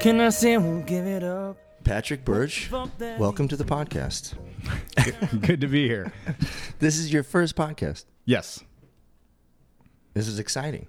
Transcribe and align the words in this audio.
Can 0.00 0.20
I 0.20 0.30
say 0.30 0.54
I 0.54 0.56
won't 0.56 0.86
give 0.86 1.06
it 1.06 1.22
up? 1.22 1.56
Patrick 1.84 2.24
Birch, 2.24 2.70
welcome 2.70 3.48
to 3.48 3.56
the 3.56 3.64
podcast. 3.64 4.34
Good 5.40 5.60
to 5.60 5.66
be 5.66 5.86
here. 5.86 6.12
This 6.78 6.96
is 6.96 7.12
your 7.12 7.22
first 7.22 7.56
podcast. 7.56 8.06
Yes, 8.24 8.64
This 10.14 10.26
is 10.28 10.38
exciting. 10.38 10.86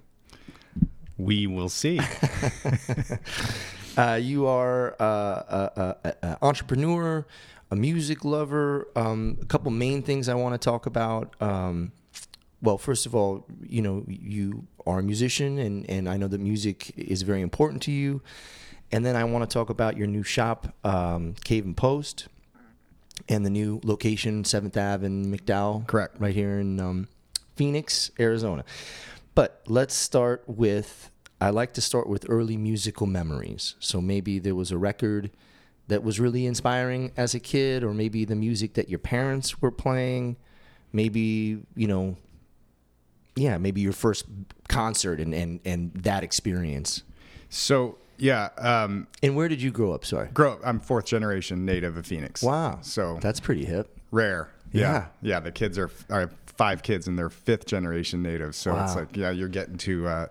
we 1.18 1.46
will 1.46 1.68
see. 1.68 2.00
Uh, 3.94 4.14
you 4.14 4.46
are 4.46 4.96
uh, 4.98 5.92
an 6.22 6.36
entrepreneur, 6.40 7.26
a 7.70 7.76
music 7.76 8.24
lover. 8.24 8.88
Um, 8.96 9.36
a 9.42 9.44
couple 9.44 9.70
main 9.70 10.02
things 10.02 10.30
I 10.30 10.34
want 10.34 10.54
to 10.54 10.58
talk 10.58 10.86
about. 10.86 11.34
Um, 11.42 11.92
well, 12.62 12.78
first 12.78 13.04
of 13.04 13.14
all, 13.14 13.44
you 13.60 13.82
know, 13.82 14.02
you 14.08 14.66
are 14.86 15.00
a 15.00 15.02
musician, 15.02 15.58
and, 15.58 15.84
and 15.90 16.08
I 16.08 16.16
know 16.16 16.26
that 16.28 16.40
music 16.40 16.94
is 16.96 17.20
very 17.20 17.42
important 17.42 17.82
to 17.82 17.92
you. 17.92 18.22
And 18.92 19.04
then 19.04 19.16
I 19.16 19.24
want 19.24 19.48
to 19.48 19.52
talk 19.52 19.70
about 19.70 19.96
your 19.96 20.06
new 20.06 20.22
shop, 20.22 20.74
um, 20.84 21.34
Cave 21.44 21.64
and 21.64 21.76
Post, 21.76 22.28
and 23.28 23.44
the 23.44 23.50
new 23.50 23.80
location, 23.82 24.42
7th 24.42 24.76
Ave 24.76 25.06
and 25.06 25.26
McDowell. 25.34 25.86
Correct. 25.86 26.16
Right 26.18 26.34
here 26.34 26.58
in 26.58 26.78
um, 26.78 27.08
Phoenix, 27.56 28.10
Arizona. 28.20 28.64
But 29.34 29.62
let's 29.66 29.94
start 29.94 30.44
with 30.46 31.10
I 31.40 31.50
like 31.50 31.72
to 31.72 31.80
start 31.80 32.08
with 32.08 32.26
early 32.28 32.56
musical 32.56 33.06
memories. 33.08 33.74
So 33.80 34.00
maybe 34.00 34.38
there 34.38 34.54
was 34.54 34.70
a 34.70 34.78
record 34.78 35.32
that 35.88 36.04
was 36.04 36.20
really 36.20 36.46
inspiring 36.46 37.10
as 37.16 37.34
a 37.34 37.40
kid, 37.40 37.82
or 37.82 37.92
maybe 37.92 38.24
the 38.24 38.36
music 38.36 38.74
that 38.74 38.88
your 38.88 39.00
parents 39.00 39.60
were 39.60 39.72
playing. 39.72 40.36
Maybe, 40.92 41.58
you 41.74 41.88
know, 41.88 42.16
yeah, 43.34 43.58
maybe 43.58 43.80
your 43.80 43.92
first 43.92 44.26
concert 44.68 45.18
and, 45.18 45.34
and, 45.34 45.58
and 45.64 45.92
that 45.94 46.22
experience. 46.22 47.02
So 47.48 47.98
yeah, 48.22 48.50
um, 48.58 49.08
And 49.22 49.34
where 49.34 49.48
did 49.48 49.60
you 49.60 49.72
grow 49.72 49.92
up? 49.92 50.04
Sorry. 50.04 50.28
grow. 50.32 50.52
up. 50.52 50.60
I'm 50.64 50.78
fourth 50.78 51.06
generation 51.06 51.64
native 51.64 51.96
of 51.96 52.06
Phoenix. 52.06 52.40
Wow. 52.42 52.78
So 52.82 53.18
That's 53.20 53.40
pretty 53.40 53.64
hip. 53.64 53.98
rare. 54.12 54.48
Yeah. 54.70 54.80
Yeah, 54.80 55.06
yeah. 55.22 55.40
The 55.40 55.50
kids 55.52 55.76
are. 55.76 55.90
I 56.08 56.20
have 56.20 56.34
five 56.46 56.82
kids, 56.84 57.08
and 57.08 57.18
they're 57.18 57.28
fifth 57.30 57.66
generation 57.66 58.22
natives. 58.22 58.56
So 58.56 58.78
it's 58.78 58.94
like, 58.94 59.16
yeah, 59.16 59.30
you're 59.32 59.48
getting 59.48 59.76
to 59.78 60.06
uh, 60.06 60.26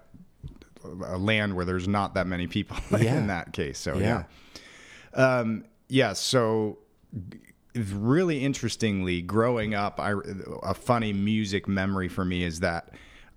a 1.05 1.17
land 1.17 1.53
where 1.55 1.65
there's 1.65 1.87
not 1.87 2.13
that 2.15 2.27
many 2.27 2.47
people 2.47 2.77
Yeah. 2.97 3.17
in 3.17 3.27
that 3.27 3.51
case. 3.53 3.77
So 3.77 3.97
Yeah. 3.97 4.23
yeah. 5.15 5.23
Um, 5.39 5.65
yeah. 5.89 6.13
So 6.13 6.77
really 7.75 8.43
interestingly, 8.43 9.21
growing 9.21 9.73
up, 9.75 9.99
I 9.99 10.13
a 10.63 10.73
funny 10.73 11.13
music 11.13 11.67
memory 11.67 12.07
for 12.07 12.23
me 12.25 12.43
is 12.43 12.61
that 12.61 12.89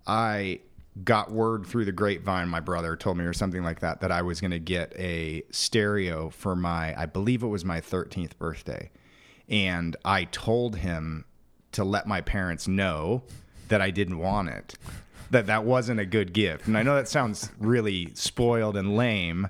I 0.06 0.60
got 1.02 1.32
word 1.32 1.66
through 1.66 1.84
the 1.84 1.92
grapevine. 1.92 2.48
My 2.48 2.60
brother 2.60 2.96
told 2.96 3.16
me, 3.16 3.24
or 3.24 3.32
something 3.32 3.64
like 3.64 3.80
that, 3.80 4.00
that 4.00 4.12
I 4.12 4.22
was 4.22 4.40
going 4.40 4.52
to 4.52 4.60
get 4.60 4.92
a 4.96 5.42
stereo 5.50 6.30
for 6.30 6.54
my, 6.54 6.98
I 6.98 7.06
believe 7.06 7.42
it 7.42 7.48
was 7.48 7.64
my 7.64 7.80
13th 7.80 8.38
birthday, 8.38 8.90
and 9.48 9.96
I 10.04 10.24
told 10.24 10.76
him 10.76 11.24
to 11.72 11.84
let 11.84 12.06
my 12.06 12.20
parents 12.20 12.68
know 12.68 13.24
that 13.68 13.80
I 13.80 13.90
didn't 13.90 14.18
want 14.18 14.48
it. 14.48 14.74
That 15.30 15.46
that 15.46 15.64
wasn't 15.64 15.98
a 15.98 16.06
good 16.06 16.32
gift. 16.32 16.68
And 16.68 16.78
I 16.78 16.82
know 16.82 16.94
that 16.94 17.08
sounds 17.08 17.50
really 17.58 18.10
spoiled 18.14 18.76
and 18.76 18.96
lame, 18.96 19.48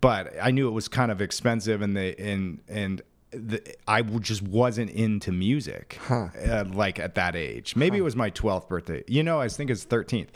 but 0.00 0.32
I 0.40 0.52
knew 0.52 0.68
it 0.68 0.72
was 0.72 0.86
kind 0.86 1.10
of 1.10 1.20
expensive 1.20 1.82
and 1.82 1.96
the 1.96 2.14
and 2.20 2.60
and 2.68 3.02
the, 3.32 3.60
I 3.88 4.02
just 4.02 4.42
wasn't 4.42 4.90
into 4.90 5.32
music 5.32 5.98
uh, 6.08 6.64
like 6.72 7.00
at 7.00 7.16
that 7.16 7.34
age. 7.34 7.74
Maybe 7.74 7.98
it 7.98 8.02
was 8.02 8.14
my 8.14 8.30
12th 8.30 8.68
birthday. 8.68 9.02
You 9.08 9.24
know, 9.24 9.40
I 9.40 9.48
think 9.48 9.70
it's 9.70 9.84
13th. 9.84 10.28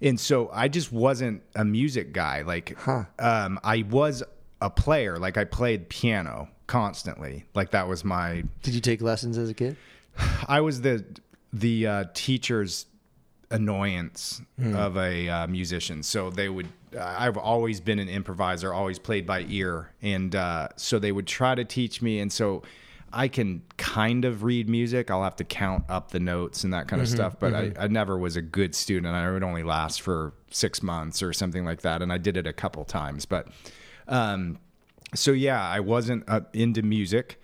And 0.00 0.18
so 0.18 0.50
I 0.52 0.68
just 0.68 0.92
wasn't 0.92 1.42
a 1.54 1.64
music 1.64 2.12
guy. 2.12 2.42
Like 2.42 2.76
um, 2.86 3.58
I 3.64 3.84
was 3.88 4.22
a 4.60 4.70
player. 4.70 5.18
Like 5.18 5.36
I 5.36 5.44
played 5.44 5.88
piano 5.88 6.48
constantly. 6.66 7.46
Like 7.54 7.72
that 7.72 7.88
was 7.88 8.04
my 8.04 8.44
Did 8.62 8.74
you 8.74 8.80
take 8.80 9.02
lessons 9.02 9.38
as 9.38 9.48
a 9.48 9.54
kid? 9.54 9.76
I 10.48 10.60
was 10.60 10.82
the 10.82 11.04
the 11.52 11.86
uh, 11.86 12.04
teacher's 12.14 12.86
annoyance 13.50 14.42
of 14.74 14.96
a 14.96 15.28
uh, 15.28 15.46
musician. 15.46 16.02
So 16.02 16.30
they 16.30 16.48
would. 16.48 16.68
I've 16.98 17.36
always 17.36 17.80
been 17.80 17.98
an 17.98 18.08
improviser, 18.08 18.72
always 18.72 18.98
played 18.98 19.26
by 19.26 19.44
ear, 19.48 19.92
and 20.00 20.34
uh, 20.34 20.68
so 20.76 20.98
they 20.98 21.12
would 21.12 21.26
try 21.26 21.54
to 21.54 21.64
teach 21.64 22.00
me. 22.00 22.20
And 22.20 22.32
so 22.32 22.62
I 23.12 23.28
can 23.28 23.62
kind 23.76 24.24
of 24.24 24.42
read 24.42 24.68
music. 24.68 25.10
I'll 25.10 25.22
have 25.22 25.36
to 25.36 25.44
count 25.44 25.84
up 25.88 26.10
the 26.10 26.20
notes 26.20 26.64
and 26.64 26.72
that 26.72 26.88
kind 26.88 27.00
of 27.00 27.08
stuff. 27.08 27.36
But 27.38 27.54
I, 27.78 27.84
I 27.84 27.86
never 27.88 28.18
was 28.18 28.36
a 28.36 28.42
good 28.42 28.74
student. 28.74 29.14
I 29.14 29.30
would 29.30 29.42
only 29.42 29.62
last 29.62 30.02
for 30.02 30.34
six 30.50 30.82
months 30.82 31.22
or 31.22 31.32
something 31.32 31.64
like 31.64 31.82
that. 31.82 32.02
And 32.02 32.12
I 32.12 32.18
did 32.18 32.36
it 32.36 32.46
a 32.46 32.52
couple 32.52 32.84
times, 32.84 33.24
but. 33.26 33.48
Um, 34.08 34.58
so 35.14 35.32
yeah, 35.32 35.62
I 35.66 35.80
wasn't 35.80 36.24
uh, 36.28 36.40
into 36.52 36.82
music 36.82 37.40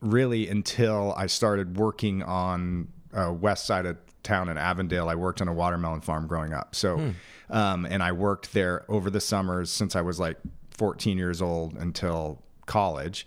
really 0.00 0.48
until 0.48 1.14
I 1.16 1.26
started 1.26 1.76
working 1.76 2.22
on 2.22 2.88
uh, 3.12 3.32
west 3.32 3.66
side 3.66 3.86
of 3.86 3.96
town 4.22 4.48
in 4.48 4.56
Avondale. 4.58 5.08
I 5.08 5.14
worked 5.14 5.40
on 5.40 5.48
a 5.48 5.52
watermelon 5.52 6.00
farm 6.00 6.26
growing 6.26 6.52
up. 6.52 6.74
So, 6.74 7.12
um, 7.50 7.86
and 7.86 8.02
I 8.02 8.12
worked 8.12 8.52
there 8.52 8.84
over 8.88 9.10
the 9.10 9.20
summers 9.20 9.70
since 9.70 9.94
I 9.94 10.00
was 10.00 10.18
like 10.18 10.38
14 10.76 11.16
years 11.18 11.40
old 11.40 11.74
until 11.74 12.42
college. 12.66 13.26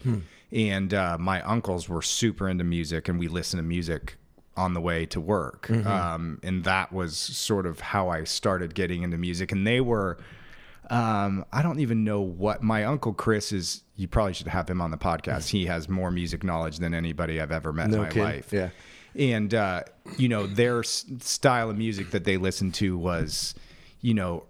And 0.52 0.94
uh, 0.94 1.18
my 1.20 1.42
uncles 1.42 1.90
were 1.90 2.02
super 2.02 2.48
into 2.48 2.64
music, 2.64 3.10
and 3.10 3.20
we 3.20 3.28
listened 3.28 3.60
to 3.60 3.64
music 3.68 4.16
on 4.56 4.74
the 4.74 4.82
way 4.82 5.06
to 5.08 5.20
work. 5.22 5.70
Um, 5.70 6.40
and 6.42 6.64
that 6.64 6.92
was 6.92 7.16
sort 7.18 7.66
of 7.68 7.80
how 7.80 8.10
I 8.10 8.24
started 8.24 8.74
getting 8.74 9.04
into 9.04 9.18
music. 9.18 9.52
And 9.52 9.68
they 9.68 9.82
were 9.82 10.18
um, 10.90 11.44
I 11.52 11.62
don't 11.62 11.80
even 11.82 12.04
know 12.06 12.22
what 12.22 12.64
my 12.64 12.86
uncle 12.86 13.14
Chris 13.14 13.52
is. 13.52 13.84
You 13.98 14.08
probably 14.08 14.34
should 14.34 14.48
have 14.48 14.70
him 14.70 14.80
on 14.82 14.90
the 14.92 14.98
podcast. 14.98 15.50
He 15.50 15.66
has 15.66 15.90
more 15.90 16.12
music 16.12 16.44
knowledge 16.46 16.78
than 16.80 16.94
anybody 16.94 17.42
I've 17.42 17.52
ever 17.52 17.74
met 17.74 17.90
No 17.90 17.98
in 17.98 18.02
my 18.04 18.08
kidding. 18.08 18.24
life. 18.24 18.54
Yeah. 18.54 18.70
And, 19.16 19.54
uh, 19.54 19.84
you 20.18 20.30
know, 20.30 20.48
their 20.48 20.80
s- 20.80 21.04
style 21.20 21.70
of 21.70 21.78
music 21.78 22.12
that 22.12 22.24
they 22.24 22.38
listened 22.38 22.74
to 22.76 22.98
was, 22.98 23.54
you 24.00 24.14
know, 24.14 24.44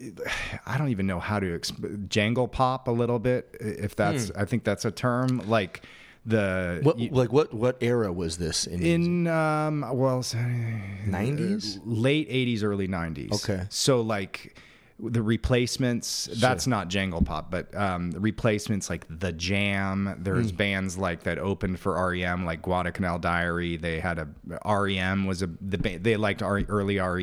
I 0.66 0.78
don't 0.78 0.88
even 0.88 1.06
know 1.06 1.20
how 1.20 1.38
to 1.40 1.46
exp- 1.58 2.08
jangle 2.08 2.48
pop 2.48 2.88
a 2.88 2.90
little 2.90 3.18
bit. 3.18 3.56
If 3.60 3.96
that's, 3.96 4.30
I 4.32 4.44
think 4.44 4.64
that's 4.64 4.84
a 4.84 4.90
term 4.90 5.42
like 5.48 5.82
the. 6.26 6.80
What 6.82 6.98
you- 6.98 7.10
like 7.10 7.32
what 7.32 7.52
what 7.54 7.76
era 7.80 8.12
was 8.12 8.38
this 8.38 8.66
in? 8.66 8.82
in, 8.82 9.26
um, 9.26 9.84
well, 9.92 10.24
nineties? 11.06 11.78
late 11.84 12.28
80s 12.30 12.62
early 12.62 12.88
90s 12.88 13.32
Okay. 13.32 13.64
so 13.68 14.00
like 14.00 14.56
the 15.02 15.22
replacements 15.22 16.28
that's 16.34 16.66
not 16.66 16.88
jangle 16.88 17.22
pop 17.22 17.50
but 17.50 17.74
um 17.74 18.10
the 18.10 18.20
replacements 18.20 18.88
like 18.90 19.06
the 19.08 19.32
jam. 19.32 20.16
There's 20.18 20.50
hmm. 20.50 20.56
bands 20.56 20.98
like 20.98 21.24
that 21.24 21.38
opened 21.38 21.80
for 21.80 22.10
rem 22.10 22.44
like 22.44 22.62
guadalcanal 22.62 23.18
diary. 23.18 23.76
They 23.76 24.00
had 24.00 24.18
a 24.18 24.28
rem 24.64 25.26
was 25.26 25.42
a 25.42 25.50
the 25.60 25.78
ba- 25.78 25.98
they 25.98 26.16
liked 26.16 26.42
R, 26.42 26.62
early 26.68 26.98
rem 26.98 27.18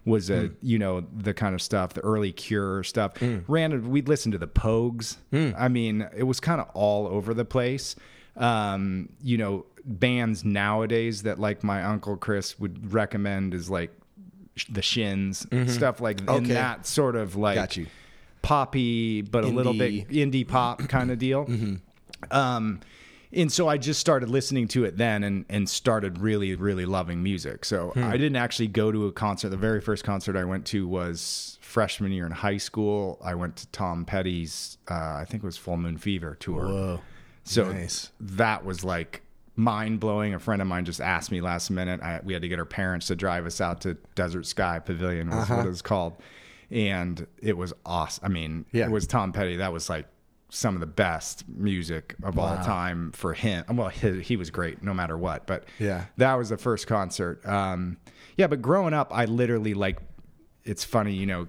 mm-hmm. 0.00 0.10
was 0.10 0.30
a 0.30 0.48
hmm. 0.48 0.54
you 0.62 0.78
know 0.78 1.04
the 1.16 1.34
kind 1.34 1.54
of 1.54 1.62
stuff 1.62 1.94
the 1.94 2.00
early 2.02 2.32
cure 2.32 2.82
stuff. 2.82 3.16
Hmm. 3.18 3.38
Random 3.48 3.90
we'd 3.90 4.08
listen 4.08 4.32
to 4.32 4.38
the 4.38 4.48
pogues. 4.48 5.16
I 5.56 5.68
mean 5.68 6.08
it 6.16 6.24
was 6.24 6.40
kind 6.40 6.60
of 6.60 6.68
all 6.74 7.06
over 7.06 7.34
the 7.34 7.44
place. 7.44 7.96
Um 8.36 9.10
you 9.22 9.38
know 9.38 9.66
bands 9.84 10.44
nowadays 10.44 11.22
that 11.22 11.38
like 11.38 11.64
my 11.64 11.82
uncle 11.82 12.16
chris 12.16 12.58
would 12.60 12.92
recommend 12.92 13.54
is 13.54 13.70
like 13.70 13.90
the 14.68 14.82
shins 14.82 15.46
and 15.50 15.70
stuff 15.70 16.00
like 16.00 16.20
in 16.20 16.28
Okay. 16.28 16.52
that 16.54 16.86
sort 16.86 17.16
of 17.16 17.36
like 17.36 17.54
Got 17.56 17.76
you. 17.76 17.86
poppy 18.42 19.22
but 19.22 19.44
a 19.44 19.48
little 19.48 19.74
bit 19.74 20.08
indie 20.08 20.46
pop 20.46 20.80
kind 20.88 21.10
of 21.10 21.18
deal 21.18 21.48
um 22.30 22.80
and 23.32 23.52
so 23.52 23.68
I 23.68 23.78
just 23.78 24.00
started 24.00 24.28
listening 24.28 24.66
to 24.68 24.84
it 24.84 24.96
then 24.96 25.22
and, 25.22 25.44
and 25.48 25.68
started 25.68 26.18
really, 26.18 26.56
really 26.56 26.84
loving 26.84 27.22
music. 27.22 27.64
So 27.64 27.92
I 27.94 28.16
didn't 28.16 28.34
actually 28.34 28.66
go 28.66 28.90
to 28.90 29.06
a 29.06 29.12
concert. 29.12 29.50
The 29.50 29.56
very 29.56 29.80
first 29.80 30.02
concert 30.02 30.34
I 30.34 30.42
went 30.42 30.66
to 30.66 30.88
was 30.88 31.56
freshman 31.60 32.10
year 32.10 32.26
in 32.26 32.32
high 32.32 32.56
school. 32.56 33.20
I 33.24 33.36
went 33.36 33.54
to 33.58 33.68
Tom 33.68 34.04
Petty's, 34.04 34.78
uh, 34.90 34.94
I 34.94 35.26
think 35.28 35.44
it 35.44 35.46
was 35.46 35.56
Full 35.56 35.76
Moon 35.76 35.96
Fever 35.96 36.36
tour. 36.40 36.64
Whoa. 36.66 37.00
So 37.44 37.70
Nice. 37.70 38.10
that 38.18 38.64
was 38.64 38.82
like 38.82 39.22
mind 39.56 40.00
blowing. 40.00 40.34
A 40.34 40.38
friend 40.38 40.62
of 40.62 40.68
mine 40.68 40.84
just 40.84 41.00
asked 41.00 41.30
me 41.30 41.40
last 41.40 41.70
minute. 41.70 42.00
I, 42.02 42.20
we 42.24 42.32
had 42.32 42.42
to 42.42 42.48
get 42.48 42.58
our 42.58 42.64
parents 42.64 43.06
to 43.08 43.16
drive 43.16 43.46
us 43.46 43.60
out 43.60 43.80
to 43.82 43.94
Desert 44.14 44.46
Sky 44.46 44.78
Pavilion, 44.78 45.28
was 45.30 45.38
Uh-huh. 45.38 45.56
what 45.56 45.66
it 45.66 45.68
was 45.70 45.82
called, 45.82 46.16
and 46.70 47.26
it 47.42 47.56
was 47.56 47.72
awesome. 47.84 48.24
I 48.24 48.28
mean, 48.28 48.64
Yeah. 48.72 48.86
it 48.86 48.90
was 48.90 49.06
Tom 49.06 49.32
Petty. 49.32 49.56
That 49.56 49.72
was 49.72 49.88
like 49.90 50.06
some 50.52 50.74
of 50.74 50.80
the 50.80 50.86
best 50.86 51.44
music 51.48 52.16
of 52.24 52.38
all 52.38 52.56
time 52.56 53.12
for 53.12 53.34
him. 53.34 53.64
Well, 53.76 53.88
he, 53.88 54.20
he 54.20 54.36
was 54.36 54.50
great 54.50 54.82
no 54.82 54.92
matter 54.92 55.16
what. 55.16 55.46
But 55.46 55.64
Yeah. 55.78 56.06
that 56.16 56.34
was 56.34 56.48
the 56.48 56.56
first 56.56 56.86
concert. 56.88 57.44
Um, 57.46 57.98
yeah, 58.36 58.48
but 58.48 58.60
growing 58.62 58.94
up, 58.94 59.10
I 59.14 59.26
literally 59.26 59.74
like. 59.74 59.98
It's 60.64 60.84
funny, 60.84 61.14
you 61.14 61.24
know 61.26 61.48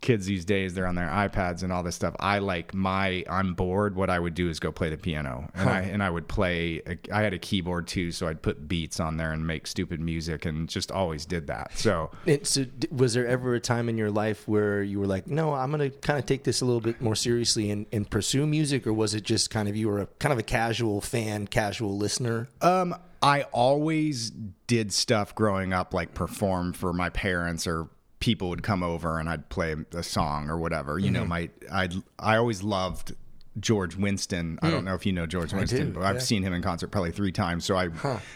kids 0.00 0.26
these 0.26 0.44
days 0.44 0.74
they're 0.74 0.86
on 0.86 0.94
their 0.94 1.08
iPads 1.08 1.62
and 1.62 1.72
all 1.72 1.82
this 1.82 1.96
stuff. 1.96 2.14
I 2.20 2.38
like 2.38 2.74
my 2.74 3.24
I'm 3.28 3.54
bored. 3.54 3.96
What 3.96 4.10
I 4.10 4.18
would 4.18 4.34
do 4.34 4.48
is 4.48 4.60
go 4.60 4.70
play 4.72 4.90
the 4.90 4.96
piano, 4.96 5.50
and 5.54 5.68
I 5.68 5.80
and 5.80 6.02
I 6.02 6.10
would 6.10 6.28
play. 6.28 6.82
A, 6.86 6.98
I 7.12 7.22
had 7.22 7.34
a 7.34 7.38
keyboard 7.38 7.86
too, 7.86 8.12
so 8.12 8.28
I'd 8.28 8.42
put 8.42 8.68
beats 8.68 9.00
on 9.00 9.16
there 9.16 9.32
and 9.32 9.46
make 9.46 9.66
stupid 9.66 10.00
music, 10.00 10.44
and 10.44 10.68
just 10.68 10.90
always 10.90 11.26
did 11.26 11.46
that. 11.48 11.76
So 11.76 12.10
so, 12.42 12.66
was 12.90 13.14
there 13.14 13.26
ever 13.26 13.54
a 13.54 13.60
time 13.60 13.88
in 13.88 13.96
your 13.96 14.10
life 14.10 14.46
where 14.46 14.82
you 14.82 15.00
were 15.00 15.06
like, 15.06 15.26
"No, 15.26 15.54
I'm 15.54 15.70
going 15.70 15.90
to 15.90 15.96
kind 15.98 16.18
of 16.18 16.26
take 16.26 16.44
this 16.44 16.60
a 16.60 16.64
little 16.64 16.80
bit 16.80 17.00
more 17.00 17.14
seriously 17.14 17.70
and, 17.70 17.86
and 17.92 18.08
pursue 18.08 18.46
music," 18.46 18.86
or 18.86 18.92
was 18.92 19.14
it 19.14 19.24
just 19.24 19.50
kind 19.50 19.68
of 19.68 19.76
you 19.76 19.88
were 19.88 20.00
a 20.00 20.06
kind 20.18 20.32
of 20.32 20.38
a 20.38 20.42
casual 20.42 21.00
fan, 21.00 21.46
casual 21.46 21.96
listener? 21.96 22.48
Um, 22.60 22.94
I 23.22 23.42
always 23.44 24.30
did 24.66 24.92
stuff 24.92 25.34
growing 25.34 25.72
up, 25.72 25.94
like 25.94 26.14
perform 26.14 26.72
for 26.72 26.92
my 26.92 27.10
parents 27.10 27.66
or 27.66 27.88
people 28.20 28.48
would 28.48 28.62
come 28.62 28.82
over 28.82 29.18
and 29.18 29.28
I'd 29.28 29.48
play 29.48 29.74
a 29.92 30.02
song 30.02 30.48
or 30.48 30.58
whatever. 30.58 30.98
You 30.98 31.10
know, 31.10 31.20
mm-hmm. 31.20 31.28
my 31.28 31.50
I 31.70 31.88
I 32.18 32.36
always 32.36 32.62
loved 32.62 33.14
George 33.58 33.96
Winston. 33.96 34.58
I 34.62 34.70
don't 34.70 34.82
mm. 34.82 34.86
know 34.86 34.94
if 34.94 35.06
you 35.06 35.12
know 35.12 35.26
George 35.26 35.52
Winston, 35.52 35.88
do, 35.88 35.92
but 35.94 36.02
I've 36.02 36.16
yeah. 36.16 36.20
seen 36.20 36.42
him 36.42 36.52
in 36.52 36.62
concert 36.62 36.88
probably 36.88 37.10
three 37.10 37.32
times. 37.32 37.64
So 37.64 37.76
I 37.76 37.88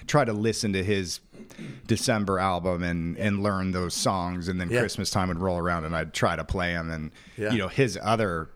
try 0.06 0.24
to 0.24 0.32
listen 0.32 0.72
to 0.72 0.82
his 0.82 1.20
December 1.86 2.38
album 2.38 2.82
and 2.82 3.18
and 3.18 3.42
learn 3.42 3.72
those 3.72 3.94
songs. 3.94 4.48
And 4.48 4.60
then 4.60 4.70
Yeah. 4.70 4.80
Christmas 4.80 5.10
time 5.10 5.28
would 5.28 5.40
roll 5.40 5.58
around 5.58 5.84
and 5.84 5.94
I'd 5.94 6.14
try 6.14 6.36
to 6.36 6.44
play 6.44 6.72
them. 6.72 6.90
And 6.90 7.10
Yeah. 7.36 7.52
you 7.52 7.58
know, 7.58 7.68
his 7.68 7.98
other 8.00 8.50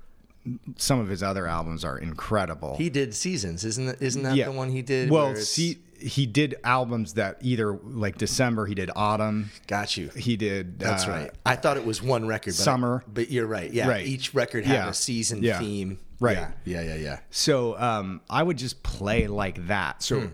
some 0.77 1.01
of 1.01 1.09
his 1.09 1.23
other 1.23 1.47
albums 1.47 1.85
are 1.85 1.99
incredible. 1.99 2.77
He 2.77 2.91
did 2.91 3.15
Seasons, 3.15 3.65
isn't 3.65 3.87
that, 3.87 4.03
isn't 4.03 4.23
that 4.23 4.37
the 4.37 4.53
one 4.53 4.71
he 4.71 4.83
did? 4.83 5.11
Well, 5.11 5.37
see, 5.37 5.79
he 6.05 6.27
did 6.27 6.57
albums 6.65 7.15
that 7.15 7.39
either 7.41 7.73
like 7.83 8.19
December. 8.19 8.67
He 8.67 8.75
did 8.75 8.91
autumn. 8.95 9.51
got 9.67 9.97
you. 9.97 10.09
He 10.11 10.37
did. 10.37 10.79
That's 10.79 11.07
uh, 11.07 11.11
right. 11.11 11.31
I 11.47 11.57
thought 11.57 11.77
it 11.77 11.87
was 11.87 12.03
one 12.03 12.27
record, 12.27 12.51
but 12.51 12.63
Summer. 12.63 13.03
but 13.07 13.31
you're 13.31 13.47
right. 13.47 13.73
Yeah, 13.73 13.89
Right. 13.89 14.07
each 14.07 14.35
record 14.35 14.65
had 14.67 14.75
Yeah. 14.75 14.89
a 14.91 14.95
season 14.95 15.43
Yeah. 15.43 15.59
theme. 15.59 15.99
Right. 16.21 16.37
Yeah. 16.37 16.53
Yeah. 16.65 16.83
Yeah. 16.83 16.95
yeah. 16.97 17.19
So 17.31 17.79
um, 17.79 18.21
I 18.29 18.43
would 18.43 18.59
just 18.59 18.83
play 18.83 19.27
like 19.27 19.67
that. 19.69 20.03
So 20.03 20.21
Hmm. 20.21 20.27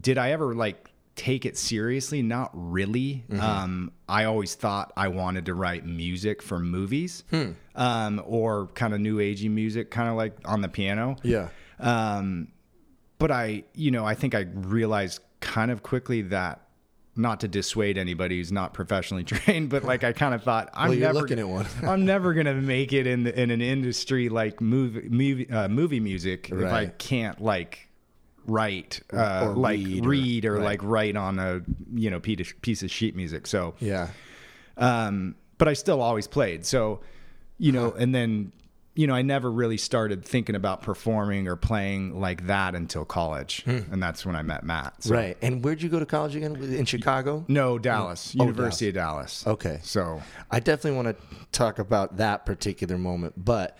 did 0.00 0.18
I 0.18 0.30
ever 0.30 0.54
like 0.54 0.88
take 1.16 1.44
it 1.44 1.58
seriously? 1.58 2.22
Not 2.22 2.50
really. 2.54 3.24
Mm-hmm. 3.28 3.40
Um, 3.40 3.92
I 4.08 4.24
always 4.24 4.54
thought 4.54 4.92
I 4.96 5.08
wanted 5.08 5.46
to 5.46 5.54
write 5.54 5.84
music 5.84 6.42
for 6.42 6.60
movies, 6.60 7.24
Hmm. 7.30 7.50
um, 7.74 8.22
or 8.24 8.68
kind 8.68 8.94
of 8.94 9.00
new 9.00 9.16
agey 9.18 9.50
music, 9.50 9.90
kind 9.90 10.08
of 10.08 10.14
like 10.16 10.36
on 10.44 10.60
the 10.62 10.68
piano. 10.68 11.16
Yeah. 11.24 11.48
Um, 11.80 12.48
but 13.18 13.30
I, 13.30 13.64
you 13.74 13.90
know, 13.90 14.04
I 14.06 14.14
think 14.14 14.34
I 14.34 14.46
realized 14.54 15.20
kind 15.40 15.70
of 15.70 15.82
quickly 15.82 16.22
that 16.22 16.62
not 17.16 17.40
to 17.40 17.48
dissuade 17.48 17.98
anybody 17.98 18.36
who's 18.38 18.52
not 18.52 18.72
professionally 18.74 19.24
trained, 19.32 19.68
but 19.70 19.82
like 19.84 20.04
I 20.04 20.12
kind 20.12 20.34
of 20.34 20.42
thought 20.44 20.70
I'm 20.72 20.90
Well, 20.90 20.98
never 20.98 21.14
looking 21.14 21.38
at 21.40 21.48
one. 21.48 21.66
I'm 21.82 22.04
never 22.04 22.32
gonna 22.34 22.54
make 22.54 22.92
it 22.92 23.06
in 23.06 23.24
the, 23.24 23.40
in 23.40 23.50
an 23.50 23.60
industry 23.60 24.28
like 24.28 24.60
movie 24.60 25.08
movie 25.08 25.50
uh, 25.50 25.68
movie 25.68 26.00
music 26.00 26.50
if 26.50 26.72
I 26.72 26.86
can't 26.86 27.40
like 27.40 27.88
write 28.46 29.00
uh, 29.12 29.46
Or 29.48 29.54
like 29.54 29.78
read 29.78 30.06
read, 30.06 30.44
or- 30.44 30.54
or, 30.54 30.56
right. 30.58 30.64
like 30.64 30.82
write 30.82 31.16
on 31.16 31.38
a 31.38 31.60
you 31.94 32.08
know 32.10 32.20
piece 32.20 32.50
of, 32.52 32.62
piece 32.62 32.82
of 32.82 32.90
sheet 32.90 33.16
music. 33.16 33.46
So 33.46 33.74
Yeah. 33.80 34.08
um, 34.76 35.34
but 35.58 35.66
I 35.68 35.72
still 35.72 36.00
always 36.00 36.28
played. 36.28 36.64
So, 36.64 37.00
you 37.58 37.72
know, 37.72 37.90
and 37.92 38.14
then, 38.14 38.52
you 38.98 39.06
know, 39.06 39.14
I 39.14 39.22
never 39.22 39.48
really 39.50 39.76
started 39.76 40.24
thinking 40.24 40.56
about 40.56 40.82
performing 40.82 41.46
or 41.46 41.54
playing 41.54 42.18
like 42.18 42.48
that 42.48 42.74
until 42.74 43.04
college, 43.04 43.62
and 43.64 44.02
that's 44.02 44.26
when 44.26 44.34
I 44.34 44.42
met 44.42 44.64
Matt. 44.64 45.04
So- 45.04 45.14
Right. 45.14 45.36
And 45.40 45.64
where'd 45.64 45.80
you 45.80 45.88
go 45.88 46.00
to 46.00 46.06
college 46.06 46.34
again? 46.34 46.56
In 46.56 46.84
Chicago? 46.84 47.44
No, 47.46 47.78
Dallas, 47.78 48.34
Oh, 48.36 48.42
University 48.44 48.88
of 48.88 48.94
Dallas. 48.94 49.46
Okay. 49.46 49.78
So, 49.84 50.20
I 50.50 50.58
definitely 50.58 50.96
want 51.00 51.16
to 51.16 51.36
talk 51.52 51.78
about 51.78 52.16
that 52.16 52.44
particular 52.44 52.98
moment, 52.98 53.34
but 53.36 53.78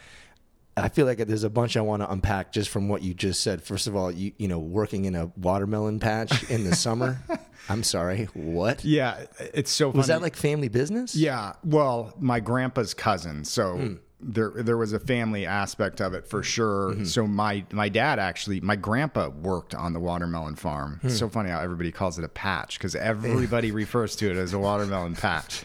I 0.77 0.89
feel 0.89 1.07
like 1.07 1.19
there's 1.19 1.43
a 1.43 1.51
bunch 1.51 1.77
I 1.77 1.81
want 1.81 2.03
to 2.03 2.13
unpack 2.13 2.53
just 2.53 2.71
from 2.71 2.89
what 2.89 3.03
you 3.03 3.13
just 3.13 3.43
said. 3.43 3.61
First 3.61 3.89
of 3.89 3.97
all, 3.97 4.13
you 4.13 4.31
you 4.39 4.47
know, 4.47 4.61
working 4.61 5.05
in 5.07 5.17
a 5.17 5.27
watermelon 5.37 5.99
patch 5.99 6.49
in 6.49 6.63
the 6.63 6.77
summer. 6.77 7.19
I'm 7.69 7.83
sorry, 7.83 8.27
what? 8.35 8.85
yeah, 8.85 9.25
it's 9.53 9.73
so 9.73 9.89
funny. 9.91 9.99
Was 9.99 10.07
that 10.07 10.23
like 10.23 10.37
family 10.37 10.69
business? 10.69 11.17
Yeah. 11.17 11.55
Well, 11.65 12.15
my 12.21 12.39
grandpa's 12.39 12.95
cousin. 12.95 13.45
So 13.45 13.77
Hmm. 13.77 13.95
There 14.21 14.51
there 14.57 14.77
was 14.77 14.93
a 14.93 14.99
family 14.99 15.47
aspect 15.47 16.01
of 16.01 16.13
it 16.15 16.27
for 16.27 16.43
sure. 16.43 16.91
Mm-hmm. 16.91 17.05
So 17.05 17.27
my 17.27 17.65
my 17.73 17.89
dad 17.89 18.19
actually 18.19 18.61
my 18.61 18.75
grandpa 18.77 19.29
worked 19.29 19.75
on 19.75 19.93
the 19.93 20.01
watermelon 20.01 20.57
farm. 20.57 21.01
It's 21.05 21.15
Hmm. 21.15 21.19
so 21.19 21.29
funny 21.29 21.51
how 21.51 21.61
everybody 21.61 21.93
calls 21.93 22.19
it 22.19 22.25
a 22.25 22.29
patch 22.29 22.79
because 22.79 22.95
everybody 22.97 23.71
refers 23.85 24.17
to 24.17 24.31
it 24.31 24.37
as 24.37 24.53
a 24.55 24.59
watermelon 24.59 25.15
patch. 25.15 25.63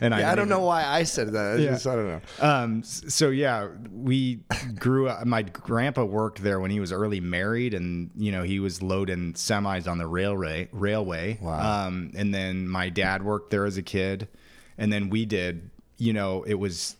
And 0.00 0.14
I, 0.14 0.32
I 0.32 0.34
don't 0.34 0.48
know 0.50 0.60
why 0.60 0.84
I 0.84 1.04
said 1.04 1.32
that. 1.32 1.52
I, 1.58 1.62
Yeah. 1.62 1.70
just, 1.70 1.86
I 1.86 1.94
don't 1.96 2.06
know. 2.08 2.20
um, 2.40 2.82
so 2.82 3.30
yeah, 3.30 3.68
we 3.90 4.40
grew 4.78 5.08
up. 5.08 5.24
My 5.26 5.42
grandpa 5.42 6.04
worked 6.04 6.42
there 6.42 6.60
when 6.60 6.70
he 6.70 6.80
was 6.80 6.92
early 6.92 7.20
married, 7.20 7.72
and 7.72 8.10
you 8.14 8.30
know 8.30 8.42
he 8.42 8.60
was 8.60 8.82
loading 8.82 9.32
semis 9.32 9.88
on 9.88 9.96
the 9.98 10.06
railway. 10.06 10.68
Railway. 10.70 11.38
Wow. 11.40 11.86
Um, 11.86 12.12
and 12.14 12.34
then 12.34 12.68
my 12.68 12.88
dad 12.90 13.22
worked 13.24 13.50
there 13.50 13.64
as 13.64 13.78
a 13.78 13.82
kid, 13.82 14.28
and 14.76 14.92
then 14.92 15.08
we 15.08 15.24
did. 15.24 15.70
You 15.98 16.12
know, 16.12 16.42
it 16.42 16.54
was 16.54 16.96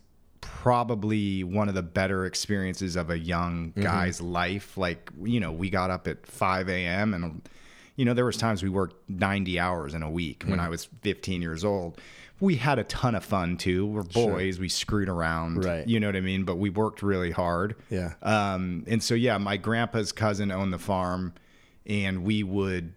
probably 0.53 1.43
one 1.43 1.69
of 1.69 1.75
the 1.75 1.83
better 1.83 2.25
experiences 2.25 2.95
of 2.95 3.09
a 3.09 3.17
young 3.17 3.73
guy's 3.79 4.21
life. 4.21 4.77
Like 4.77 5.11
you 5.21 5.39
know, 5.39 5.51
we 5.51 5.69
got 5.69 5.89
up 5.89 6.07
at 6.07 6.25
five 6.25 6.69
a.m. 6.69 7.13
and 7.13 7.47
you 7.95 8.05
know 8.05 8.13
there 8.13 8.25
was 8.25 8.37
times 8.37 8.63
we 8.63 8.69
worked 8.69 8.95
90 9.09 9.59
hours 9.59 9.93
in 9.93 10.03
a 10.03 10.09
week 10.09 10.43
when 10.45 10.59
i 10.59 10.69
was 10.69 10.87
15 11.01 11.41
years 11.41 11.63
old. 11.65 11.99
We 12.39 12.55
had 12.55 12.77
a 12.77 12.83
ton 12.83 13.15
of 13.15 13.25
fun 13.25 13.57
too. 13.57 13.87
We're 13.87 14.03
boys. 14.03 14.59
We 14.59 14.69
screwed 14.69 15.09
around. 15.09 15.65
Right. 15.65 15.87
you 15.87 15.99
know 15.99 16.07
what 16.07 16.15
i 16.15 16.21
mean? 16.21 16.43
But 16.43 16.57
we 16.57 16.69
worked 16.69 17.01
really 17.01 17.31
hard. 17.31 17.75
Yeah. 17.89 18.13
um, 18.21 18.83
and 18.87 19.01
so 19.03 19.15
yeah 19.15 19.37
my 19.37 19.57
grandpa's 19.57 20.11
cousin 20.11 20.51
owned 20.51 20.71
the 20.71 20.79
farm 20.79 21.33
and 21.85 22.23
we 22.23 22.43
would 22.43 22.93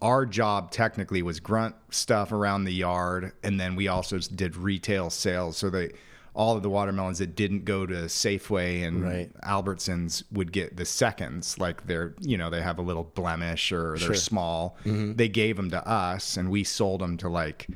our 0.00 0.24
job 0.26 0.70
technically 0.70 1.22
was 1.22 1.40
grunt 1.40 1.74
stuff 1.90 2.32
around 2.32 2.64
the 2.64 2.72
yard 2.72 3.32
and 3.42 3.58
then 3.60 3.76
we 3.76 3.88
also 3.88 4.18
did 4.18 4.56
retail 4.56 5.10
sales. 5.10 5.56
So 5.56 5.70
they 5.70 5.92
all 6.38 6.56
of 6.56 6.62
the 6.62 6.70
watermelons 6.70 7.18
that 7.18 7.34
didn't 7.34 7.64
go 7.64 7.84
to 7.84 7.94
Safeway 8.04 8.86
and 8.86 9.02
Right. 9.02 9.40
Albertsons 9.42 10.22
would 10.30 10.52
get 10.52 10.76
the 10.76 10.84
seconds, 10.84 11.58
like 11.58 11.88
they're, 11.88 12.14
you 12.20 12.38
know, 12.38 12.48
they 12.48 12.62
have 12.62 12.78
a 12.78 12.82
little 12.82 13.02
blemish 13.02 13.72
or 13.72 13.98
they're 13.98 14.14
small. 14.14 14.76
Mm-hmm. 14.84 15.14
They 15.14 15.28
gave 15.28 15.56
them 15.56 15.68
to 15.70 15.86
us 15.86 16.36
and 16.36 16.48
we 16.48 16.62
sold 16.62 17.00
them 17.00 17.16
to 17.18 17.28
like, 17.28 17.66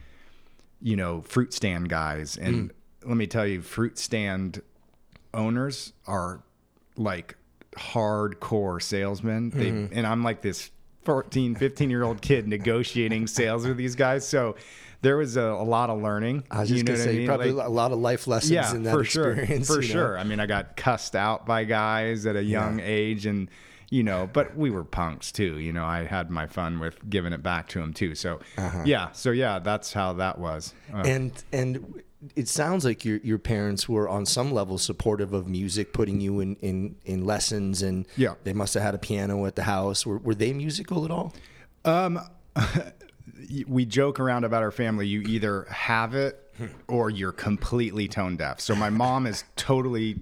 you 0.80 0.94
know, 0.94 1.22
fruit 1.22 1.52
stand 1.52 1.88
guys. 1.88 2.36
And 2.36 2.70
mm. 2.70 3.08
let 3.08 3.16
me 3.16 3.26
tell 3.26 3.46
you, 3.46 3.62
fruit 3.62 3.98
stand 3.98 4.62
owners 5.34 5.92
are 6.06 6.44
like 6.96 7.36
hardcore 7.76 8.80
salesmen. 8.80 9.50
They, 9.50 9.70
mm-hmm. 9.70 9.92
And 9.92 10.06
I'm 10.06 10.22
like 10.22 10.40
this 10.40 10.70
14, 11.02 11.56
15 11.56 11.90
year 11.90 12.04
old 12.04 12.22
kid 12.22 12.46
negotiating 12.46 13.26
sales 13.26 13.66
with 13.66 13.76
these 13.76 13.96
guys. 13.96 14.24
So 14.24 14.54
there 15.02 15.16
was 15.16 15.36
a, 15.36 15.42
a 15.42 15.62
lot 15.64 15.90
of 15.90 16.00
learning. 16.00 16.44
I 16.50 16.60
was 16.60 16.68
just 16.70 16.78
You 16.78 16.84
know 16.84 16.92
gonna 16.92 17.04
say 17.04 17.16
mean? 17.18 17.26
probably 17.26 17.50
Like- 17.52 17.66
a 17.66 17.70
lot 17.70 17.92
of 17.92 17.98
life 17.98 18.26
lessons 18.26 18.52
yeah, 18.52 18.74
in 18.74 18.84
that 18.84 18.92
for 18.92 19.02
experience. 19.02 19.66
sure, 19.66 19.76
for 19.76 19.82
know? 19.82 19.86
sure. 19.88 20.18
I 20.18 20.24
mean, 20.24 20.40
I 20.40 20.46
got 20.46 20.76
cussed 20.76 21.14
out 21.14 21.44
by 21.46 21.64
guys 21.64 22.24
at 22.26 22.36
a 22.36 22.42
young 22.42 22.80
age, 22.80 23.26
and 23.26 23.50
you 23.90 24.02
know, 24.02 24.26
but 24.32 24.56
we 24.56 24.70
were 24.70 24.84
punks 24.84 25.30
too. 25.32 25.58
You 25.58 25.72
know, 25.72 25.84
I 25.84 26.04
had 26.04 26.30
my 26.30 26.46
fun 26.46 26.78
with 26.80 26.96
giving 27.10 27.34
it 27.34 27.42
back 27.42 27.68
to 27.70 27.80
them 27.80 27.92
too. 27.92 28.14
So 28.14 28.40
Uh-huh. 28.56 28.82
yeah, 28.86 29.12
so 29.12 29.30
yeah, 29.32 29.58
that's 29.58 29.92
how 29.92 30.14
that 30.14 30.38
was. 30.38 30.72
Uh, 30.94 31.02
And 31.04 31.32
and 31.52 32.02
it 32.36 32.46
sounds 32.48 32.84
like 32.84 33.04
your 33.04 33.18
your 33.24 33.38
parents 33.38 33.88
were 33.88 34.08
on 34.08 34.24
some 34.24 34.52
level 34.52 34.78
supportive 34.78 35.32
of 35.34 35.46
music, 35.48 35.92
putting 35.92 36.20
you 36.20 36.40
in 36.40 36.54
in, 36.62 36.94
in 37.04 37.24
lessons, 37.26 37.82
and 37.82 38.06
Yeah. 38.16 38.34
they 38.44 38.52
must 38.52 38.72
have 38.74 38.82
had 38.84 38.94
a 38.94 38.98
piano 38.98 39.44
at 39.46 39.56
the 39.56 39.64
house. 39.64 40.06
Were 40.06 40.18
were 40.18 40.34
they 40.34 40.52
musical 40.52 41.04
at 41.04 41.10
all? 41.10 41.34
we 43.66 43.84
joke 43.84 44.20
around 44.20 44.44
about 44.44 44.62
our 44.62 44.70
family. 44.70 45.06
You 45.06 45.22
either 45.22 45.64
have 45.64 46.14
it 46.14 46.52
hmm. 46.56 46.66
or 46.88 47.10
you're 47.10 47.32
completely 47.32 48.08
tone 48.08 48.36
deaf. 48.36 48.60
So 48.60 48.74
my 48.74 48.90
mom 48.90 49.26
is 49.26 49.44
totally 49.56 50.16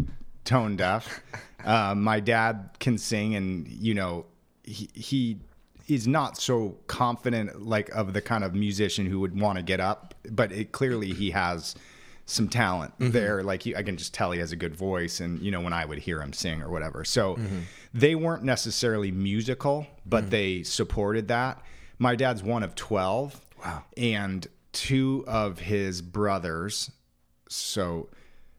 tone 0.44 0.76
deaf. 0.76 1.20
Uh, 1.64 1.94
my 1.94 2.20
dad 2.20 2.70
can 2.78 2.98
sing, 2.98 3.34
and 3.34 3.68
you 3.68 3.94
know, 3.94 4.26
he, 4.64 4.88
he 4.94 5.38
is 5.88 6.06
not 6.06 6.38
so 6.38 6.76
confident, 6.86 7.62
like 7.62 7.88
of 7.90 8.12
the 8.12 8.22
kind 8.22 8.44
of 8.44 8.54
musician 8.54 9.06
who 9.06 9.20
would 9.20 9.38
want 9.38 9.58
to 9.58 9.62
get 9.62 9.80
up. 9.80 10.14
But 10.30 10.52
it, 10.52 10.72
clearly, 10.72 11.12
he 11.12 11.30
has 11.30 11.74
some 12.26 12.48
talent 12.48 12.96
mm-hmm. 12.98 13.10
there. 13.10 13.42
Like 13.42 13.62
he, 13.62 13.76
I 13.76 13.82
can 13.82 13.96
just 13.96 14.14
tell 14.14 14.30
he 14.30 14.40
has 14.40 14.52
a 14.52 14.56
good 14.56 14.74
voice, 14.74 15.20
and 15.20 15.40
you 15.40 15.50
know, 15.50 15.60
when 15.60 15.72
I 15.72 15.84
would 15.84 15.98
hear 15.98 16.22
him 16.22 16.32
sing 16.32 16.62
or 16.62 16.70
whatever. 16.70 17.04
So 17.04 17.34
mm-hmm. 17.36 17.60
they 17.92 18.14
weren't 18.14 18.44
necessarily 18.44 19.10
musical, 19.10 19.86
but 20.06 20.22
mm-hmm. 20.22 20.30
they 20.30 20.62
supported 20.62 21.28
that. 21.28 21.62
My 22.00 22.16
dad's 22.16 22.42
one 22.42 22.64
of 22.64 22.74
twelve. 22.74 23.40
Wow. 23.64 23.84
And 23.96 24.46
two 24.72 25.22
of 25.28 25.58
his 25.60 26.00
brothers, 26.02 26.90
so 27.48 28.08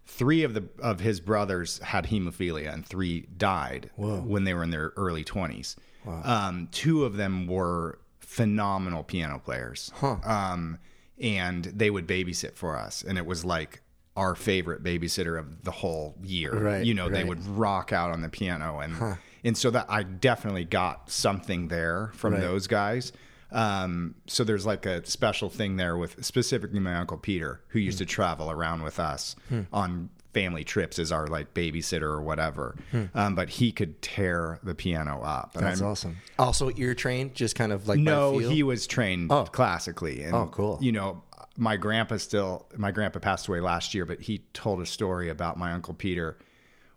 three 0.05 0.43
of 0.43 0.53
the 0.53 0.63
of 0.79 0.99
his 0.99 1.19
brothers 1.19 1.79
had 1.79 2.05
hemophilia 2.07 2.71
and 2.73 2.85
three 2.85 3.21
died 3.37 3.89
when 3.95 4.43
they 4.43 4.53
were 4.53 4.63
in 4.63 4.69
their 4.69 4.91
early 4.97 5.23
20s 5.23 5.75
um, 6.05 6.67
two 6.71 7.05
of 7.05 7.15
them 7.15 7.47
were 7.47 7.97
phenomenal 8.19 9.03
piano 9.03 9.39
players 9.39 9.89
um, 10.01 10.77
and 11.19 11.63
they 11.65 11.89
would 11.89 12.05
babysit 12.07 12.55
for 12.55 12.75
us 12.77 13.03
and 13.07 13.17
it 13.17 13.25
was 13.25 13.45
like 13.45 13.81
our 14.17 14.35
favorite 14.35 14.83
babysitter 14.83 15.39
of 15.39 15.63
the 15.63 15.71
whole 15.71 16.17
year. 16.21 16.51
Right, 16.53 16.85
You 16.85 16.93
know, 16.93 17.07
they 17.07 17.23
would 17.23 17.45
rock 17.47 17.93
out 17.93 18.11
on 18.11 18.19
the 18.21 18.27
piano 18.29 18.79
and 18.79 19.17
and 19.45 19.57
so 19.57 19.71
that 19.71 19.85
I 19.87 20.03
definitely 20.03 20.65
got 20.65 21.09
something 21.09 21.69
there 21.69 22.11
from 22.13 22.33
Right. 22.33 22.41
those 22.41 22.67
guys. 22.67 23.13
Um, 23.51 24.15
so 24.27 24.43
there's 24.43 24.65
like 24.65 24.85
a 24.85 25.05
special 25.05 25.49
thing 25.49 25.75
there 25.77 25.97
with 25.97 26.23
specifically 26.23 26.79
my 26.79 26.95
uncle 26.95 27.17
Peter, 27.17 27.61
who 27.69 27.79
Hmm. 27.79 27.85
used 27.85 27.97
to 27.99 28.05
travel 28.05 28.49
around 28.49 28.83
with 28.83 28.99
us 28.99 29.35
on 29.73 30.09
family 30.33 30.63
trips 30.63 30.97
as 30.97 31.11
our 31.11 31.27
like 31.27 31.53
babysitter 31.53 32.03
or 32.03 32.21
whatever. 32.21 32.75
Um, 33.13 33.35
but 33.35 33.49
he 33.49 33.71
could 33.73 34.01
tear 34.01 34.59
the 34.63 34.73
piano 34.73 35.21
up. 35.21 35.51
And 35.55 35.63
Hmm. 35.63 35.67
That's 35.69 35.81
I'm- 35.81 35.91
awesome. 35.91 36.17
Also 36.39 36.71
ear 36.77 36.95
trained, 36.95 37.35
just 37.35 37.55
kind 37.55 37.73
of 37.73 37.87
like 37.87 37.99
no, 37.99 38.37
he 38.37 38.63
was 38.63 38.87
trained 38.87 39.31
Oh. 39.31 39.43
classically. 39.43 40.23
And, 40.23 40.33
Oh, 40.33 40.47
cool. 40.51 40.77
You 40.81 40.93
know, 40.93 41.23
my 41.57 41.75
grandpa 41.75 42.15
still, 42.17 42.65
my 42.77 42.91
grandpa 42.91 43.19
passed 43.19 43.49
away 43.49 43.59
last 43.59 43.93
year, 43.93 44.05
but 44.05 44.21
he 44.21 44.39
told 44.53 44.79
a 44.81 44.85
story 44.85 45.27
about 45.27 45.57
my 45.57 45.73
uncle 45.73 45.93
Peter 45.93 46.37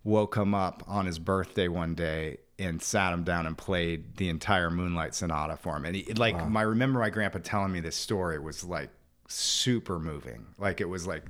woke 0.05 0.37
him 0.37 0.55
up 0.55 0.85
on 0.87 1.07
his 1.07 1.19
birthday 1.19 1.67
one 1.67 1.95
day 1.97 2.37
and 2.59 2.81
sat 2.83 3.13
him 3.13 3.25
down 3.25 3.47
and 3.47 3.57
played 3.59 4.17
the 4.17 4.29
entire 4.29 4.71
Moonlight 4.71 5.15
Sonata 5.15 5.57
for 5.57 5.77
him. 5.77 5.85
And 5.85 5.97
he, 5.97 6.13
like, 6.15 6.49
my 6.49 6.63
remember 6.63 7.01
my 7.01 7.11
grandpa 7.11 7.39
telling 7.43 7.73
me 7.73 7.81
this 7.81 7.97
story 7.97 8.39
was 8.39 8.63
like 8.65 8.91
super 9.29 9.99
moving. 9.99 10.47
Like, 10.59 10.81
it 10.81 10.89
was 10.89 11.07
like, 11.07 11.25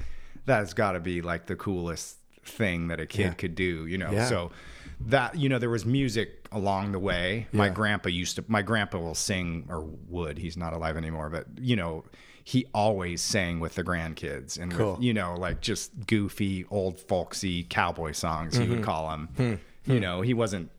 that 0.47 0.59
has 0.59 0.75
got 0.75 0.93
to 0.93 1.01
be 1.01 1.23
like 1.23 1.47
the 1.47 1.57
coolest 1.57 2.19
thing 2.45 2.89
that 2.89 3.01
a 3.01 3.07
kid 3.07 3.21
Yeah. 3.23 3.33
could 3.33 3.55
do, 3.55 3.87
you 3.87 3.97
know? 3.99 4.11
Yeah. 4.11 4.27
So, 4.27 4.51
that 5.01 5.37
you 5.37 5.49
know 5.49 5.59
there 5.59 5.71
was 5.71 5.85
music 5.85 6.47
along 6.53 6.93
the 6.93 7.01
way 7.01 7.49
my 7.53 7.69
grandpa 7.69 8.09
used 8.09 8.37
to 8.37 8.45
my 8.47 8.63
grandpa 8.63 8.97
will 8.99 9.15
sing 9.17 9.67
or 9.69 9.83
would 10.09 10.39
he's 10.39 10.57
not 10.57 10.73
alive 10.73 10.97
anymore 10.97 11.29
but 11.29 11.47
you 11.61 11.75
know 11.75 12.05
he 12.45 12.65
always 12.73 13.21
sang 13.21 13.59
with 13.59 13.75
the 13.75 13.83
grandkids 13.83 14.57
and 14.59 14.73
Cool. 14.73 14.93
with, 14.95 15.03
you 15.03 15.13
know 15.13 15.35
like 15.35 15.61
just 15.61 15.91
goofy 16.07 16.65
old 16.71 17.01
folksy 17.01 17.65
cowboy 17.65 18.13
songs 18.13 18.57
he 18.57 18.63
Mm-hmm. 18.63 18.75
would 18.77 18.85
call 18.85 19.11
them 19.11 19.29
Hmm. 19.37 19.93
you 19.93 19.99
know 19.99 20.21
he 20.21 20.33
wasn't 20.33 20.71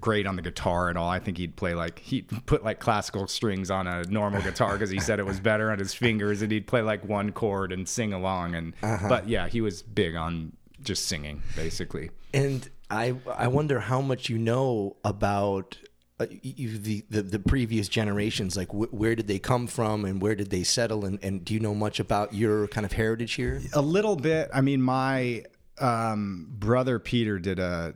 great 0.00 0.26
on 0.26 0.34
the 0.36 0.42
guitar 0.42 0.88
at 0.88 0.96
all 0.96 1.08
i 1.10 1.18
think 1.18 1.36
he'd 1.36 1.54
play 1.54 1.74
like 1.74 1.98
he'd 1.98 2.26
put 2.46 2.64
like 2.64 2.80
classical 2.80 3.26
strings 3.26 3.70
on 3.70 3.86
a 3.86 4.02
normal 4.04 4.40
guitar 4.42 4.72
because 4.72 4.88
he 4.88 4.98
said 4.98 5.18
it 5.18 5.26
was 5.26 5.40
better 5.40 5.70
on 5.70 5.78
his 5.78 5.92
fingers 5.92 6.40
and 6.40 6.50
he'd 6.50 6.66
play 6.66 6.80
like 6.80 7.04
one 7.06 7.32
chord 7.32 7.70
and 7.70 7.86
sing 7.88 8.12
along 8.14 8.54
and 8.54 8.72
Uh-huh. 8.82 9.08
but 9.08 9.28
yeah 9.28 9.46
he 9.46 9.60
was 9.60 9.82
big 9.82 10.16
on 10.16 10.52
just 10.80 11.06
singing 11.06 11.42
basically 11.56 12.10
And 12.32 12.68
I 12.90 13.14
I 13.36 13.48
wonder 13.48 13.80
how 13.80 14.00
much 14.00 14.30
you 14.30 14.38
know 14.38 14.96
about 15.04 15.76
uh, 16.20 16.26
you, 16.42 16.78
the, 16.78 17.04
the 17.10 17.22
the 17.22 17.38
previous 17.38 17.86
generations. 17.88 18.56
Like 18.56 18.70
wh- 18.70 18.92
where 18.92 19.14
did 19.14 19.28
they 19.28 19.38
come 19.38 19.66
from 19.66 20.04
and 20.04 20.20
where 20.22 20.34
did 20.34 20.50
they 20.50 20.64
settle? 20.64 21.04
And, 21.04 21.18
and 21.22 21.44
do 21.44 21.52
you 21.54 21.60
know 21.60 21.74
much 21.74 22.00
about 22.00 22.32
your 22.34 22.66
kind 22.68 22.84
of 22.84 22.92
heritage 22.92 23.34
here? 23.34 23.60
A 23.72 23.80
little 23.80 24.16
bit. 24.16 24.48
I 24.52 24.60
mean, 24.62 24.82
my 24.82 25.44
um, 25.80 26.46
brother 26.58 26.98
Peter 26.98 27.38
did 27.38 27.58
a. 27.58 27.94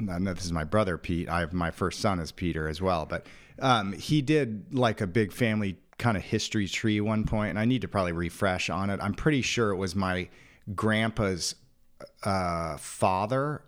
I 0.00 0.18
know 0.18 0.34
this 0.34 0.44
is 0.44 0.52
my 0.52 0.64
brother 0.64 0.98
Pete. 0.98 1.28
I 1.28 1.40
have 1.40 1.52
my 1.52 1.70
first 1.70 2.00
son 2.00 2.20
is 2.20 2.32
Peter 2.32 2.68
as 2.68 2.80
well, 2.80 3.06
but 3.06 3.26
um, 3.58 3.92
he 3.92 4.22
did 4.22 4.74
like 4.74 5.00
a 5.00 5.06
big 5.06 5.32
family 5.32 5.78
kind 5.98 6.16
of 6.16 6.22
history 6.22 6.68
tree 6.68 7.00
one 7.00 7.24
point, 7.24 7.50
and 7.50 7.58
I 7.58 7.64
need 7.64 7.82
to 7.82 7.88
probably 7.88 8.12
refresh 8.12 8.68
on 8.70 8.90
it. 8.90 9.00
I'm 9.02 9.14
pretty 9.14 9.42
sure 9.42 9.70
it 9.70 9.76
was 9.76 9.94
my 9.94 10.28
grandpa's 10.74 11.54
uh, 12.24 12.76
father 12.76 13.62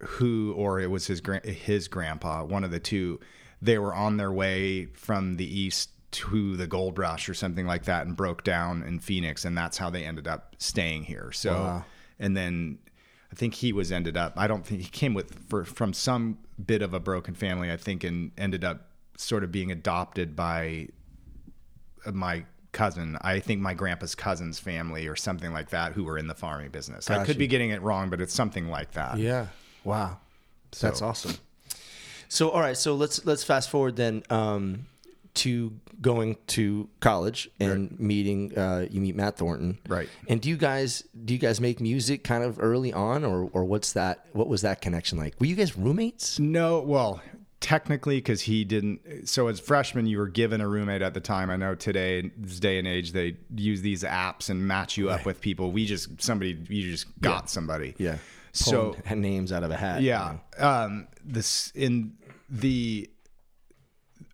who, 0.00 0.54
or 0.56 0.80
it 0.80 0.90
was 0.90 1.06
his 1.06 1.20
gra- 1.20 1.46
his 1.46 1.88
grandpa, 1.88 2.44
one 2.44 2.64
of 2.64 2.70
the 2.70 2.80
two. 2.80 3.20
They 3.62 3.78
were 3.78 3.94
on 3.94 4.16
their 4.16 4.32
way 4.32 4.86
from 4.86 5.36
the 5.36 5.44
east 5.44 5.90
to 6.12 6.56
the 6.56 6.66
gold 6.66 6.98
rush 6.98 7.28
or 7.28 7.34
something 7.34 7.66
like 7.66 7.84
that, 7.84 8.06
and 8.06 8.16
broke 8.16 8.42
down 8.42 8.82
in 8.82 8.98
Phoenix, 8.98 9.44
and 9.44 9.56
that's 9.56 9.78
how 9.78 9.90
they 9.90 10.04
ended 10.04 10.26
up 10.26 10.56
staying 10.58 11.04
here. 11.04 11.30
So, 11.32 11.52
and 12.18 12.36
then 12.36 12.78
I 13.32 13.34
think 13.36 13.54
he 13.54 13.72
was 13.72 13.92
ended 13.92 14.16
up. 14.16 14.34
I 14.36 14.46
don't 14.46 14.66
think 14.66 14.82
he 14.82 14.88
came 14.88 15.14
with 15.14 15.48
for, 15.48 15.64
from 15.64 15.92
some 15.92 16.38
bit 16.64 16.82
of 16.82 16.94
a 16.94 17.00
broken 17.00 17.34
family. 17.34 17.70
I 17.70 17.76
think, 17.76 18.04
and 18.04 18.32
ended 18.36 18.64
up 18.64 18.88
sort 19.16 19.44
of 19.44 19.52
being 19.52 19.70
adopted 19.70 20.34
by 20.34 20.88
uh, 22.04 22.12
my 22.12 22.44
cousin. 22.72 23.18
I 23.20 23.38
think 23.40 23.60
my 23.60 23.74
grandpa's 23.74 24.14
cousin's 24.14 24.58
family 24.58 25.06
or 25.06 25.16
something 25.16 25.52
like 25.52 25.70
that, 25.70 25.92
who 25.92 26.04
were 26.04 26.18
in 26.18 26.26
the 26.26 26.34
farming 26.34 26.70
business. 26.70 27.10
I 27.10 27.24
could 27.24 27.38
be 27.38 27.46
getting 27.46 27.70
it 27.70 27.82
wrong, 27.82 28.10
but 28.10 28.20
it's 28.20 28.34
something 28.34 28.68
like 28.68 28.92
that. 28.92 29.18
Yeah. 29.18 29.46
Wow. 29.84 30.18
That's 30.78 31.02
awesome. 31.02 31.36
So 32.28 32.50
all 32.50 32.60
right, 32.60 32.76
so 32.76 32.94
let's 32.94 33.24
let's 33.26 33.42
fast 33.42 33.70
forward 33.70 33.96
then 33.96 34.22
um, 34.30 34.86
to 35.40 35.72
going 36.02 36.36
to 36.46 36.88
college 37.00 37.50
and 37.58 37.98
meeting 37.98 38.56
uh, 38.58 38.86
you 38.90 39.00
meet 39.00 39.16
Matt 39.16 39.36
Thornton. 39.36 39.78
Right. 39.88 40.08
And 40.28 40.40
do 40.40 40.48
you 40.50 40.56
guys 40.56 41.02
do 41.24 41.32
you 41.32 41.40
guys 41.40 41.60
make 41.60 41.80
music 41.80 42.24
kind 42.24 42.44
of 42.44 42.58
early 42.60 42.92
on 42.92 43.24
or 43.24 43.48
or 43.52 43.64
what's 43.64 43.94
that 43.94 44.26
what 44.32 44.48
was 44.48 44.62
that 44.62 44.82
connection 44.82 45.16
like? 45.18 45.34
Were 45.40 45.46
you 45.46 45.56
guys 45.56 45.76
roommates? 45.76 46.38
No, 46.38 46.80
well, 46.80 47.22
technically, 47.60 48.16
because 48.18 48.42
he 48.42 48.64
didn't. 48.64 49.28
So 49.28 49.48
as 49.48 49.58
freshmen, 49.58 50.06
you 50.06 50.18
were 50.18 50.28
given 50.28 50.60
a 50.60 50.68
roommate 50.68 51.00
at 51.00 51.14
the 51.14 51.20
time. 51.20 51.48
I 51.48 51.56
know 51.56 51.74
today, 51.74 52.30
this 52.36 52.60
day 52.60 52.78
and 52.78 52.86
age, 52.86 53.12
they 53.12 53.36
use 53.54 53.80
these 53.80 54.02
apps 54.02 54.50
and 54.50 54.66
match 54.66 54.98
you 54.98 55.08
up 55.08 55.24
with 55.24 55.40
people. 55.40 55.72
We 55.72 55.86
just 55.86 56.20
somebody, 56.20 56.58
you 56.68 56.90
just 56.90 57.06
got 57.20 57.48
somebody. 57.48 57.94
Yeah. 57.96 58.18
So 58.52 58.94
names 59.14 59.52
out 59.52 59.62
of 59.62 59.70
a 59.70 59.76
hat. 59.76 60.02
yeah, 60.02 60.38
um, 60.58 61.08
this 61.24 61.72
in 61.74 62.14
the 62.50 63.08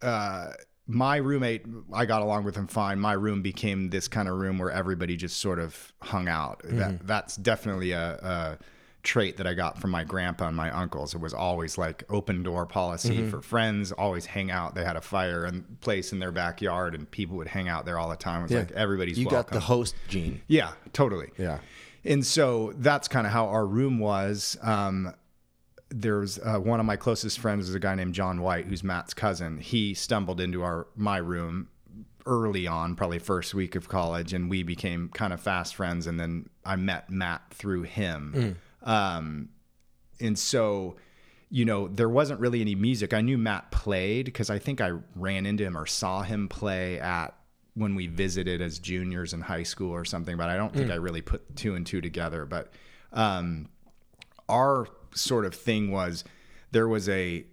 uh, 0.02 0.52
my 0.86 1.16
roommate, 1.16 1.64
I 1.92 2.06
got 2.06 2.22
along 2.22 2.44
with 2.44 2.54
him 2.56 2.66
fine. 2.68 3.00
My 3.00 3.12
room 3.14 3.42
became 3.42 3.90
this 3.90 4.06
kind 4.08 4.28
of 4.28 4.36
room 4.36 4.58
where 4.58 4.70
everybody 4.70 5.16
just 5.16 5.38
sort 5.38 5.58
of 5.58 5.92
hung 6.02 6.28
out. 6.28 6.60
That 6.64 7.06
that's 7.06 7.36
definitely 7.36 7.92
a, 7.92 8.12
a 8.22 8.58
trait 9.02 9.36
that 9.36 9.46
I 9.46 9.54
got 9.54 9.80
from 9.80 9.90
my 9.90 10.04
grandpa 10.04 10.46
and 10.48 10.56
my 10.56 10.70
uncles. 10.70 11.14
It 11.14 11.20
was 11.20 11.34
always 11.34 11.76
like 11.78 12.04
open 12.08 12.42
door 12.42 12.66
policy 12.66 13.28
for 13.28 13.40
friends. 13.40 13.90
Always 13.92 14.26
hang 14.26 14.50
out. 14.50 14.74
They 14.74 14.84
had 14.84 14.96
a 14.96 15.00
fire 15.00 15.44
and 15.44 15.80
place 15.80 16.12
in 16.12 16.18
their 16.20 16.32
backyard, 16.32 16.94
and 16.94 17.10
people 17.10 17.36
would 17.36 17.48
hang 17.48 17.68
out 17.68 17.84
there 17.84 17.98
all 17.98 18.08
the 18.08 18.16
time. 18.16 18.40
It 18.40 18.42
was 18.44 18.52
Yeah. 18.52 18.58
like 18.60 18.72
everybody's 18.72 19.18
You 19.18 19.26
welcome. 19.26 19.42
got 19.42 19.52
the 19.52 19.60
host 19.66 19.94
gene. 20.08 20.42
Yeah, 20.46 20.72
totally. 20.92 21.30
Yeah. 21.38 21.58
And 22.04 22.24
so 22.24 22.72
that's 22.76 23.08
kind 23.08 23.26
of 23.26 23.32
how 23.32 23.46
our 23.48 23.66
room 23.66 23.98
was. 23.98 24.56
Um, 24.62 25.12
there's 25.88 26.38
uh, 26.38 26.58
one 26.58 26.80
of 26.80 26.86
my 26.86 26.96
closest 26.96 27.38
friends 27.38 27.68
is 27.68 27.74
a 27.74 27.80
guy 27.80 27.94
named 27.94 28.14
John 28.14 28.40
White, 28.40 28.66
who's 28.66 28.82
Matt's 28.82 29.14
cousin. 29.14 29.58
He 29.58 29.94
stumbled 29.94 30.40
into 30.40 30.62
our 30.62 30.88
my 30.96 31.18
room 31.18 31.68
early 32.26 32.66
on, 32.66 32.96
probably 32.96 33.20
first 33.20 33.54
week 33.54 33.76
of 33.76 33.88
college, 33.88 34.32
and 34.32 34.50
we 34.50 34.62
became 34.64 35.08
kind 35.10 35.32
of 35.32 35.40
fast 35.40 35.76
friends. 35.76 36.06
And 36.08 36.18
then 36.18 36.48
I 36.64 36.76
met 36.76 37.08
Matt 37.08 37.42
through 37.50 37.82
him. 37.82 38.56
Um, 38.82 39.50
and 40.20 40.36
so, 40.36 40.96
you 41.50 41.64
know, 41.64 41.86
there 41.86 42.08
wasn't 42.08 42.40
really 42.40 42.60
any 42.60 42.74
music. 42.74 43.14
I 43.14 43.20
knew 43.20 43.38
Matt 43.38 43.70
played 43.70 44.26
because 44.26 44.50
I 44.50 44.58
think 44.58 44.80
I 44.80 44.92
ran 45.14 45.46
into 45.46 45.62
him 45.64 45.78
or 45.78 45.86
saw 45.86 46.22
him 46.22 46.48
play 46.48 46.98
at 46.98 47.34
when 47.74 47.94
we 47.94 48.06
visited 48.08 48.60
as 48.60 48.78
juniors 48.78 49.32
in 49.34 49.42
high 49.42 49.62
school 49.62 49.92
or 49.92 50.04
something, 50.04 50.36
but 50.36 50.48
I 50.48 50.56
don't 50.56 50.72
think 50.72 50.90
I 50.90 50.94
really 50.94 51.20
put 51.20 51.54
two 51.56 51.74
and 51.74 51.86
two 51.86 52.00
together. 52.00 52.46
But 52.46 52.72
um, 53.12 53.68
our 54.48 54.88
sort 55.16 55.44
of 55.44 55.54
thing 55.54 55.90
was 55.90 56.24
there 56.70 56.88
was 56.88 57.08
a 57.08 57.44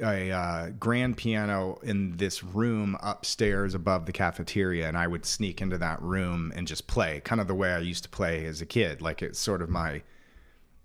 a 0.00 0.30
uh, 0.30 0.70
grand 0.70 1.18
piano 1.18 1.78
in 1.82 2.16
this 2.16 2.42
room 2.42 2.96
upstairs 3.02 3.74
above 3.74 4.06
the 4.06 4.12
cafeteria, 4.12 4.88
and 4.88 4.96
I 4.96 5.06
would 5.06 5.26
sneak 5.26 5.60
into 5.60 5.76
that 5.78 6.00
room 6.00 6.50
and 6.56 6.66
just 6.66 6.86
play, 6.86 7.20
kind 7.20 7.42
of 7.42 7.46
the 7.46 7.54
way 7.54 7.72
I 7.72 7.78
used 7.78 8.04
to 8.04 8.08
play 8.08 8.46
as 8.46 8.62
a 8.62 8.66
kid. 8.66 9.02
Like 9.02 9.20
it's 9.20 9.38
sort 9.38 9.60
of 9.60 9.68
my 9.68 10.02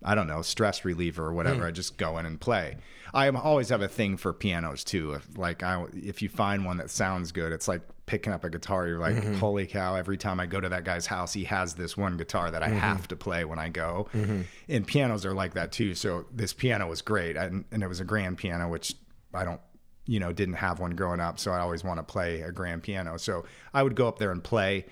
I 0.03 0.15
don't 0.15 0.27
know, 0.27 0.41
stress 0.41 0.84
reliever 0.84 1.25
or 1.25 1.34
whatever. 1.34 1.65
I 1.65 1.72
just 1.72 1.98
go 1.98 2.17
in 2.17 2.25
and 2.25 2.39
play. 2.39 2.77
I 3.13 3.29
always 3.29 3.70
have 3.70 3.81
a 3.81 3.88
thing 3.88 4.17
for 4.17 4.34
pianos 4.34 4.84
too. 4.84 5.13
If, 5.13 5.38
like 5.38 5.63
I, 5.63 5.86
if 5.93 6.22
you 6.22 6.29
find 6.29 6.65
one 6.65 6.77
that 6.77 6.89
sounds 6.89 7.31
good, 7.31 7.51
it's 7.51 7.67
like 7.67 7.81
picking 8.12 8.34
up 8.34 8.44
a 8.44 8.50
guitar. 8.50 8.89
You're 8.89 9.00
like, 9.00 9.15
mm-hmm. 9.15 9.36
holy 9.36 9.65
cow! 9.65 9.96
Every 9.96 10.18
time 10.18 10.41
I 10.41 10.46
go 10.46 10.60
to 10.60 10.68
that 10.68 10.84
guy's 10.84 11.06
house, 11.06 11.32
he 11.32 11.46
has 11.46 11.75
this 11.75 11.96
one 11.96 12.18
guitar 12.18 12.51
that 12.51 12.62
I 12.62 12.68
mm-hmm. 12.68 12.77
have 12.77 13.08
to 13.08 13.15
play 13.15 13.46
when 13.46 13.58
I 13.58 13.70
go. 13.70 14.10
Mm-hmm. 14.13 14.41
And 14.68 14.86
pianos 14.86 15.25
are 15.25 15.34
like 15.34 15.53
that 15.53 15.72
too. 15.72 15.96
So 15.96 16.25
this 16.30 16.51
piano 16.51 16.88
was 16.88 17.01
great, 17.01 17.38
and, 17.38 17.63
and 17.72 17.82
it 17.82 17.88
was 17.88 18.01
a 18.01 18.03
grand 18.03 18.38
piano, 18.38 18.68
which 18.68 18.96
I 19.34 19.46
don't, 19.46 19.62
you 20.06 20.20
know, 20.20 20.34
didn't 20.34 20.56
have 20.56 20.82
one 20.82 20.91
growing 20.91 21.22
up. 21.22 21.39
So 21.39 21.53
I 21.53 21.60
always 21.60 21.86
want 21.86 22.00
to 22.00 22.03
play 22.03 22.41
a 22.41 22.51
grand 22.51 22.84
piano. 22.84 23.15
So 23.15 23.46
I 23.74 23.82
would 23.82 23.96
go 23.96 24.10
up 24.10 24.20
there 24.20 24.32
and 24.32 24.44
play. 24.44 24.88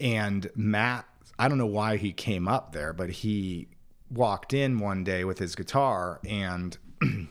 And 0.00 0.50
Matt, 0.56 1.04
I 1.38 1.48
don't 1.48 1.58
know 1.58 1.66
why 1.66 1.98
he 1.98 2.12
came 2.12 2.48
up 2.48 2.72
there, 2.72 2.94
but 2.94 3.10
he 3.10 3.68
walked 4.10 4.54
in 4.54 4.78
one 4.78 5.04
day 5.04 5.24
with 5.24 5.38
his 5.38 5.54
guitar 5.54 6.20
and 6.26 6.78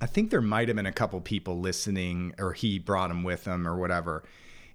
I 0.00 0.06
think 0.06 0.30
there 0.30 0.42
might 0.42 0.68
have 0.68 0.76
been 0.76 0.86
a 0.86 0.92
couple 0.92 1.20
people 1.20 1.60
listening 1.60 2.34
or 2.38 2.52
he 2.52 2.78
brought 2.78 3.10
him 3.10 3.22
with 3.22 3.46
him 3.46 3.66
or 3.66 3.76
whatever. 3.76 4.24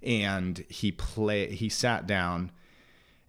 And 0.02 0.64
he 0.70 0.92
play 0.92 1.54
he 1.54 1.70
sat 1.70 2.08
down 2.08 2.52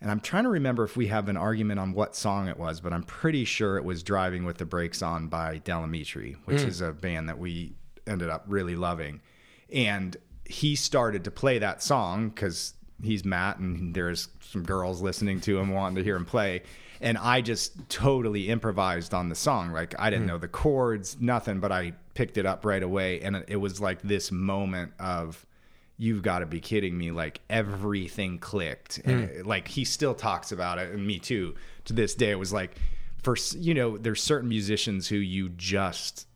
and 0.00 0.10
I'm 0.10 0.20
trying 0.20 0.44
to 0.44 0.50
remember 0.50 0.84
if 0.84 0.96
we 0.96 1.08
have 1.08 1.28
an 1.28 1.36
argument 1.36 1.78
on 1.78 1.92
what 1.92 2.16
song 2.16 2.48
it 2.48 2.58
was, 2.58 2.80
but 2.80 2.92
I'm 2.92 3.02
pretty 3.02 3.44
sure 3.44 3.76
it 3.76 3.84
was 3.84 4.02
Driving 4.02 4.44
with 4.44 4.56
the 4.56 4.64
Brakes 4.64 5.02
On 5.02 5.28
by 5.28 5.58
Del 5.58 5.82
Amitri, 5.82 6.36
which 6.46 6.62
hmm. 6.62 6.68
is 6.68 6.80
a 6.80 6.92
band 6.92 7.28
that 7.28 7.38
we 7.38 7.74
ended 8.06 8.30
up 8.30 8.44
really 8.46 8.76
loving. 8.76 9.20
And 9.70 10.16
he 10.46 10.74
started 10.74 11.24
to 11.24 11.30
play 11.30 11.58
that 11.58 11.82
song 11.82 12.30
because 12.30 12.74
he's 13.02 13.26
Matt, 13.26 13.58
and 13.58 13.94
there's 13.94 14.28
some 14.40 14.62
girls 14.62 15.02
listening 15.02 15.40
to 15.42 15.58
him 15.58 15.68
wanting 15.70 15.96
to 15.96 16.02
hear 16.02 16.16
him 16.16 16.24
play. 16.24 16.62
And 17.02 17.18
I 17.18 17.42
just 17.42 17.88
totally 17.90 18.48
improvised 18.48 19.12
on 19.12 19.28
the 19.28 19.34
song. 19.34 19.72
Like 19.72 19.94
I 19.98 20.08
didn't 20.08 20.22
hmm. 20.22 20.28
know 20.28 20.38
the 20.38 20.48
chords, 20.48 21.18
nothing, 21.20 21.60
but 21.60 21.72
I 21.72 21.92
picked 22.14 22.38
it 22.38 22.46
up 22.46 22.64
right 22.64 22.82
away. 22.82 23.20
And 23.20 23.44
it 23.48 23.56
was 23.56 23.82
like 23.82 24.00
this 24.00 24.32
moment 24.32 24.92
of, 24.98 25.44
you've 26.00 26.22
got 26.22 26.38
to 26.38 26.46
be 26.46 26.60
kidding 26.60 26.96
me. 26.96 27.10
Like 27.10 27.42
everything 27.50 28.38
clicked. 28.38 28.98
And 29.04 29.24
it- 29.24 29.46
like 29.46 29.68
he 29.68 29.84
still 29.84 30.14
talks 30.14 30.50
about 30.50 30.78
it, 30.78 30.92
and 30.92 31.06
me 31.06 31.18
too. 31.18 31.54
To 31.84 31.92
this 31.92 32.14
day, 32.14 32.30
it 32.30 32.38
was 32.38 32.52
like, 32.52 32.74
for, 33.22 33.36
you 33.56 33.74
know, 33.74 33.98
there's 33.98 34.22
certain 34.22 34.48
musicians 34.48 35.06
who 35.06 35.16
you 35.16 35.50
just, 35.50 36.26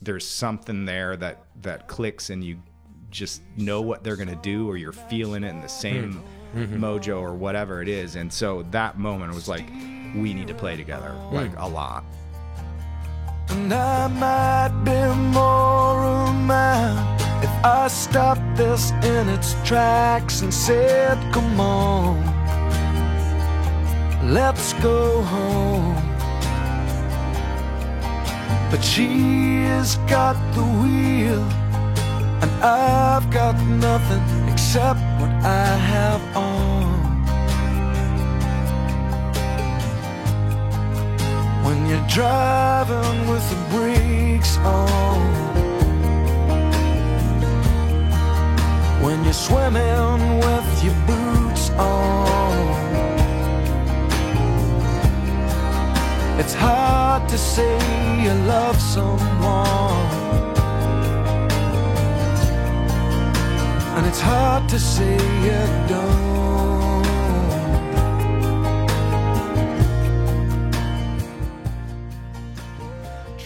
there's 0.00 0.26
something 0.26 0.86
there 0.86 1.14
that, 1.16 1.44
that 1.60 1.88
clicks 1.88 2.30
and 2.30 2.42
you 2.42 2.62
just 3.10 3.42
know 3.56 3.82
what 3.82 4.02
they're 4.02 4.16
going 4.16 4.28
to 4.28 4.36
do 4.36 4.66
or 4.68 4.78
you're 4.78 4.92
feeling 4.92 5.44
it 5.44 5.48
in 5.48 5.56
the 5.56 5.62
hmm. 5.62 5.68
same 5.68 6.22
mm-hmm. 6.54 6.82
mojo 6.82 7.20
or 7.20 7.34
whatever 7.34 7.82
it 7.82 7.88
is. 7.88 8.16
And 8.16 8.32
so 8.32 8.62
that 8.70 8.98
moment 8.98 9.34
was 9.34 9.46
like, 9.46 9.68
we 10.16 10.32
need 10.32 10.46
to 10.46 10.54
play 10.54 10.76
together, 10.76 11.10
hmm. 11.10 11.34
like 11.34 11.52
a 11.58 11.68
lot. 11.68 12.04
And 13.50 13.74
I 13.74 14.06
might 14.06 14.84
be 14.84 15.20
more 15.32 16.02
a 16.02 16.32
man 16.32 17.19
if 17.19 17.19
I 17.62 17.88
stopped 17.88 18.56
this 18.56 18.90
in 19.02 19.28
its 19.28 19.54
tracks 19.64 20.40
and 20.40 20.52
said, 20.52 21.18
Come 21.30 21.60
on, 21.60 22.16
let's 24.32 24.72
go 24.74 25.20
home. 25.22 25.94
But 28.70 28.82
she 28.82 29.62
has 29.64 29.96
got 30.08 30.36
the 30.54 30.62
wheel, 30.62 31.42
and 32.42 32.50
I've 32.64 33.30
got 33.30 33.60
nothing 33.66 34.48
except 34.48 35.00
what 35.20 35.30
I 35.44 35.76
have 35.94 36.36
on. 36.36 37.00
when 41.62 41.86
you're 41.86 42.08
driving 42.08 43.28
with 43.28 43.48
the 43.50 43.76
brakes 43.76 44.56
on. 44.58 45.59
When 49.02 49.24
you're 49.24 49.32
swimming 49.32 50.38
with 50.38 50.84
your 50.84 50.94
boots 51.06 51.70
on. 51.70 52.60
It's 56.38 56.54
hard 56.54 57.28
to 57.28 57.38
say 57.38 57.76
you 58.22 58.32
love 58.44 58.80
someone. 58.80 60.20
And 63.96 64.06
it's 64.06 64.20
hard 64.20 64.68
to 64.70 64.78
say 64.78 65.12
you 65.44 65.88
don't. 65.88 66.20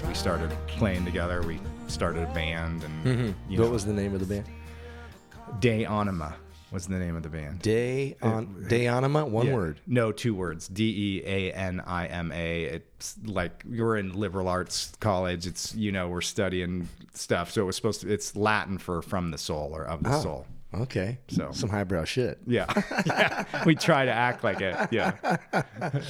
We 0.07 0.15
started 0.15 0.51
playing 0.67 1.05
together. 1.05 1.43
We 1.43 1.61
started 1.89 2.23
a 2.23 2.33
band, 2.33 2.85
and 2.85 3.05
mm-hmm. 3.05 3.51
you 3.51 3.59
know, 3.59 3.65
what 3.65 3.73
was 3.73 3.85
the 3.85 3.93
name 3.93 4.15
of 4.15 4.21
the 4.21 4.27
band? 4.27 4.47
De 5.61 5.85
Anima 5.85 6.37
was 6.71 6.87
the 6.87 6.99
name 6.99 7.17
of 7.17 7.23
the 7.23 7.29
band. 7.29 7.61
Day 7.61 8.17
on 8.21 8.67
Anima, 8.71 9.25
one 9.25 9.47
Yeah. 9.47 9.55
word. 9.55 9.81
No, 9.87 10.13
two 10.13 10.35
words. 10.35 10.69
D 10.69 11.21
E 11.21 11.23
A 11.25 11.53
N 11.53 11.81
I 11.87 12.07
M 12.07 12.33
A. 12.33 12.65
It's 12.65 13.17
like 13.25 13.63
you're 13.69 13.97
in 13.97 14.13
liberal 14.15 14.49
arts 14.49 14.93
college. 15.01 15.47
It's 15.47 15.75
you 15.75 15.93
know 15.93 16.09
we're 16.09 16.21
studying 16.21 16.89
stuff, 17.15 17.51
so 17.53 17.63
it 17.63 17.65
was 17.65 17.77
supposed 17.77 18.01
to. 18.03 18.13
It's 18.13 18.35
Latin 18.37 18.79
for 18.79 19.03
from 19.03 19.31
the 19.31 19.39
soul 19.39 19.71
or 19.75 19.85
of 19.85 20.03
the 20.03 20.15
Oh. 20.17 20.21
soul. 20.23 20.47
Okay, 20.75 21.19
So- 21.29 21.53
some 21.53 21.71
highbrow 21.71 22.03
shit. 22.05 22.39
Yeah, 22.49 22.67
yeah. 23.07 23.45
We 23.65 23.77
try 23.77 24.05
to 24.07 24.11
act 24.13 24.43
like 24.43 24.61
it. 24.61 24.77
Yeah. 24.91 25.37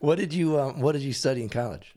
What 0.00 0.18
did 0.18 0.34
you 0.34 0.58
um, 0.58 0.80
What 0.80 0.92
did 0.92 1.02
you 1.02 1.12
study 1.12 1.42
in 1.44 1.48
college? 1.48 1.94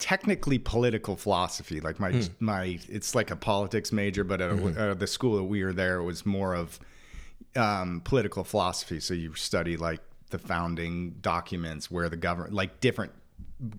Technically 0.00 0.58
political 0.58 1.14
philosophy 1.16 1.78
like 1.80 2.00
my 2.00 2.10
Hmm. 2.10 2.20
my 2.40 2.78
it's 2.88 3.14
like 3.14 3.30
a 3.30 3.36
politics 3.36 3.92
major 3.92 4.24
but 4.24 4.40
at, 4.40 4.50
Mm-hmm. 4.50 4.80
uh, 4.80 4.94
the 4.94 5.06
school 5.06 5.36
that 5.36 5.44
we 5.44 5.62
were 5.62 5.72
there 5.72 5.98
it 5.98 6.04
was 6.04 6.24
more 6.26 6.54
of 6.54 6.80
um, 7.56 8.00
political 8.04 8.44
philosophy 8.44 9.00
so 9.00 9.14
you 9.14 9.34
study 9.34 9.76
like 9.76 10.00
the 10.30 10.38
founding 10.38 11.10
documents 11.20 11.90
where 11.90 12.08
the 12.08 12.16
government 12.16 12.54
like 12.54 12.80
different 12.80 13.12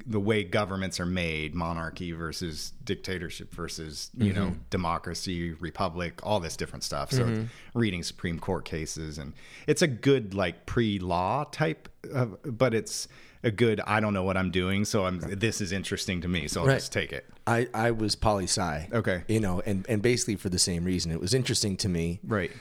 the 0.05 0.19
way 0.19 0.43
governments 0.43 0.99
are 0.99 1.05
made 1.07 1.55
monarchy 1.55 2.11
versus 2.11 2.73
dictatorship 2.83 3.53
versus 3.53 4.11
you 4.17 4.31
know 4.33 4.47
Mm-hmm. 4.47 4.59
democracy 4.69 5.53
republic 5.53 6.19
all 6.23 6.39
this 6.39 6.55
different 6.55 6.83
stuff 6.83 7.11
so 7.11 7.25
it's 7.27 7.49
reading 7.73 8.03
supreme 8.03 8.39
court 8.39 8.63
cases 8.65 9.17
and 9.17 9.33
it's 9.67 9.81
a 9.81 9.87
good 9.87 10.33
like 10.35 10.65
pre-law 10.65 11.45
type 11.45 11.89
of, 12.13 12.37
but 12.45 12.73
it's 12.75 13.07
a 13.43 13.51
good 13.51 13.81
i 13.87 13.99
don't 13.99 14.13
know 14.13 14.23
what 14.23 14.37
i'm 14.37 14.51
doing 14.51 14.85
so 14.85 15.05
i'm 15.05 15.19
this 15.19 15.61
is 15.61 15.71
interesting 15.71 16.21
to 16.21 16.27
me 16.27 16.47
so 16.47 16.61
i'll 16.61 16.67
Right. 16.67 16.75
just 16.75 16.91
take 16.93 17.11
it 17.11 17.25
I, 17.47 17.67
I 17.73 17.89
was 17.91 18.15
poli 18.15 18.43
sci. 18.43 18.87
Okay. 18.93 19.23
You 19.27 19.39
know, 19.39 19.61
and, 19.65 19.83
and 19.89 19.99
basically 20.01 20.35
for 20.35 20.49
the 20.49 20.59
same 20.59 20.83
reason. 20.83 21.11
It 21.11 21.19
was 21.19 21.33
interesting 21.33 21.75
to 21.77 21.89
me. 21.89 22.19
right 22.23 22.51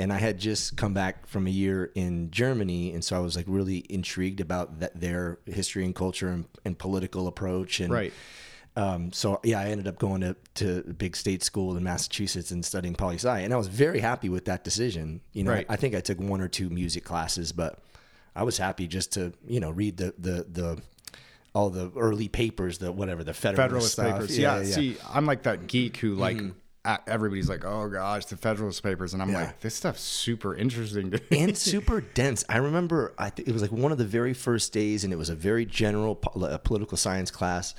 And 0.00 0.12
I 0.12 0.18
had 0.18 0.38
just 0.40 0.76
come 0.76 0.92
back 0.92 1.28
from 1.28 1.46
a 1.46 1.50
year 1.50 1.92
in 1.94 2.32
Germany. 2.32 2.92
And 2.92 3.02
so 3.04 3.14
I 3.16 3.20
was 3.20 3.36
like 3.36 3.44
really 3.48 3.86
intrigued 3.88 4.40
about 4.40 4.80
that, 4.80 5.00
their 5.00 5.38
history 5.46 5.84
and 5.84 5.94
culture 5.94 6.28
and, 6.28 6.46
and 6.64 6.76
political 6.76 7.28
approach. 7.28 7.78
And 7.78 7.92
Right. 7.92 8.12
Um, 8.76 9.12
so 9.12 9.38
yeah, 9.44 9.60
I 9.60 9.66
ended 9.66 9.86
up 9.86 9.98
going 10.00 10.20
to, 10.22 10.34
to 10.56 10.82
big 10.98 11.14
state 11.14 11.44
school 11.44 11.76
in 11.76 11.84
Massachusetts 11.84 12.50
and 12.50 12.64
studying 12.64 12.96
poli 12.96 13.14
sci. 13.16 13.38
And 13.40 13.54
I 13.54 13.56
was 13.56 13.68
very 13.68 14.00
happy 14.00 14.28
with 14.28 14.46
that 14.46 14.64
decision. 14.64 15.20
You 15.32 15.44
know, 15.44 15.52
Right. 15.52 15.66
I 15.68 15.76
think 15.76 15.94
I 15.94 16.00
took 16.00 16.18
one 16.18 16.40
or 16.40 16.48
two 16.48 16.70
music 16.70 17.04
classes, 17.04 17.52
but 17.52 17.78
I 18.36 18.42
was 18.42 18.58
happy 18.58 18.86
just 18.86 19.12
to, 19.12 19.32
you 19.46 19.60
know, 19.60 19.70
read 19.70 19.96
the, 19.96 20.14
the, 20.18 20.46
the, 20.50 20.82
all 21.54 21.70
the 21.70 21.92
early 21.96 22.28
papers, 22.28 22.78
the 22.78 22.90
whatever, 22.90 23.22
the 23.22 23.32
Federalist, 23.34 23.96
Federalist. 23.96 24.32
Papers. 24.32 24.38
Yeah, 24.38 24.62
See, 24.64 24.96
I'm 25.12 25.24
like 25.26 25.44
that 25.44 25.66
geek 25.68 25.98
who 25.98 26.14
like 26.16 26.38
a- 26.84 26.98
everybody's 27.06 27.48
like, 27.48 27.64
oh 27.64 27.88
gosh, 27.88 28.24
the 28.26 28.36
Federalist 28.36 28.82
Papers, 28.82 29.12
and 29.14 29.22
I'm 29.22 29.28
Mm-hmm. 29.28 29.36
Yeah. 29.38 29.44
like, 29.46 29.60
this 29.60 29.74
stuff's 29.76 30.00
super 30.02 30.54
interesting 30.56 31.14
and 31.30 31.56
super 31.72 32.00
dense. 32.00 32.44
I 32.48 32.56
remember 32.56 33.14
I 33.18 33.30
th- 33.30 33.48
it 33.48 33.52
was 33.52 33.62
like 33.62 33.70
one 33.72 33.92
of 33.92 33.98
the 33.98 34.04
very 34.04 34.34
first 34.34 34.72
days, 34.72 35.04
and 35.04 35.12
it 35.12 35.16
was 35.16 35.30
a 35.30 35.36
very 35.36 35.64
general 35.64 36.16
po- 36.16 36.40
uh, 36.44 36.58
political 36.58 36.96
science 36.98 37.30
class, 37.30 37.74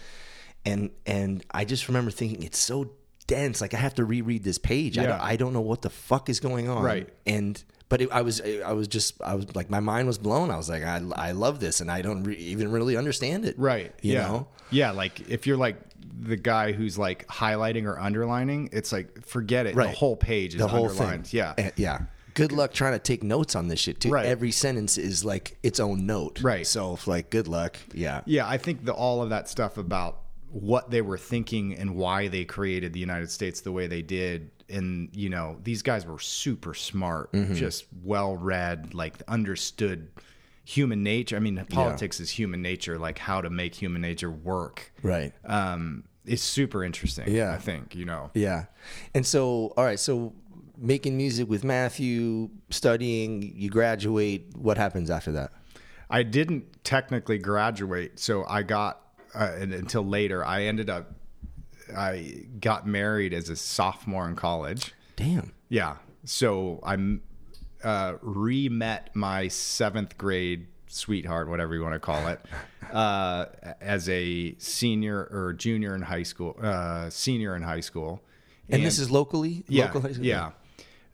and 0.65 0.89
and 1.06 1.44
I 1.52 1.65
just 1.65 1.89
remember 1.89 2.12
thinking 2.12 2.44
it's 2.44 2.58
so 2.60 2.91
dense. 3.28 3.60
Like 3.60 3.74
I 3.74 3.78
have 3.78 3.96
to 3.96 4.06
reread 4.06 4.44
this 4.46 4.58
page. 4.58 4.98
I, 4.98 5.06
don't, 5.06 5.20
I 5.22 5.36
don't 5.36 5.52
know 5.54 5.60
what 5.62 5.82
the 5.82 5.89
fuck 5.89 6.30
is 6.30 6.39
going 6.39 6.70
on. 6.70 6.82
Right. 6.82 7.10
And 7.28 7.62
but 7.89 8.02
it, 8.02 8.12
I 8.12 8.21
was 8.21 8.41
I 8.41 8.74
was 8.74 8.88
just 8.88 9.21
I 9.21 9.36
was 9.36 9.56
like 9.56 9.69
my 9.69 9.80
mind 9.80 10.08
was 10.08 10.17
blown. 10.17 10.52
I 10.52 10.58
was 10.58 10.69
like 10.69 10.84
I 10.84 11.02
I 11.15 11.32
love 11.32 11.60
this, 11.60 11.82
and 11.82 11.91
I 11.91 12.02
don't 12.02 12.24
re- 12.24 12.36
even 12.36 12.71
really 12.71 12.98
understand 12.98 13.45
it. 13.45 13.58
right? 13.58 13.93
You 14.02 14.13
yeah. 14.13 14.28
know. 14.28 14.48
Yeah, 14.71 14.91
like 14.91 15.30
if 15.30 15.45
you're 15.45 15.58
like 15.58 15.78
the 16.19 16.38
guy 16.38 16.71
who's 16.71 16.98
like 16.98 17.28
highlighting 17.28 17.86
or 17.86 18.00
underlining, 18.00 18.69
it's 18.71 18.91
like 18.91 19.26
forget 19.26 19.65
it. 19.65 19.76
Right. 19.76 19.89
The 19.89 19.95
whole 19.95 20.15
page 20.15 20.56
is 20.56 20.60
The 20.60 20.67
whole 20.67 20.89
underlined. 20.89 21.28
thing. 21.28 21.38
Yeah. 21.38 21.54
Uh, 21.58 21.71
yeah. 21.76 22.00
Good 22.34 22.52
luck 22.52 22.74
trying 22.74 22.93
to 22.93 23.00
take 23.00 23.24
notes 23.24 23.56
on 23.56 23.67
this 23.69 23.80
shit 23.80 24.00
too. 24.02 24.10
Right. 24.10 24.26
Every 24.26 24.52
sentence 24.52 24.98
is 24.98 25.24
like 25.24 25.58
its 25.63 25.80
own 25.80 26.06
note. 26.06 26.41
Right. 26.41 26.67
So 26.67 26.98
like 27.06 27.30
good 27.30 27.48
luck. 27.48 27.78
Yeah. 27.93 28.21
Yeah, 28.26 28.48
I 28.48 28.58
think 28.58 28.86
the, 28.86 28.93
all 28.93 29.21
of 29.21 29.30
that 29.30 29.48
stuff 29.48 29.78
about 29.78 30.21
what 30.50 30.89
they 30.89 31.02
were 31.02 31.17
thinking 31.17 31.76
and 31.76 31.95
why 31.95 32.28
they 32.28 32.43
created 32.45 32.93
the 32.93 33.00
United 33.00 33.30
States 33.32 33.62
the 33.62 33.71
way 33.71 33.88
they 33.88 34.02
did. 34.02 34.52
And, 34.69 35.10
you 35.13 35.30
know, 35.30 35.58
these 35.63 35.82
guys 35.84 36.06
were 36.06 36.19
super 36.19 36.73
smart, 36.73 37.32
Mm-hmm. 37.34 37.54
just 37.56 37.86
well 38.04 38.36
read, 38.36 38.93
like 38.93 39.21
understood 39.28 40.10
human 40.63 41.04
nature. 41.04 41.36
I 41.36 41.39
mean, 41.39 41.63
politics 41.69 42.19
is 42.19 42.30
human 42.32 42.62
nature, 42.62 42.97
like 42.97 43.19
how 43.19 43.41
to 43.41 43.49
make 43.49 43.75
human 43.75 44.01
nature 44.01 44.32
work. 44.32 44.91
Right. 45.04 45.32
Um, 45.45 46.06
is 46.25 46.41
super 46.41 46.84
interesting. 46.84 47.30
Yeah. 47.32 47.51
I 47.54 47.58
think, 47.58 47.93
you 47.95 48.06
know. 48.06 48.32
Yeah. 48.34 48.65
And 49.13 49.23
so, 49.25 49.73
all 49.78 49.84
right. 49.86 49.99
So, 49.99 50.34
making 50.78 51.15
music 51.15 51.47
with 51.47 51.63
Matthew, 51.63 52.49
studying, 52.71 53.54
you 53.56 53.69
graduate. 53.69 54.47
What 54.58 54.78
happens 54.78 55.10
after 55.12 55.32
that? 55.34 55.51
I 56.10 56.23
didn't 56.23 56.84
technically 56.84 57.38
graduate, 57.38 58.19
so 58.19 58.43
I 58.47 58.63
got 58.63 59.01
uh, 59.36 59.51
and- 59.60 59.73
until 59.73 60.04
later. 60.04 60.43
I 60.43 60.63
ended 60.63 60.89
up 60.89 61.13
I 61.95 62.45
got 62.60 62.88
married 62.88 63.34
as 63.34 63.50
a 63.50 63.56
sophomore 63.56 64.28
in 64.28 64.36
college. 64.36 64.93
Damn. 65.15 65.54
Yeah, 65.69 65.98
so 66.24 66.80
I 66.84 67.17
uh, 67.84 68.13
re-met 68.21 69.15
my 69.15 69.48
seventh 69.48 70.17
grade 70.17 70.67
sweetheart, 70.88 71.50
whatever 71.50 71.76
you 71.76 71.82
want 71.82 71.93
to 71.93 72.00
call 72.00 72.28
it, 72.28 72.39
uh, 72.93 73.45
as 73.82 74.08
a 74.10 74.56
senior 74.58 75.28
or 75.32 75.54
junior 75.54 75.95
in 75.95 76.02
high 76.02 76.24
school, 76.24 76.56
uh, 76.62 77.10
senior 77.10 77.56
in 77.56 77.62
high 77.62 77.82
school. 77.82 78.21
And, 78.69 78.84
this 78.84 78.98
is 78.98 79.12
locally? 79.12 79.63
yeah, 79.67 79.86
Local 79.86 80.02
high 80.02 80.12
school? 80.13 80.26
yeah. 80.26 80.52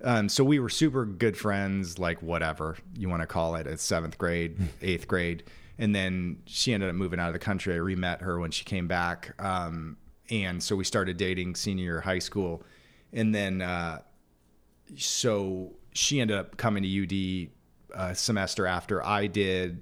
Um, 0.03 0.29
so 0.29 0.43
we 0.43 0.59
were 0.59 0.69
super 0.69 1.05
good 1.05 1.37
friends, 1.37 1.99
like 1.99 2.21
whatever 2.21 2.77
you 2.95 3.09
want 3.09 3.21
to 3.21 3.27
call 3.27 3.55
it, 3.55 3.67
at 3.67 3.79
seventh 3.79 4.17
grade, 4.17 4.57
eighth 4.81 5.07
grade, 5.07 5.43
and 5.77 5.93
then 5.93 6.37
she 6.45 6.73
ended 6.73 6.89
up 6.89 6.95
moving 6.95 7.19
out 7.19 7.27
of 7.27 7.33
the 7.33 7.39
country. 7.39 7.73
I 7.73 7.77
re-met 7.77 8.21
her 8.21 8.39
when 8.39 8.51
she 8.51 8.63
came 8.63 8.87
back, 8.87 9.33
um, 9.37 9.97
and 10.31 10.63
so 10.63 10.75
we 10.75 10.83
started 10.83 11.17
dating 11.17 11.53
senior 11.55 11.99
high 11.99 12.19
school, 12.19 12.63
and 13.13 13.35
then 13.35 13.61
uh, 13.61 13.99
so 14.97 15.73
she 15.93 16.19
ended 16.21 16.37
up 16.37 16.57
coming 16.57 16.83
to 16.83 17.03
UD 17.03 17.49
a 18.11 18.15
semester 18.15 18.65
after 18.65 19.03
I 19.05 19.27
did. 19.27 19.81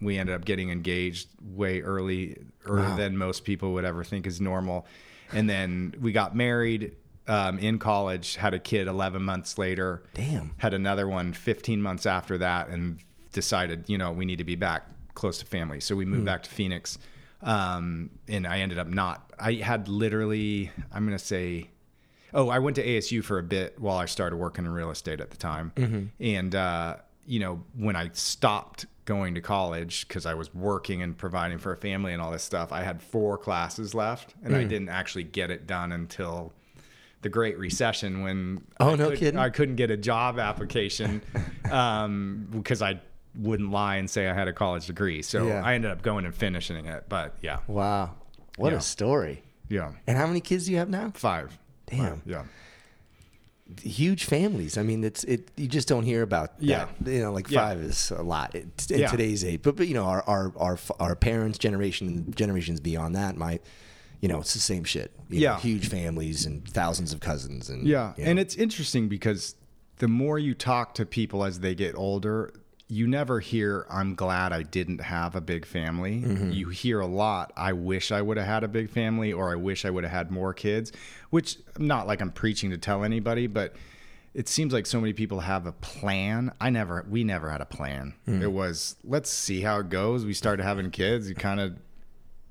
We 0.00 0.18
ended 0.18 0.34
up 0.34 0.44
getting 0.44 0.70
engaged 0.70 1.28
way 1.42 1.80
early, 1.80 2.36
earlier 2.66 2.90
Wow. 2.90 2.96
than 2.96 3.16
most 3.16 3.44
people 3.44 3.72
would 3.74 3.84
ever 3.84 4.04
think 4.04 4.26
is 4.26 4.40
normal. 4.40 4.86
And 5.32 5.48
then 5.48 5.94
we 6.00 6.12
got 6.12 6.36
married 6.36 6.92
um, 7.26 7.58
in 7.58 7.78
college, 7.78 8.36
had 8.36 8.52
a 8.54 8.58
kid 8.58 8.86
11 8.86 9.22
months 9.22 9.56
later. 9.56 10.02
Damn. 10.14 10.52
Had 10.58 10.74
another 10.74 11.08
one 11.08 11.32
15 11.32 11.80
months 11.80 12.04
after 12.06 12.36
that, 12.38 12.68
and 12.68 12.98
decided, 13.32 13.84
you 13.88 13.96
know, 13.98 14.12
we 14.12 14.24
need 14.26 14.38
to 14.38 14.44
be 14.44 14.56
back 14.56 14.86
close 15.14 15.38
to 15.38 15.46
family. 15.46 15.80
So 15.80 15.96
we 15.96 16.04
moved 16.04 16.20
Hmm. 16.20 16.26
back 16.26 16.42
to 16.42 16.50
Phoenix. 16.50 16.98
Um, 17.42 18.10
and 18.28 18.46
I 18.46 18.60
ended 18.60 18.78
up 18.78 18.86
not, 18.86 19.30
I 19.38 19.54
had 19.54 19.88
literally, 19.88 20.70
I'm 20.92 21.06
going 21.06 21.16
to 21.18 21.24
say, 21.24 21.70
oh, 22.32 22.48
I 22.48 22.58
went 22.58 22.76
to 22.76 22.86
ASU 22.86 23.22
for 23.22 23.38
a 23.38 23.42
bit 23.42 23.78
while 23.78 23.98
I 23.98 24.06
started 24.06 24.36
working 24.36 24.64
in 24.64 24.72
real 24.72 24.90
estate 24.90 25.20
at 25.20 25.30
the 25.30 25.36
time. 25.36 25.72
Mm-hmm. 25.76 26.04
And, 26.24 26.54
uh, 26.54 26.96
you 27.26 27.40
know, 27.40 27.62
when 27.76 27.96
I 27.96 28.10
stopped 28.12 28.86
going 29.04 29.34
to 29.34 29.40
college 29.42 30.08
because 30.08 30.24
I 30.24 30.32
was 30.34 30.52
working 30.54 31.02
and 31.02 31.16
providing 31.16 31.58
for 31.58 31.72
a 31.72 31.76
family 31.76 32.12
and 32.14 32.22
all 32.22 32.30
this 32.30 32.42
stuff, 32.42 32.72
I 32.72 32.82
had 32.82 33.02
four 33.02 33.36
classes 33.36 33.94
left 33.94 34.34
and 34.42 34.54
Mm. 34.54 34.58
I 34.58 34.64
didn't 34.64 34.88
actually 34.88 35.24
get 35.24 35.50
it 35.50 35.66
done 35.66 35.92
until 35.92 36.52
the 37.20 37.28
Great 37.28 37.58
Recession 37.58 38.22
when 38.22 38.64
Oh, 38.80 38.92
I 38.92 38.96
no 38.96 39.10
could- 39.10 39.18
kidding. 39.18 39.38
I 39.40 39.50
couldn't 39.50 39.76
get 39.76 39.90
a 39.90 39.96
job 39.96 40.38
application 40.38 41.22
um, 41.70 42.48
because 42.50 42.80
I 42.82 43.00
wouldn't 43.36 43.70
lie 43.70 43.96
and 43.96 44.08
say 44.08 44.28
I 44.28 44.34
had 44.34 44.48
a 44.48 44.52
college 44.52 44.86
degree. 44.86 45.22
So 45.22 45.46
Yeah. 45.48 45.62
I 45.64 45.74
ended 45.74 45.90
up 45.90 46.02
going 46.02 46.24
and 46.24 46.34
finishing 46.34 46.86
it. 46.86 47.04
But 47.08 47.34
yeah, 47.42 47.58
Wow. 47.66 48.14
What 48.56 48.72
Yeah. 48.72 48.78
a 48.78 48.82
story. 48.82 49.42
yeah, 49.68 49.92
And 50.06 50.16
how 50.16 50.26
many 50.26 50.40
kids 50.40 50.66
do 50.66 50.72
you 50.72 50.78
have 50.78 50.88
now? 50.88 51.10
five. 51.14 51.58
Damn. 51.86 52.20
Five, 52.20 52.22
yeah. 52.26 52.44
Huge 53.82 54.24
families. 54.26 54.76
I 54.76 54.82
mean, 54.82 55.02
it's 55.02 55.24
it. 55.24 55.50
You 55.56 55.66
just 55.66 55.88
don't 55.88 56.02
hear 56.04 56.20
about. 56.22 56.58
that. 56.58 56.64
Yeah. 56.64 56.86
You 57.04 57.20
know, 57.22 57.32
like 57.32 57.50
Yeah. 57.50 57.60
five 57.60 57.78
is 57.80 58.10
a 58.10 58.22
lot 58.22 58.54
in 58.54 58.70
today's 58.76 59.42
age. 59.42 59.62
But 59.62 59.76
but 59.76 59.88
you 59.88 59.94
know, 59.94 60.04
our 60.04 60.22
our 60.28 60.52
our 60.58 60.78
our 61.00 61.16
parents' 61.16 61.56
generation 61.58 62.06
and 62.08 62.36
generations 62.36 62.78
beyond 62.80 63.16
that, 63.16 63.38
my, 63.38 63.58
you 64.20 64.28
know, 64.28 64.38
it's 64.40 64.52
the 64.52 64.60
same 64.60 64.84
shit. 64.84 65.12
You 65.30 65.36
know, 65.40 65.42
Yeah. 65.44 65.60
huge 65.60 65.88
families 65.88 66.44
and 66.44 66.68
thousands 66.68 67.14
of 67.14 67.20
cousins 67.20 67.70
and 67.70 67.86
Yeah, 67.86 68.12
you 68.18 68.24
know. 68.24 68.30
and 68.32 68.38
it's 68.38 68.54
interesting 68.54 69.08
because 69.08 69.54
the 69.96 70.08
more 70.08 70.38
you 70.38 70.52
talk 70.54 70.94
to 70.96 71.06
people 71.06 71.42
as 71.42 71.60
they 71.60 71.74
get 71.74 71.94
older, 71.96 72.52
you 72.88 73.06
never 73.06 73.40
hear 73.40 73.86
"I'm 73.90 74.14
glad 74.14 74.52
I 74.52 74.62
didn't 74.62 75.00
have 75.00 75.34
a 75.36 75.40
big 75.40 75.64
family." 75.66 76.20
Mm-hmm. 76.22 76.50
You 76.52 76.68
hear 76.68 77.00
a 77.00 77.06
lot, 77.06 77.52
"I 77.56 77.72
wish 77.72 78.12
I 78.12 78.20
would 78.22 78.36
have 78.36 78.46
had 78.46 78.64
a 78.64 78.68
big 78.68 78.90
family," 78.90 79.32
or 79.32 79.50
"I 79.50 79.56
wish 79.56 79.84
I 79.84 79.90
would 79.90 80.04
have 80.04 80.12
had 80.12 80.30
more 80.30 80.52
kids." 80.52 80.92
Which 81.30 81.56
not 81.78 82.06
like 82.06 82.20
I'm 82.20 82.30
preaching 82.30 82.70
to 82.70 82.78
tell 82.78 83.02
anybody, 83.04 83.46
but 83.46 83.74
it 84.34 84.48
seems 84.48 84.72
like 84.72 84.84
so 84.86 85.00
many 85.00 85.12
people 85.12 85.40
have 85.40 85.64
a 85.66 85.72
plan. 85.72 86.52
I 86.60 86.68
never, 86.70 87.06
we 87.08 87.22
never 87.24 87.48
had 87.50 87.60
a 87.60 87.66
plan. 87.66 88.14
Hmm. 88.26 88.42
It 88.42 88.52
was 88.52 88.96
let's 89.04 89.30
see 89.30 89.60
how 89.60 89.78
it 89.80 89.88
goes. 89.88 90.24
We 90.24 90.34
started 90.34 90.62
having 90.64 90.90
kids. 90.90 91.28
You 91.28 91.34
kind 91.34 91.60
of 91.60 91.76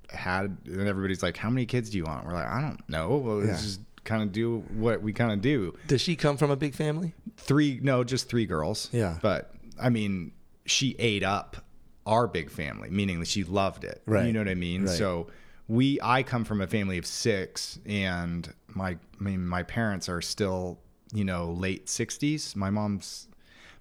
had, 0.10 0.58
and 0.65 0.88
everybody's 0.88 1.24
like, 1.24 1.38
"How 1.38 1.50
many 1.50 1.65
kids 1.65 1.89
do 1.89 1.98
you 1.98 2.06
want?" 2.06 2.26
We're 2.26 2.34
like, 2.34 2.48
"I 2.48 2.62
don't 2.62 2.88
know. 2.89 3.17
Well, 3.17 3.36
let's 3.38 3.48
Yeah. 3.62 3.67
just 3.67 3.82
kind 4.04 4.22
of 4.24 4.32
do 4.32 4.60
what 4.76 5.02
we 5.02 5.13
kind 5.13 5.32
of 5.32 5.41
do." 5.41 5.76
Does 5.88 6.02
she 6.02 6.15
come 6.15 6.38
from 6.38 6.52
a 6.52 6.56
big 6.56 6.74
family? 6.74 7.13
Three, 7.38 7.80
no, 7.82 8.04
just 8.04 8.30
three 8.30 8.46
girls. 8.46 8.89
Yeah. 8.91 9.17
but 9.22 9.54
I 9.81 9.89
mean, 9.89 10.31
she 10.65 10.95
ate 10.99 11.23
up 11.23 11.57
our 12.05 12.27
big 12.27 12.49
family, 12.49 12.89
meaning 12.89 13.19
that 13.19 13.27
she 13.27 13.43
loved 13.43 13.83
it. 13.83 14.01
Right. 14.05 14.25
You 14.25 14.33
know 14.33 14.39
what 14.39 14.49
I 14.49 14.55
mean? 14.55 14.86
Right. 14.86 14.97
So 14.97 15.27
we, 15.67 15.99
I 16.01 16.23
come 16.23 16.43
from 16.43 16.62
a 16.62 16.67
family 16.67 16.97
of 16.97 17.05
six, 17.05 17.79
and 17.86 18.53
my, 18.67 18.89
I 18.91 18.97
mean, 19.23 19.47
my 19.47 19.63
parents 19.63 20.09
are 20.09 20.21
still, 20.21 20.79
you 21.13 21.23
know, 21.23 21.51
late 21.51 21.88
sixties. 21.88 22.55
My 22.55 22.69
mom's, 22.69 23.27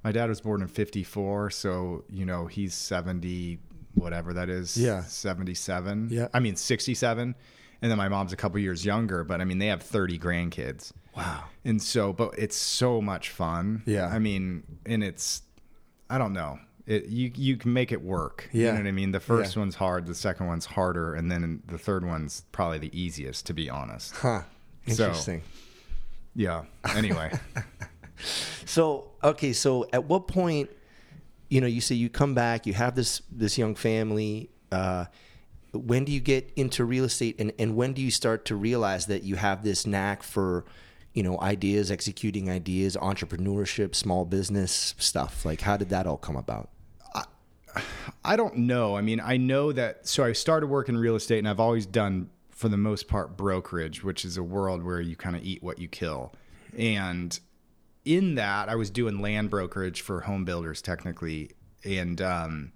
my 0.05 0.13
dad 0.13 0.29
was 0.29 0.41
born 0.41 0.63
in 0.63 0.69
fifty 0.69 1.03
four, 1.03 1.51
so 1.51 2.05
you 2.09 2.25
know 2.25 2.47
he's 2.47 2.75
seventy, 2.75 3.59
whatever 3.95 4.33
that 4.35 4.49
is. 4.49 4.77
Yeah. 4.77 5.03
seventy 5.05 5.55
seven. 5.55 6.09
Yeah. 6.11 6.29
I 6.33 6.41
mean 6.41 6.57
sixty 6.57 6.95
seven. 6.95 7.35
And 7.81 7.91
then 7.91 7.99
my 7.99 8.09
mom's 8.09 8.33
a 8.33 8.37
couple 8.37 8.61
years 8.61 8.85
younger, 8.85 9.25
but 9.25 9.41
I 9.41 9.45
mean 9.45 9.59
they 9.59 9.67
have 9.67 9.83
thirty 9.83 10.19
grandkids. 10.19 10.93
Wow. 11.17 11.45
And 11.65 11.83
so, 11.83 12.13
but 12.13 12.39
it's 12.39 12.57
so 12.57 13.01
much 13.01 13.31
fun. 13.31 13.83
Yeah. 13.87 14.07
I 14.07 14.21
mean, 14.21 14.63
and 14.87 15.03
it's, 15.03 15.43
I 16.15 16.19
don't 16.19 16.33
know. 16.33 16.59
It, 16.87 17.07
you 17.07 17.31
you 17.35 17.57
can 17.57 17.73
make 17.73 17.93
it 17.93 18.03
work. 18.03 18.49
Yeah. 18.53 18.67
You 18.67 18.73
know 18.73 18.79
what 18.81 18.87
I 18.89 18.93
mean? 18.93 19.13
The 19.13 19.21
first 19.21 19.55
Yeah. 19.57 19.61
one's 19.61 19.77
hard, 19.77 20.07
the 20.07 20.15
second 20.15 20.47
one's 20.47 20.67
harder, 20.67 21.15
and 21.15 21.31
then 21.31 21.63
the 21.67 21.79
third 21.79 22.05
one's 22.05 22.43
probably 22.53 22.79
the 22.79 22.91
easiest, 22.99 23.47
to 23.47 23.55
be 23.55 23.71
honest. 23.71 24.15
Huh. 24.17 24.43
So- 24.89 25.05
Interesting. 25.07 25.43
Yeah. 26.35 26.65
Anyway. 26.95 27.33
So 28.67 29.11
okay, 29.23 29.53
so 29.53 29.87
at 29.93 30.05
what 30.05 30.29
point, 30.29 30.71
you 31.49 31.61
know, 31.61 31.67
you 31.67 31.81
say 31.81 31.95
you 31.97 32.09
come 32.09 32.35
back, 32.35 32.67
you 32.67 32.73
have 32.75 32.95
this 32.95 33.23
this 33.31 33.59
young 33.59 33.75
family. 33.75 34.51
Uh, 34.71 35.07
when 35.73 36.05
do 36.05 36.13
you 36.13 36.21
get 36.21 36.53
into 36.57 36.85
real 36.85 37.05
estate, 37.05 37.37
and 37.41 37.53
and 37.59 37.75
when 37.75 37.93
do 37.95 38.01
you 38.03 38.11
start 38.11 38.45
to 38.47 38.57
realize 38.57 39.07
that 39.07 39.25
you 39.25 39.37
have 39.37 39.65
this 39.65 39.87
knack 39.87 40.23
for, 40.23 40.65
you 41.15 41.23
know, 41.23 41.41
ideas, 41.41 41.91
executing 41.91 42.51
ideas, 42.51 42.97
entrepreneurship, 42.97 43.95
small 43.95 44.25
business 44.25 44.95
stuff? 44.99 45.45
Like, 45.45 45.61
how 45.61 45.77
did 45.77 45.91
that 45.91 46.07
all 46.07 46.17
come 46.17 46.37
about? 46.37 46.71
I 48.25 48.37
don't 48.37 48.57
know. 48.59 48.97
I 48.97 49.01
mean, 49.01 49.21
I 49.21 49.37
know 49.37 49.73
that. 49.73 50.07
So 50.07 50.25
I 50.25 50.33
started 50.33 50.67
working 50.67 50.95
in 50.95 51.01
real 51.01 51.17
estate, 51.17 51.39
and 51.39 51.49
I've 51.49 51.61
always 51.61 51.87
done, 51.87 52.31
for 52.51 52.69
the 52.69 52.77
most 52.77 53.09
part, 53.09 53.37
brokerage, 53.37 54.05
which 54.05 54.25
is 54.25 54.37
a 54.37 54.43
world 54.43 54.83
where 54.85 55.01
you 55.01 55.17
kind 55.17 55.37
of 55.37 55.43
eat 55.43 55.63
what 55.63 55.79
you 55.79 55.89
kill. 55.89 56.33
And 56.77 57.39
in 58.05 58.35
that, 58.37 58.69
I 58.69 58.77
was 58.77 58.91
doing 58.91 59.21
land 59.21 59.51
brokerage 59.51 60.01
for 60.01 60.21
home 60.21 60.45
builders, 60.45 60.83
technically, 60.83 61.53
and 61.85 62.21
um, 62.21 62.73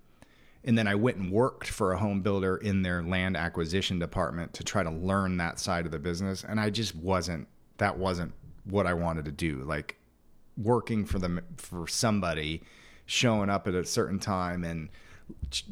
and 0.65 0.77
then 0.77 0.89
I 0.89 0.97
went 0.97 1.19
and 1.19 1.31
worked 1.31 1.69
for 1.69 1.93
a 1.93 1.99
home 1.99 2.23
builder 2.23 2.57
in 2.57 2.83
their 2.83 3.03
land 3.03 3.37
acquisition 3.37 3.99
department 3.99 4.53
to 4.55 4.65
try 4.65 4.83
to 4.83 4.91
learn 4.91 5.37
that 5.37 5.61
side 5.61 5.87
of 5.87 5.93
the 5.93 5.99
business. 5.99 6.43
And 6.43 6.59
I 6.59 6.71
just 6.71 6.95
wasn't. 6.97 7.47
That 7.79 7.99
wasn't 7.99 8.33
what 8.65 8.87
I 8.87 8.95
wanted 8.95 9.25
to 9.27 9.33
do. 9.33 9.63
Like 9.65 9.97
working 10.57 11.05
for 11.05 11.19
them 11.19 11.41
for 11.57 11.87
somebody 11.87 12.63
showing 13.07 13.51
up 13.51 13.69
at 13.69 13.75
a 13.75 13.85
certain 13.85 14.19
time 14.19 14.65
and 14.65 14.89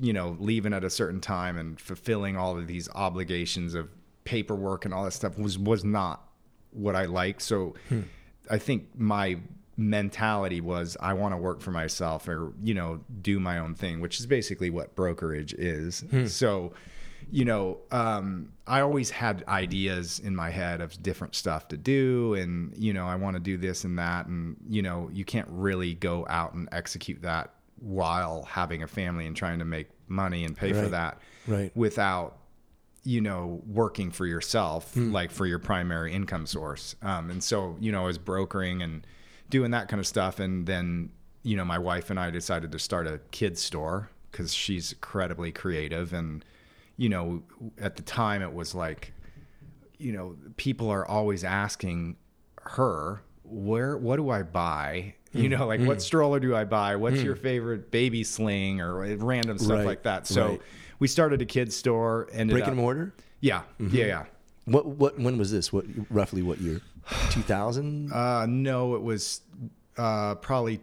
you 0.01 0.13
know 0.13 0.37
leaving 0.39 0.73
at 0.73 0.85
a 0.85 0.91
certain 0.91 1.21
time 1.21 1.57
and 1.57 1.81
fulfilling 1.81 2.37
all 2.37 2.59
of 2.59 2.67
these 2.67 2.89
obligations 2.95 3.75
of 3.75 3.89
paperwork 4.25 4.85
and 4.85 4.93
all 4.93 5.05
that 5.05 5.13
stuff 5.13 5.39
was 5.39 5.59
was 5.59 5.85
not 5.85 6.29
what 6.73 6.97
I 6.97 7.05
liked. 7.05 7.43
So 7.43 7.75
hmm. 7.89 8.03
I 8.51 8.59
think 8.59 8.89
my 8.97 9.39
mentality 9.77 10.61
was 10.61 10.97
I 11.01 11.15
want 11.15 11.33
to 11.33 11.37
work 11.37 11.61
for 11.61 11.71
myself 11.71 12.29
or 12.29 12.53
you 12.63 12.75
know 12.75 13.01
do 13.23 13.41
my 13.41 13.59
own 13.59 13.75
thing 13.75 14.01
which 14.01 14.21
is 14.21 14.27
basically 14.27 14.71
what 14.71 14.95
brokerage 14.95 15.55
is. 15.55 16.01
Hmm. 16.11 16.27
So 16.27 16.73
you 17.31 17.45
know, 17.45 17.79
um, 17.91 18.53
I 18.67 18.81
always 18.81 19.11
had 19.11 19.45
ideas 19.49 20.19
in 20.19 20.35
my 20.35 20.51
head 20.51 20.81
of 20.81 21.03
different 21.03 21.35
stuff 21.35 21.69
to 21.69 21.77
do, 21.77 22.35
and 22.35 22.75
you 22.77 22.93
know, 22.93 23.07
I 23.07 23.17
want 23.17 23.35
to 23.35 23.41
do 23.41 23.57
this 23.57 23.85
and 23.85 23.99
that, 23.99 24.27
and 24.27 24.57
you 24.69 24.83
know, 24.83 25.11
you 25.13 25.25
can't 25.25 25.49
really 25.51 25.95
go 25.95 26.27
out 26.29 26.55
and 26.55 26.69
execute 26.73 27.23
that 27.23 27.55
while 27.81 28.45
having 28.45 28.83
a 28.83 28.87
family 28.87 29.27
and 29.27 29.37
trying 29.37 29.59
to 29.59 29.65
make 29.65 29.89
money 30.09 30.45
and 30.45 30.57
pay 30.57 30.73
for 30.73 30.89
that, 30.89 31.19
Right. 31.47 31.77
Without 31.77 32.39
you 33.03 33.21
know 33.21 33.61
working 33.67 34.11
for 34.11 34.27
yourself, 34.27 34.97
like 34.97 35.31
for 35.31 35.47
your 35.47 35.59
primary 35.59 36.13
income 36.13 36.47
source. 36.47 36.97
Um, 37.03 37.31
and 37.31 37.43
so, 37.43 37.77
you 37.81 37.93
know, 37.93 38.03
I 38.03 38.07
was 38.07 38.19
brokering 38.19 38.83
and 38.83 39.07
doing 39.51 39.73
that 39.73 39.89
kind 39.89 40.01
of 40.01 40.07
stuff, 40.07 40.41
and 40.41 40.67
then 40.67 41.11
you 41.43 41.57
know, 41.57 41.65
my 41.65 41.79
wife 41.79 42.11
and 42.11 42.19
I 42.19 42.31
decided 42.31 42.73
to 42.73 42.79
start 42.79 43.07
a 43.07 43.21
kids 43.31 43.63
store 43.63 44.11
because 44.33 44.53
she's 44.53 44.93
incredibly 44.93 45.53
creative 45.53 46.13
and 46.13 46.45
you 46.97 47.09
know, 47.09 47.43
at 47.79 47.97
the 47.97 48.03
time 48.03 48.43
it 48.43 48.53
was 48.53 48.75
like, 48.75 49.13
you 49.99 50.13
know, 50.13 50.37
people 50.57 50.91
are 50.91 51.07
always 51.07 51.45
asking 51.45 52.17
her, 52.63 53.23
where, 53.43 53.97
what 53.97 54.17
do 54.17 54.31
I 54.31 54.43
buy? 54.43 55.15
You 55.33 55.49
know, 55.49 55.67
like 55.67 55.81
what 55.81 56.01
stroller 56.01 56.39
do 56.39 56.55
I 56.55 56.65
buy? 56.65 56.95
What's 56.95 57.21
your 57.21 57.35
favorite 57.35 57.91
baby 57.91 58.23
sling 58.23 58.81
or 58.81 59.17
random 59.17 59.59
stuff 59.59 59.79
Right, 59.79 59.87
like 59.87 60.03
that. 60.05 60.29
So 60.29 60.51
right. 60.51 60.63
we 61.01 61.09
started 61.09 61.43
a 61.43 61.45
kids 61.45 61.77
store. 61.77 62.29
Ended 62.33 62.55
Brick 62.55 62.67
and 62.69 62.77
mortar. 62.77 63.13
Yeah, 63.41 63.63
yeah, 63.81 64.07
yeah. 64.07 64.25
What 64.67 64.87
what 64.87 65.19
when 65.19 65.37
was 65.37 65.51
this? 65.51 65.73
What 65.73 65.87
roughly 66.09 66.43
what 66.43 66.61
year? 66.61 66.81
Two 67.31 67.43
thousand. 67.43 68.13
Uh, 68.13 68.47
no, 68.47 68.95
it 68.95 69.03
was 69.03 69.41
uh, 69.99 70.37
probably 70.37 70.81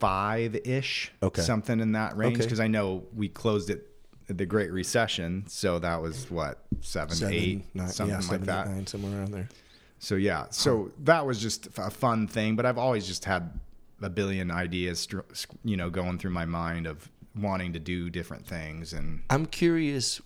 2005 0.00 0.56
ish. 0.64 1.12
Okay. 1.22 1.42
Something 1.42 1.80
in 1.80 1.92
that 1.92 2.16
range. 2.16 2.36
Okay. 2.36 2.44
Because 2.44 2.60
I 2.60 2.66
know 2.66 3.04
we 3.14 3.28
closed 3.28 3.70
it 3.70 3.90
the 4.28 4.46
Great 4.46 4.72
Recession. 4.72 5.44
So 5.48 5.78
that 5.78 6.02
was 6.02 6.30
what, 6.30 6.64
seven, 6.80 7.16
eight, 7.32 7.64
something 7.88 8.08
yeah, 8.08 8.16
like 8.16 8.24
seven, 8.24 8.42
eight, 8.42 8.46
that. 8.46 8.68
nine, 8.68 8.86
somewhere 8.86 9.20
around 9.20 9.32
there. 9.32 9.48
So 9.98 10.16
yeah. 10.16 10.46
So 10.50 10.90
that 11.04 11.24
was 11.24 11.40
just 11.40 11.68
a 11.78 11.90
fun 11.90 12.26
thing. 12.26 12.56
But 12.56 12.66
I've 12.66 12.78
always 12.78 13.06
just 13.06 13.24
had 13.24 13.58
a 14.02 14.10
billion 14.10 14.50
ideas, 14.50 15.08
you 15.64 15.76
know, 15.76 15.90
going 15.90 16.18
through 16.18 16.32
my 16.32 16.44
mind 16.44 16.86
of 16.86 17.10
wanting 17.36 17.72
to 17.74 17.78
do 17.78 18.10
different 18.10 18.46
things. 18.46 18.92
And 18.92 19.22
I'm 19.30 19.46
curious 19.46 20.20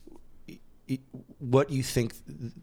what 1.38 1.70
you 1.70 1.84
think 1.84 2.14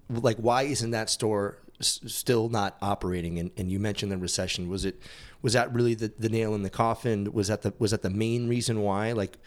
like 0.09 0.35
why 0.35 0.63
isn't 0.63 0.91
that 0.91 1.09
store 1.09 1.59
s- 1.79 1.99
still 2.07 2.49
not 2.49 2.77
operating, 2.81 3.39
and, 3.39 3.51
and 3.57 3.71
you 3.71 3.79
mentioned 3.79 4.11
the 4.11 4.17
recession. 4.17 4.69
Was 4.69 4.85
it 4.85 4.99
was 5.41 5.53
that 5.53 5.73
really 5.73 5.93
the, 5.95 6.11
the 6.17 6.29
nail 6.29 6.55
in 6.55 6.63
the 6.63 6.69
coffin? 6.69 7.31
Was 7.33 7.47
that 7.47 7.61
the 7.61 7.73
was 7.79 7.91
that 7.91 8.01
the 8.01 8.09
main 8.09 8.47
reason 8.47 8.81
why? 8.81 9.11
Like, 9.11 9.37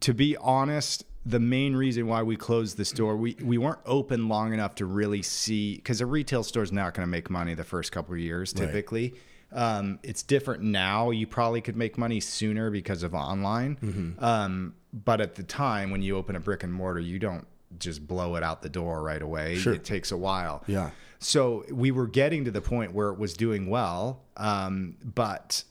to 0.00 0.14
be 0.14 0.36
honest, 0.36 1.04
the 1.26 1.40
main 1.40 1.74
reason 1.74 2.06
why 2.06 2.22
we 2.22 2.36
closed 2.36 2.76
the 2.76 2.84
store, 2.84 3.16
we, 3.16 3.34
we 3.42 3.56
weren't 3.56 3.78
open 3.86 4.28
long 4.28 4.52
enough 4.52 4.74
to 4.76 4.84
really 4.86 5.22
see 5.22 5.76
because 5.76 6.00
a 6.02 6.06
retail 6.06 6.42
store 6.42 6.62
is 6.62 6.72
not 6.72 6.92
going 6.94 7.06
to 7.06 7.10
make 7.10 7.30
money 7.30 7.54
the 7.54 7.64
first 7.64 7.92
couple 7.92 8.12
of 8.14 8.20
years 8.20 8.52
typically. 8.52 9.14
Um, 9.52 10.00
it's 10.02 10.22
different 10.22 10.62
now. 10.62 11.10
You 11.10 11.26
probably 11.26 11.60
could 11.60 11.76
make 11.76 11.96
money 11.96 12.18
sooner 12.20 12.70
because 12.70 13.02
of 13.04 13.14
online. 13.14 14.16
Um, 14.18 14.74
but 14.92 15.20
at 15.20 15.36
the 15.36 15.44
time 15.44 15.90
when 15.90 16.02
you 16.02 16.16
open 16.16 16.34
a 16.36 16.40
brick 16.40 16.62
and 16.62 16.72
mortar, 16.72 17.00
you 17.00 17.18
don't 17.18 17.46
just 17.78 18.06
blow 18.06 18.34
it 18.36 18.42
out 18.42 18.62
the 18.62 18.68
door 18.68 19.02
right 19.02 19.22
away. 19.22 19.56
Sure. 19.56 19.72
It 19.74 19.84
takes 19.84 20.12
a 20.12 20.16
while. 20.16 20.62
Yeah. 20.66 20.90
So 21.18 21.64
we 21.70 21.90
were 21.90 22.06
getting 22.06 22.44
to 22.44 22.50
the 22.50 22.60
point 22.60 22.92
where 22.92 23.08
it 23.10 23.18
was 23.18 23.34
doing 23.34 23.68
well, 23.70 24.22
um, 24.36 24.96
but 25.02 25.64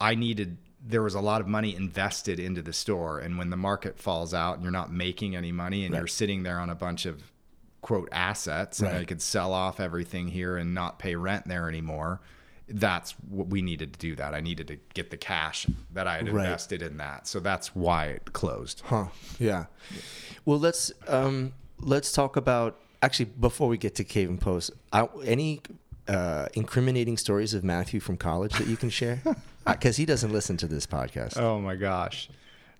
I 0.00 0.14
needed. 0.14 0.56
There 0.84 1.02
was 1.02 1.14
a 1.14 1.20
lot 1.20 1.40
of 1.42 1.46
money 1.46 1.76
invested 1.76 2.40
into 2.40 2.62
the 2.62 2.72
store, 2.72 3.18
and 3.18 3.36
when 3.38 3.50
the 3.50 3.56
market 3.56 3.98
falls 3.98 4.32
out 4.32 4.54
and 4.54 4.62
you're 4.62 4.72
not 4.72 4.90
making 4.92 5.36
any 5.36 5.52
money, 5.52 5.84
and 5.84 5.94
you're 5.94 6.06
sitting 6.06 6.42
there 6.42 6.58
on 6.58 6.70
a 6.70 6.74
bunch 6.74 7.04
of 7.06 7.22
quote 7.82 8.08
assets, 8.12 8.80
and 8.80 8.88
I 8.88 9.04
could 9.04 9.20
sell 9.22 9.52
off 9.52 9.78
everything 9.80 10.28
here 10.28 10.56
and 10.56 10.74
not 10.74 10.98
pay 10.98 11.14
rent 11.14 11.46
there 11.46 11.68
anymore. 11.68 12.20
That's 12.72 13.12
what 13.28 13.48
we 13.48 13.62
needed 13.62 13.92
to 13.94 13.98
do. 13.98 14.16
That 14.16 14.32
I 14.34 14.40
needed 14.40 14.68
to 14.68 14.78
get 14.94 15.10
the 15.10 15.16
cash 15.16 15.66
that 15.92 16.06
I 16.06 16.16
had 16.18 16.28
Right. 16.28 16.44
invested 16.46 16.82
in 16.82 16.96
that. 16.98 17.26
So 17.26 17.40
that's 17.40 17.74
why 17.74 18.06
it 18.06 18.32
closed. 18.32 18.82
Huh. 18.86 19.06
Yeah. 19.38 19.66
Well, 20.44 20.58
let's 20.58 20.92
um, 21.08 21.52
let's 21.80 22.12
talk 22.12 22.36
about 22.36 22.80
actually 23.02 23.26
before 23.26 23.68
we 23.68 23.78
get 23.78 23.94
to 23.96 24.04
Cave 24.04 24.28
and 24.28 24.40
Post. 24.40 24.72
I, 24.92 25.08
any 25.24 25.62
uh, 26.08 26.46
incriminating 26.54 27.16
stories 27.16 27.54
of 27.54 27.64
Matthew 27.64 28.00
from 28.00 28.16
college 28.16 28.52
that 28.54 28.66
you 28.66 28.76
can 28.76 28.90
share? 28.90 29.22
Because 29.66 29.98
he 29.98 30.06
doesn't 30.06 30.32
listen 30.32 30.56
to 30.56 30.66
this 30.66 30.86
podcast. 30.86 31.36
Oh 31.36 31.60
my 31.60 31.76
gosh, 31.76 32.30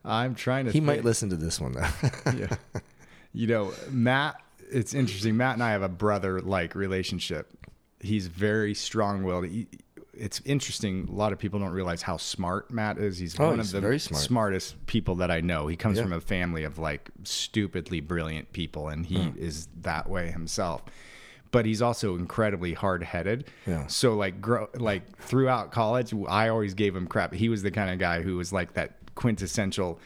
I'm 0.02 0.34
trying 0.34 0.64
to. 0.64 0.72
he 0.72 0.80
might 0.80 1.04
listen 1.04 1.28
to 1.28 1.36
this 1.36 1.60
one 1.60 1.72
though. 1.72 1.86
yeah. 2.34 2.56
You 3.32 3.46
know, 3.46 3.72
Matt, 3.90 4.36
it's 4.70 4.94
interesting. 4.94 5.36
Matt 5.36 5.54
and 5.54 5.62
I 5.62 5.72
have 5.72 5.82
a 5.82 5.90
brother 5.90 6.40
like 6.40 6.74
relationship. 6.74 7.52
He's 8.00 8.28
very 8.28 8.74
strong 8.74 9.22
willed. 9.22 9.44
He, 9.46 9.68
it's 10.20 10.40
interesting. 10.44 11.08
A 11.10 11.14
lot 11.14 11.32
of 11.32 11.38
people 11.38 11.58
don't 11.58 11.72
realize 11.72 12.02
how 12.02 12.16
smart 12.16 12.70
Matt 12.70 12.98
is. 12.98 13.18
He's 13.18 13.38
Oh, 13.40 13.48
one 13.48 13.58
he's 13.58 13.68
of 13.68 13.72
the 13.72 13.80
very 13.80 13.98
smart. 13.98 14.22
smartest 14.22 14.86
people 14.86 15.16
that 15.16 15.30
I 15.30 15.40
know. 15.40 15.66
He 15.66 15.76
comes 15.76 15.96
Yeah. 15.96 16.04
from 16.04 16.12
a 16.12 16.20
family 16.20 16.62
of 16.64 16.78
like 16.78 17.10
stupidly 17.24 18.00
brilliant 18.00 18.52
people, 18.52 18.88
and 18.88 19.06
he 19.06 19.16
Hmm. 19.30 19.38
is 19.38 19.68
that 19.80 20.08
way 20.08 20.30
himself. 20.30 20.82
But 21.52 21.66
he's 21.66 21.82
also 21.82 22.14
incredibly 22.14 22.74
hard 22.74 23.02
headed. 23.02 23.46
Yeah. 23.66 23.86
So 23.88 24.14
like, 24.14 24.40
grow, 24.40 24.68
like 24.76 25.16
throughout 25.18 25.72
college, 25.72 26.14
I 26.28 26.48
always 26.48 26.74
gave 26.74 26.94
him 26.94 27.06
crap. 27.08 27.34
He 27.34 27.48
was 27.48 27.62
the 27.62 27.72
kind 27.72 27.90
of 27.90 27.98
guy 27.98 28.22
who 28.22 28.36
was 28.36 28.52
like 28.52 28.74
that 28.74 28.98
quintessential 29.16 29.98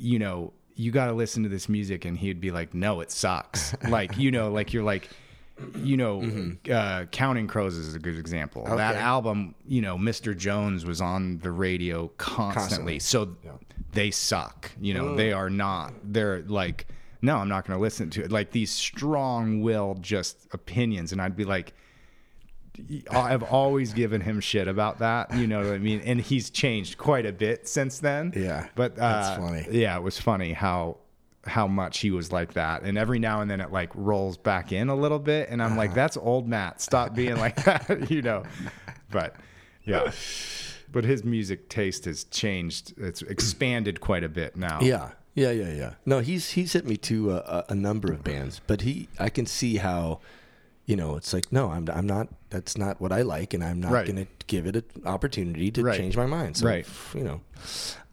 you 0.00 0.18
know, 0.18 0.52
you 0.76 0.92
got 0.92 1.06
to 1.06 1.12
listen 1.12 1.42
to 1.42 1.48
this 1.48 1.68
music. 1.68 2.04
And 2.04 2.16
he'd 2.16 2.40
be 2.40 2.50
like, 2.52 2.72
no, 2.72 3.00
it 3.00 3.10
sucks. 3.10 3.74
like, 3.88 4.16
you 4.16 4.30
know, 4.30 4.50
like 4.52 4.72
you're 4.72 4.84
like, 4.84 5.08
you 5.76 5.96
know, 5.96 6.22
uh, 6.72 7.04
Counting 7.06 7.46
Crows 7.46 7.76
is 7.76 7.94
a 7.94 7.98
good 7.98 8.18
example. 8.18 8.64
That 8.64 8.94
Mm-hmm. 8.94 9.04
Album, 9.04 9.54
you 9.66 9.80
know, 9.82 9.96
Mr. 9.96 10.36
Jones 10.36 10.84
was 10.84 11.00
on 11.00 11.38
the 11.38 11.50
radio 11.50 12.08
constantly. 12.16 12.98
Constantly. 12.98 12.98
So 13.00 13.36
they 13.92 14.10
suck. 14.10 14.70
You 14.80 14.94
know, 14.94 15.14
they 15.16 15.32
are 15.32 15.50
not. 15.50 15.92
They're 16.04 16.42
like, 16.42 16.86
no, 17.22 17.36
I'm 17.36 17.48
not 17.48 17.66
going 17.66 17.76
to 17.76 17.82
listen 17.82 18.10
to 18.10 18.22
it. 18.24 18.30
Like 18.30 18.52
these 18.52 18.70
strong 18.70 19.60
willed 19.62 20.02
just 20.02 20.46
opinions. 20.52 21.12
And 21.12 21.20
I'd 21.20 21.36
be 21.36 21.44
like, 21.44 21.72
I've 23.10 23.42
always 23.42 23.92
given 23.92 24.20
him 24.20 24.38
shit 24.40 24.68
about 24.68 25.00
that. 25.00 25.34
You 25.34 25.48
know 25.48 25.58
what 25.64 25.72
I 25.74 25.78
mean? 25.78 26.00
And 26.04 26.20
he's 26.20 26.48
changed 26.50 26.96
quite 26.96 27.26
a 27.26 27.32
bit 27.32 27.66
since 27.66 27.98
then. 27.98 28.32
Yeah, 28.36 28.68
But 28.76 28.92
uh, 28.92 29.22
that's 29.22 29.36
funny. 29.36 29.66
Yeah, 29.70 29.96
it 29.96 30.02
was 30.02 30.20
funny 30.20 30.52
how 30.52 30.98
how 31.48 31.66
much 31.66 31.98
he 32.00 32.10
was 32.10 32.30
like 32.32 32.52
that. 32.54 32.82
And 32.82 32.96
every 32.98 33.18
now 33.18 33.40
and 33.40 33.50
then 33.50 33.60
it 33.60 33.72
like 33.72 33.90
rolls 33.94 34.36
back 34.36 34.70
in 34.72 34.88
a 34.88 34.94
little 34.94 35.18
bit, 35.18 35.48
and 35.50 35.62
I'm 35.62 35.70
Uh-huh. 35.72 35.78
like, 35.78 35.94
that's 35.94 36.16
old 36.16 36.46
Matt. 36.48 36.80
Stop 36.80 37.14
being 37.14 37.36
like 37.36 37.56
that. 37.64 38.10
you 38.10 38.22
know. 38.22 38.44
But 39.10 39.34
yeah. 39.84 40.12
But 40.90 41.04
his 41.04 41.22
music 41.22 41.68
taste 41.68 42.06
has 42.06 42.24
changed. 42.24 42.94
It's 42.96 43.20
expanded 43.20 44.00
quite 44.00 44.24
a 44.24 44.28
bit 44.30 44.56
now. 44.56 44.80
Yeah, 44.80 45.10
yeah, 45.34 45.50
yeah, 45.50 45.70
yeah. 45.74 45.92
No, 46.06 46.20
he's 46.20 46.52
he's 46.52 46.72
hit 46.72 46.86
me 46.86 46.96
to 46.96 47.32
a, 47.32 47.66
a 47.68 47.74
number 47.74 48.10
of 48.10 48.24
bands, 48.24 48.62
but 48.66 48.80
he 48.80 49.06
I 49.18 49.28
can 49.28 49.44
see 49.44 49.76
how, 49.76 50.20
you 50.86 50.96
know, 50.96 51.16
it's 51.16 51.34
like 51.34 51.52
no, 51.52 51.70
I'm 51.70 51.86
I'm 51.90 52.06
not. 52.06 52.28
That's 52.48 52.78
not 52.78 53.02
what 53.02 53.12
I 53.12 53.20
like, 53.20 53.52
and 53.52 53.62
I'm 53.62 53.80
not 53.80 53.92
Right. 53.92 54.06
going 54.06 54.24
to 54.24 54.26
give 54.46 54.64
it 54.66 54.76
an 54.76 54.82
opportunity 55.04 55.70
to 55.72 55.82
Right. 55.82 55.98
change 55.98 56.16
my 56.16 56.24
mind. 56.24 56.56
So, 56.56 56.66
Right. 56.66 56.86
You 57.14 57.24
know, 57.24 57.40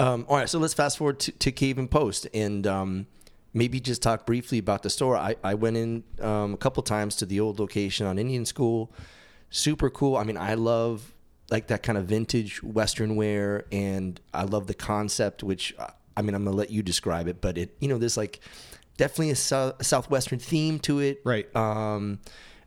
um, 0.02 0.26
all 0.28 0.36
right. 0.36 0.50
So 0.50 0.60
let's 0.60 0.74
fast 0.74 0.98
forward 0.98 1.21
to, 1.21 1.32
to 1.32 1.54
Cave 1.54 1.78
and 1.78 1.89
Post, 1.89 2.28
and 2.34 2.67
um, 2.67 3.08
maybe 3.55 3.79
just 3.79 4.03
talk 4.03 4.27
briefly 4.27 4.59
about 4.59 4.83
the 4.83 4.89
store. 4.91 5.17
I 5.17 5.35
I 5.43 5.55
went 5.55 5.77
in 5.77 6.03
um, 6.21 6.53
a 6.53 6.57
couple 6.57 6.83
times 6.83 7.15
to 7.17 7.25
the 7.25 7.39
old 7.39 7.59
location 7.59 8.05
on 8.05 8.19
Indian 8.19 8.45
School. 8.45 8.93
Super 9.49 9.89
cool. 9.89 10.17
I 10.17 10.23
mean, 10.23 10.37
I 10.37 10.53
love 10.53 11.13
like 11.49 11.67
that 11.67 11.81
kind 11.81 11.97
of 11.97 12.05
vintage 12.05 12.61
Western 12.61 13.15
wear, 13.15 13.65
and 13.71 14.19
I 14.33 14.43
love 14.43 14.67
the 14.67 14.73
concept. 14.75 15.41
Which 15.41 15.73
uh, 15.79 15.87
I 16.15 16.21
mean, 16.21 16.35
I'm 16.35 16.43
gonna 16.43 16.55
let 16.55 16.69
you 16.69 16.83
describe 16.83 17.27
it, 17.27 17.41
but 17.41 17.57
it 17.57 17.75
you 17.79 17.87
know 17.87 17.97
there's 17.97 18.17
like 18.17 18.41
definitely 18.97 19.31
a, 19.31 19.35
sou- 19.35 19.73
a 19.79 19.83
southwestern 19.83 20.39
theme 20.39 20.79
to 20.79 20.99
it, 20.99 21.21
Right. 21.23 21.53
Um, 21.55 22.19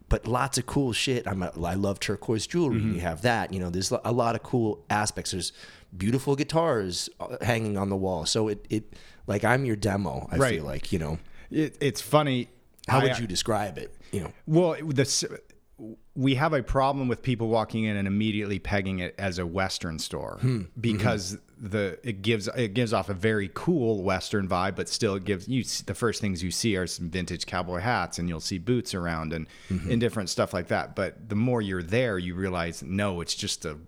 but 0.08 0.26
lots 0.26 0.56
of 0.58 0.66
cool 0.66 0.92
shit. 0.92 1.26
I'm 1.26 1.42
a, 1.42 1.52
I 1.62 1.74
love 1.74 2.00
turquoise 2.00 2.46
jewelry. 2.46 2.80
Mm-hmm. 2.80 2.94
You 2.94 3.00
have 3.00 3.22
that. 3.22 3.52
You 3.52 3.60
know, 3.60 3.70
there's 3.70 3.90
a 3.90 4.12
lot 4.12 4.34
of 4.34 4.42
cool 4.42 4.84
aspects. 4.88 5.32
There's 5.32 5.52
beautiful 5.96 6.36
guitars 6.36 7.08
uh, 7.20 7.36
hanging 7.40 7.76
on 7.76 7.88
the 7.88 7.96
wall. 7.96 8.26
So 8.26 8.48
it 8.48 8.66
it 8.70 8.94
like 9.26 9.44
I'm 9.44 9.64
your 9.64 9.76
demo. 9.76 10.28
I 10.30 10.36
Right. 10.36 10.54
feel 10.54 10.64
like 10.64 10.92
you 10.92 10.98
know. 10.98 11.18
It, 11.50 11.76
it's 11.80 12.00
funny. 12.00 12.48
How 12.88 13.00
I- 13.00 13.04
would 13.04 13.12
uh, 13.12 13.16
you 13.20 13.26
describe 13.26 13.78
it? 13.78 13.94
You 14.12 14.20
know. 14.20 14.32
Well, 14.46 14.76
this 14.84 15.24
we 16.16 16.34
have 16.34 16.52
a 16.52 16.62
problem 16.62 17.06
with 17.06 17.22
people 17.22 17.48
walking 17.48 17.84
in 17.84 17.96
and 17.96 18.08
immediately 18.08 18.58
pegging 18.58 18.98
it 18.98 19.14
as 19.18 19.38
a 19.38 19.46
Western 19.46 19.98
store 19.98 20.38
hmm. 20.40 20.48
mm-hmm. 20.48 20.80
because 20.80 21.38
the 21.60 21.98
it 22.02 22.22
gives 22.22 22.48
it 22.56 22.74
gives 22.74 22.92
off 22.92 23.08
a 23.08 23.14
very 23.14 23.50
cool 23.54 24.02
Western 24.02 24.48
vibe, 24.48 24.76
but 24.76 24.88
still 24.88 25.14
it 25.14 25.24
gives 25.24 25.48
you 25.48 25.62
the 25.86 25.94
first 25.94 26.20
things 26.20 26.42
you 26.42 26.50
see 26.50 26.76
are 26.76 26.86
some 26.86 27.10
vintage 27.10 27.46
cowboy 27.46 27.78
hats 27.78 28.18
and 28.18 28.28
you'll 28.28 28.40
see 28.40 28.58
boots 28.58 28.94
around 28.94 29.32
and 29.32 29.46
mm-hmm. 29.70 29.90
and 29.90 30.00
different 30.00 30.28
stuff 30.28 30.52
like 30.52 30.68
that. 30.68 30.96
But 30.96 31.28
the 31.28 31.36
more 31.36 31.62
you're 31.62 31.82
there, 31.82 32.18
you 32.18 32.34
realize 32.34 32.82
no, 32.82 33.20
it's 33.20 33.34
just 33.34 33.64
a 33.64 33.78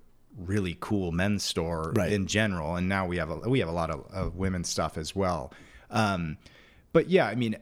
really 0.47 0.77
cool 0.81 1.13
men's 1.13 1.45
store 1.45 1.93
Right. 1.97 2.13
in 2.13 2.27
general. 2.27 2.77
And 2.77 2.89
now 2.89 3.07
we 3.07 3.17
have 3.19 3.31
a 3.31 3.37
we 3.49 3.61
have 3.61 3.69
a 3.69 3.73
lot 3.73 3.91
of, 3.91 4.07
of 4.13 4.37
women's 4.37 4.69
stuff 4.69 4.97
as 4.99 5.15
well. 5.15 5.53
Um, 5.91 6.37
but 6.93 7.09
yeah, 7.09 7.27
I 7.27 7.35
mean, 7.35 7.57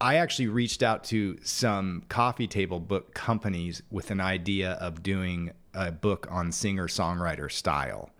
I 0.00 0.16
actually 0.16 0.48
reached 0.48 0.82
out 0.82 1.04
to 1.04 1.38
some 1.42 2.02
coffee 2.08 2.46
table 2.48 2.80
book 2.80 3.14
companies 3.14 3.82
with 3.90 4.10
an 4.10 4.20
idea 4.20 4.72
of 4.72 5.02
doing 5.02 5.52
a 5.74 5.90
book 5.92 6.26
on 6.30 6.52
singer 6.52 6.88
songwriter 6.88 7.50
style 7.50 8.10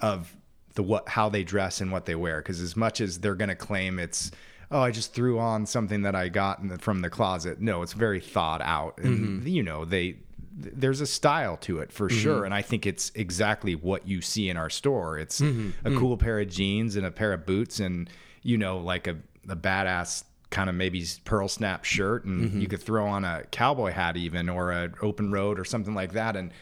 of 0.00 0.36
the 0.74 0.82
what 0.82 1.08
how 1.08 1.28
they 1.28 1.42
dress 1.42 1.80
and 1.80 1.90
what 1.90 2.06
they 2.06 2.14
wear. 2.14 2.38
Because 2.40 2.60
as 2.60 2.76
much 2.76 3.00
as 3.00 3.18
they're 3.20 3.34
going 3.34 3.48
to 3.48 3.56
claim 3.56 3.98
it's 3.98 4.30
oh 4.70 4.80
I 4.80 4.90
just 4.90 5.12
threw 5.14 5.38
on 5.38 5.66
something 5.66 6.02
that 6.02 6.14
I 6.14 6.28
got 6.28 6.60
in 6.60 6.68
the, 6.68 6.78
from 6.78 7.00
the 7.00 7.10
closet, 7.10 7.60
no, 7.60 7.82
it's 7.82 7.94
very 7.94 8.20
thought 8.20 8.60
out, 8.62 8.98
and 8.98 9.42
you 9.48 9.62
know 9.62 9.84
they 9.84 10.12
th- 10.12 10.22
there's 10.58 11.00
a 11.00 11.06
style 11.06 11.56
to 11.56 11.78
it 11.78 11.92
for 11.92 12.08
mm-hmm. 12.08 12.18
sure 12.18 12.44
and 12.44 12.52
i 12.52 12.60
think 12.60 12.84
it's 12.86 13.12
exactly 13.14 13.74
what 13.74 14.06
you 14.08 14.20
see 14.20 14.48
in 14.48 14.56
our 14.56 14.70
store. 14.70 15.18
It's 15.18 15.40
mm-hmm. 15.40 15.70
a 15.86 15.90
mm-hmm. 15.90 15.98
cool 15.98 16.16
pair 16.16 16.40
of 16.40 16.48
jeans 16.48 16.96
and 16.96 17.06
a 17.06 17.10
pair 17.10 17.32
of 17.32 17.46
boots 17.46 17.80
and 17.80 18.10
you 18.42 18.58
know 18.58 18.78
like 18.78 19.06
a, 19.06 19.16
a 19.48 19.56
badass 19.56 20.24
kind 20.50 20.70
of 20.70 20.76
maybe 20.76 21.04
pearl 21.24 21.46
snap 21.46 21.84
shirt 21.84 22.24
and 22.24 22.62
you 22.62 22.66
could 22.68 22.80
throw 22.80 23.06
on 23.06 23.24
a 23.24 23.44
cowboy 23.50 23.92
hat 23.92 24.16
even 24.16 24.48
or 24.48 24.70
an 24.70 24.94
open 25.02 25.30
road 25.30 25.60
or 25.60 25.64
something 25.64 25.94
like 25.94 26.12
that 26.12 26.36
and 26.36 26.52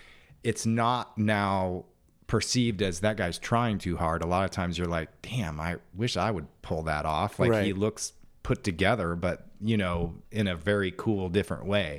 it's 0.43 0.67
not 0.67 1.17
now 1.17 1.85
perceived 2.27 2.83
as 2.83 3.01
that 3.01 3.17
guy's 3.17 3.39
trying 3.39 3.79
too 3.79 3.97
hard. 3.97 4.23
A 4.23 4.27
lot 4.27 4.45
of 4.45 4.51
times 4.51 4.77
you're 4.77 4.89
like 4.89 5.09
damn 5.23 5.61
i 5.61 5.77
wish 5.95 6.17
i 6.17 6.31
would 6.31 6.47
pull 6.63 6.83
that 6.83 7.07
off. 7.07 7.39
Like 7.39 7.65
he 7.65 7.73
looks 7.73 8.13
put 8.43 8.63
together 8.65 9.15
but 9.15 9.47
you 9.61 9.77
know 9.77 10.15
in 10.31 10.49
a 10.49 10.57
very 10.57 10.93
cool 10.97 11.29
different 11.29 11.67
way. 11.67 11.99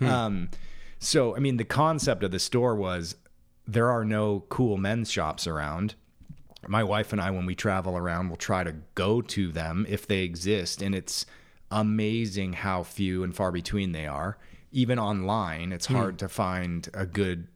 Um, 0.00 0.50
so 0.98 1.36
i 1.36 1.38
mean 1.38 1.56
the 1.56 1.64
concept 1.64 2.22
of 2.22 2.30
the 2.30 2.38
store 2.38 2.74
was 2.74 3.16
there 3.66 3.90
are 3.90 4.04
no 4.04 4.44
cool 4.48 4.76
men's 4.76 5.10
shops 5.10 5.46
around 5.46 5.94
my 6.68 6.82
wife 6.82 7.12
and 7.12 7.20
I, 7.20 7.30
when 7.30 7.46
we 7.46 7.54
travel 7.54 7.96
around, 7.96 8.28
will 8.28 8.36
try 8.36 8.64
to 8.64 8.74
go 8.94 9.20
to 9.20 9.50
them 9.50 9.86
if 9.88 10.06
they 10.06 10.22
exist. 10.22 10.82
And 10.82 10.94
it's 10.94 11.26
amazing 11.70 12.54
how 12.54 12.82
few 12.82 13.22
and 13.22 13.34
far 13.34 13.52
between 13.52 13.92
they 13.92 14.06
are. 14.06 14.38
Even 14.72 14.98
online, 14.98 15.72
it's 15.72 15.86
hard 15.86 16.18
to 16.18 16.28
find 16.28 16.88
a 16.94 17.06
good, 17.06 17.46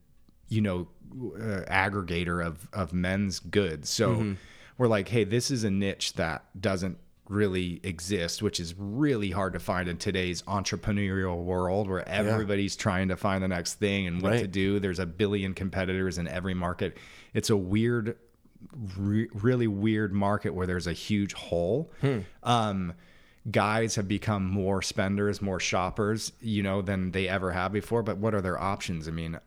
you 0.49 0.61
know, 0.61 0.89
uh, 1.35 1.63
aggregator 1.69 2.45
of, 2.45 2.69
of 2.73 2.93
men's 2.93 3.41
goods. 3.41 3.91
So 3.91 4.37
we're 4.77 4.89
like, 4.89 5.09
hey, 5.09 5.25
this 5.25 5.51
is 5.51 5.65
a 5.65 5.71
niche 5.71 6.13
that 6.15 6.45
doesn't 6.61 6.99
really 7.29 7.81
exist, 7.83 8.43
which 8.43 8.59
is 8.61 8.75
really 8.79 9.31
hard 9.31 9.53
to 9.53 9.59
find 9.59 9.89
in 9.89 9.97
today's 9.99 10.43
entrepreneurial 10.43 11.43
world 11.45 11.89
where 11.89 12.07
everybody's 12.09 12.77
trying 12.77 13.09
to 13.09 13.17
find 13.17 13.43
the 13.43 13.49
next 13.49 13.75
thing 13.75 14.07
and 14.07 14.23
what 14.23 14.31
to 14.41 14.47
do. 14.47 14.81
There's 14.81 14.99
a 14.99 15.07
billion 15.07 15.55
competitors 15.55 16.19
in 16.19 16.27
every 16.29 16.55
market. 16.55 16.97
It's 17.35 17.51
a 17.51 17.57
weird, 17.57 18.17
re- 18.97 19.29
really 19.35 19.67
weird 19.67 20.13
market 20.13 20.51
where 20.55 20.67
there's 20.67 20.87
a 20.87 20.93
huge 20.93 21.33
hole. 21.35 21.91
Um, 22.43 22.95
guys 23.51 23.95
have 23.97 24.09
become 24.09 24.45
more 24.45 24.83
spenders, 24.83 25.41
more 25.41 25.61
shoppers, 25.61 26.33
you 26.41 26.63
know, 26.63 26.83
than 26.83 27.13
they 27.13 27.29
ever 27.29 27.53
have 27.53 27.73
before. 27.73 28.03
But 28.03 28.19
what 28.19 28.35
are 28.35 28.41
their 28.41 28.61
options? 28.61 29.09
I 29.09 29.11
mean, 29.11 29.39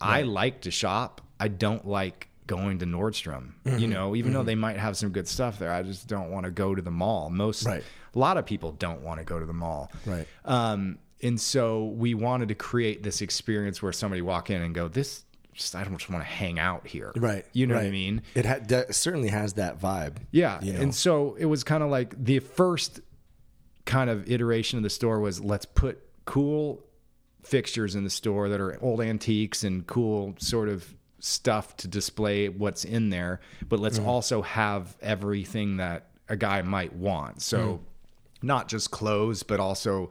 I 0.00 0.22
like 0.22 0.60
to 0.62 0.70
shop. 0.70 1.20
I 1.40 1.48
don't 1.48 1.86
like 1.86 2.27
going 2.48 2.80
to 2.80 2.86
Nordstrom, 2.86 3.52
you 3.78 3.86
know, 3.86 4.16
even 4.16 4.32
though 4.32 4.42
they 4.42 4.56
might 4.56 4.76
have 4.76 4.96
some 4.96 5.10
good 5.10 5.28
stuff 5.28 5.60
there. 5.60 5.72
I 5.72 5.84
just 5.84 6.08
don't 6.08 6.30
want 6.32 6.44
to 6.46 6.50
go 6.50 6.74
to 6.74 6.82
the 6.82 6.90
mall. 6.90 7.30
Most, 7.30 7.64
Right. 7.64 7.84
a 8.14 8.18
lot 8.18 8.36
of 8.36 8.44
people 8.44 8.72
don't 8.72 9.02
want 9.02 9.20
to 9.20 9.24
go 9.24 9.38
to 9.38 9.46
the 9.46 9.52
mall. 9.52 9.92
Right. 10.04 10.26
Um, 10.44 10.98
and 11.22 11.40
so 11.40 11.84
we 11.86 12.14
wanted 12.14 12.48
to 12.48 12.54
create 12.56 13.04
this 13.04 13.20
experience 13.22 13.80
where 13.80 13.92
somebody 13.92 14.22
walk 14.22 14.50
in 14.50 14.60
and 14.62 14.74
go, 14.74 14.88
this, 14.88 15.24
just, 15.52 15.74
I 15.76 15.84
don't 15.84 15.96
just 15.96 16.10
want 16.10 16.22
to 16.24 16.28
hang 16.28 16.58
out 16.58 16.86
here. 16.86 17.12
Right. 17.16 17.44
You 17.52 17.66
know 17.68 17.74
what 17.76 17.84
I 17.84 17.90
mean? 17.90 18.22
It 18.34 18.46
ha- 18.46 18.84
certainly 18.90 19.28
has 19.28 19.52
that 19.54 19.80
vibe. 19.80 20.16
Yeah. 20.32 20.60
You 20.62 20.72
know? 20.72 20.80
And 20.80 20.94
so 20.94 21.36
it 21.38 21.46
was 21.46 21.62
kind 21.64 21.82
of 21.82 21.90
like 21.90 22.14
the 22.22 22.38
first 22.40 23.00
kind 23.84 24.10
of 24.10 24.30
iteration 24.30 24.76
of 24.78 24.82
the 24.82 24.90
store 24.90 25.18
was 25.20 25.40
let's 25.40 25.64
put 25.66 25.98
cool 26.24 26.84
fixtures 27.42 27.94
in 27.94 28.04
the 28.04 28.10
store 28.10 28.48
that 28.50 28.60
are 28.60 28.78
old 28.82 29.00
antiques 29.00 29.64
and 29.64 29.86
cool 29.86 30.34
sort 30.38 30.68
of 30.68 30.94
stuff 31.20 31.76
to 31.78 31.88
display 31.88 32.48
what's 32.48 32.84
in 32.84 33.10
there, 33.10 33.40
but 33.68 33.80
let's 33.80 33.98
mm-hmm. 33.98 34.08
also 34.08 34.42
have 34.42 34.96
everything 35.00 35.78
that 35.78 36.06
a 36.28 36.36
guy 36.36 36.62
might 36.62 36.92
want. 36.94 37.42
So 37.42 37.80
hmm. 38.40 38.46
not 38.46 38.68
just 38.68 38.90
clothes, 38.90 39.42
but 39.42 39.60
also, 39.60 40.10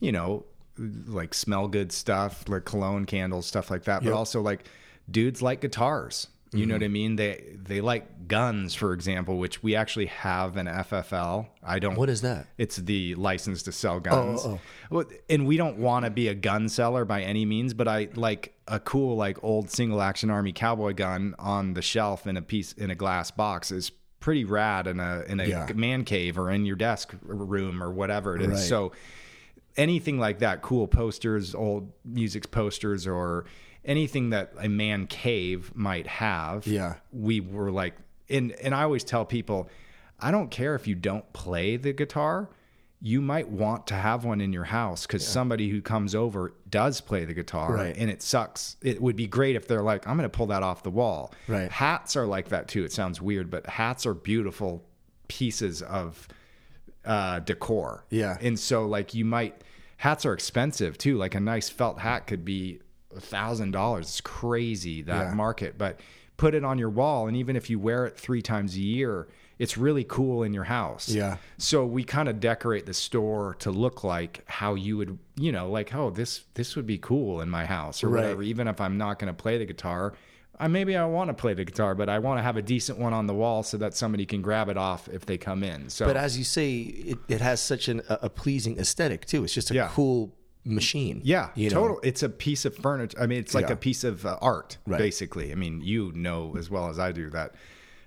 you 0.00 0.12
know, 0.12 0.44
like 0.78 1.34
smell 1.34 1.68
good 1.68 1.92
stuff, 1.92 2.48
like 2.48 2.64
cologne, 2.64 3.06
candles, 3.06 3.46
stuff 3.46 3.70
like 3.70 3.84
that, 3.84 4.02
but 4.02 4.12
also 4.12 4.40
like 4.40 4.64
dudes 5.10 5.42
like 5.42 5.60
guitars. 5.60 6.28
You 6.54 6.66
know 6.66 6.74
what 6.74 6.82
mm-hmm. 6.82 6.84
I 6.84 6.88
mean? 6.88 7.16
They 7.16 7.56
they 7.56 7.80
like 7.80 8.28
guns, 8.28 8.74
for 8.74 8.92
example, 8.92 9.38
which 9.38 9.62
we 9.62 9.74
actually 9.74 10.06
have 10.06 10.56
an 10.56 10.66
FFL. 10.66 11.48
I 11.62 11.78
don't. 11.78 11.96
What 11.96 12.08
is 12.08 12.22
that? 12.22 12.46
It's 12.58 12.76
the 12.76 13.14
license 13.14 13.62
to 13.64 13.72
sell 13.72 13.96
oh, 13.96 14.00
guns. 14.00 14.42
Oh, 14.44 14.50
oh, 14.50 14.60
Well, 14.90 15.04
and 15.28 15.46
we 15.46 15.56
don't 15.56 15.78
want 15.78 16.04
to 16.04 16.10
be 16.10 16.28
a 16.28 16.34
gun 16.34 16.68
seller 16.68 17.04
by 17.04 17.22
any 17.22 17.44
means, 17.44 17.74
but 17.74 17.88
I 17.88 18.08
like 18.14 18.54
a 18.68 18.80
cool 18.80 19.16
like 19.16 19.42
old 19.42 19.70
single 19.70 20.00
action 20.00 20.30
army 20.30 20.52
cowboy 20.52 20.94
gun 20.94 21.34
on 21.38 21.74
the 21.74 21.82
shelf 21.82 22.26
in 22.26 22.36
a 22.36 22.42
piece 22.42 22.72
in 22.72 22.90
a 22.90 22.94
glass 22.94 23.30
box 23.30 23.70
is 23.70 23.90
pretty 24.20 24.44
rad 24.44 24.86
in 24.86 25.00
a 25.00 25.22
in 25.28 25.40
a 25.40 25.44
Yeah. 25.44 25.68
man 25.74 26.04
cave 26.04 26.38
or 26.38 26.50
in 26.50 26.64
your 26.64 26.76
desk 26.76 27.14
room 27.22 27.82
or 27.82 27.90
whatever 27.90 28.36
it 28.36 28.42
is. 28.42 28.48
Right. 28.48 28.58
So 28.58 28.92
anything 29.76 30.18
like 30.18 30.38
that, 30.38 30.62
cool 30.62 30.86
posters, 30.86 31.54
old 31.54 31.92
music 32.04 32.50
posters, 32.50 33.06
or 33.06 33.44
anything 33.84 34.30
that 34.30 34.52
a 34.58 34.68
man 34.68 35.06
cave 35.06 35.72
might 35.74 36.06
have. 36.06 36.66
Yeah. 36.66 36.94
we 37.12 37.40
were 37.40 37.70
like, 37.70 37.94
and 38.28 38.52
and 38.52 38.74
I 38.74 38.82
always 38.82 39.04
tell 39.04 39.24
people, 39.24 39.68
I 40.20 40.30
don't 40.30 40.50
care 40.50 40.74
if 40.74 40.86
you 40.86 40.94
don't 40.94 41.30
play 41.32 41.76
the 41.76 41.92
guitar. 41.92 42.48
You 43.02 43.20
might 43.20 43.48
want 43.50 43.86
to 43.88 43.94
have 43.94 44.24
one 44.24 44.40
in 44.40 44.50
your 44.54 44.64
house 44.64 45.06
because 45.06 45.26
somebody 45.26 45.68
who 45.68 45.82
comes 45.82 46.14
over 46.14 46.54
does 46.70 47.02
play 47.02 47.26
the 47.26 47.34
guitar, 47.34 47.74
Right. 47.74 47.94
and 47.98 48.08
it 48.08 48.22
sucks. 48.22 48.76
It 48.82 49.02
would 49.02 49.14
be 49.16 49.26
great 49.26 49.56
if 49.56 49.68
they're 49.68 49.82
like, 49.82 50.08
"I'm 50.08 50.16
going 50.16 50.28
to 50.30 50.34
pull 50.34 50.46
that 50.46 50.62
off 50.62 50.82
the 50.82 50.90
wall." 50.90 51.34
Right. 51.46 51.70
Hats 51.70 52.16
are 52.16 52.24
like 52.26 52.48
that 52.48 52.66
too. 52.68 52.82
It 52.82 52.92
sounds 52.92 53.20
weird, 53.20 53.50
but 53.50 53.66
hats 53.66 54.06
are 54.06 54.14
beautiful 54.14 54.82
pieces 55.28 55.82
of 55.82 56.26
uh, 57.04 57.40
decor. 57.40 58.06
Yeah. 58.08 58.38
And 58.40 58.58
so 58.58 58.86
like 58.86 59.12
you 59.12 59.26
might 59.26 59.60
hats 59.98 60.24
are 60.24 60.32
expensive 60.32 60.96
too. 60.96 61.18
Like 61.18 61.34
a 61.34 61.40
nice 61.40 61.68
felt 61.68 61.98
hat 61.98 62.26
could 62.26 62.44
be 62.46 62.80
thousand 63.20 63.70
dollars. 63.72 64.06
It's 64.06 64.20
crazy 64.20 65.02
that 65.02 65.28
Yeah. 65.28 65.34
market. 65.34 65.76
But 65.78 66.00
put 66.36 66.54
it 66.54 66.64
on 66.64 66.78
your 66.78 66.90
wall 66.90 67.28
and 67.28 67.36
even 67.36 67.54
if 67.56 67.70
you 67.70 67.78
wear 67.78 68.06
it 68.06 68.18
three 68.18 68.42
times 68.42 68.74
a 68.74 68.80
year, 68.80 69.28
it's 69.56 69.78
really 69.78 70.02
cool 70.02 70.42
in 70.42 70.52
your 70.52 70.64
house. 70.64 71.08
Yeah. 71.08 71.36
So 71.58 71.86
we 71.86 72.02
kind 72.02 72.28
of 72.28 72.40
decorate 72.40 72.86
the 72.86 72.94
store 72.94 73.54
to 73.60 73.70
look 73.70 74.02
like 74.02 74.42
how 74.46 74.74
you 74.74 74.96
would, 74.96 75.16
you 75.36 75.52
know, 75.52 75.70
like, 75.70 75.94
oh, 75.94 76.10
this 76.10 76.42
this 76.54 76.74
would 76.74 76.86
be 76.86 76.98
cool 76.98 77.40
in 77.40 77.48
my 77.48 77.64
house 77.64 78.02
or 78.02 78.08
Right. 78.08 78.22
whatever. 78.22 78.42
Even 78.42 78.66
if 78.66 78.80
I'm 78.80 78.98
not 78.98 79.20
going 79.20 79.32
to 79.32 79.42
play 79.42 79.58
the 79.58 79.64
guitar, 79.64 80.14
I 80.58 80.66
maybe 80.68 80.96
I 80.96 81.04
want 81.06 81.28
to 81.30 81.34
play 81.34 81.54
the 81.54 81.64
guitar, 81.64 81.94
but 81.94 82.08
I 82.08 82.18
want 82.18 82.38
to 82.38 82.42
have 82.42 82.56
a 82.56 82.62
decent 82.62 82.98
one 82.98 83.12
on 83.12 83.26
the 83.28 83.34
wall 83.34 83.62
so 83.62 83.76
that 83.78 83.94
somebody 83.94 84.26
can 84.26 84.42
grab 84.42 84.68
it 84.68 84.76
off 84.76 85.08
if 85.08 85.24
they 85.26 85.38
come 85.38 85.62
in. 85.62 85.88
So 85.88 86.04
But 86.06 86.16
as 86.16 86.36
you 86.36 86.44
say, 86.44 86.80
it, 86.80 87.18
it 87.28 87.40
has 87.40 87.60
such 87.60 87.86
an, 87.88 88.02
a, 88.08 88.18
a 88.22 88.30
pleasing 88.30 88.78
aesthetic 88.78 89.24
too. 89.26 89.44
It's 89.44 89.54
just 89.54 89.70
a 89.70 89.74
Yeah. 89.74 89.88
cool 89.92 90.32
machine. 90.64 91.20
Yeah, 91.24 91.50
you 91.54 91.70
know? 91.70 91.80
total. 91.80 92.00
It's 92.02 92.22
a 92.22 92.28
piece 92.28 92.64
of 92.64 92.74
furniture. 92.76 93.18
I 93.20 93.26
mean, 93.26 93.38
it's 93.38 93.54
like 93.54 93.66
Yeah. 93.68 93.74
a 93.74 93.76
piece 93.76 94.04
of 94.04 94.24
uh, 94.24 94.38
art, 94.40 94.78
Right. 94.86 94.98
basically. 94.98 95.52
I 95.52 95.54
mean, 95.54 95.80
you 95.82 96.12
know 96.14 96.56
as 96.56 96.70
well 96.70 96.88
as 96.88 96.98
I 96.98 97.12
do 97.12 97.30
that 97.30 97.54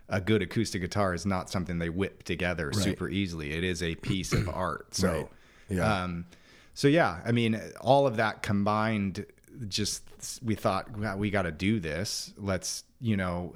a 0.09 0.21
good 0.21 0.41
acoustic 0.41 0.81
guitar 0.81 1.13
is 1.13 1.25
not 1.25 1.49
something 1.49 1.79
they 1.79 1.89
whip 1.89 2.23
together 2.23 2.71
super 2.71 3.09
easily. 3.09 3.51
It 3.53 3.63
is 3.65 3.83
a 3.83 3.95
piece 3.95 4.31
of 4.31 4.47
art. 4.53 4.95
So, 4.95 5.11
Right. 5.11 5.27
Yeah. 5.69 6.03
um, 6.03 6.25
so 6.73 6.87
yeah, 6.87 7.19
I 7.25 7.31
mean, 7.33 7.59
all 7.81 8.07
of 8.07 8.15
that 8.15 8.41
combined, 8.41 9.25
just 9.67 10.03
we 10.43 10.55
thought 10.55 10.97
"Wow, 10.97 11.17
we 11.17 11.29
got 11.29 11.41
to 11.43 11.51
do 11.51 11.79
this. 11.79 12.33
Let's, 12.37 12.83
you 13.01 13.17
know. 13.17 13.55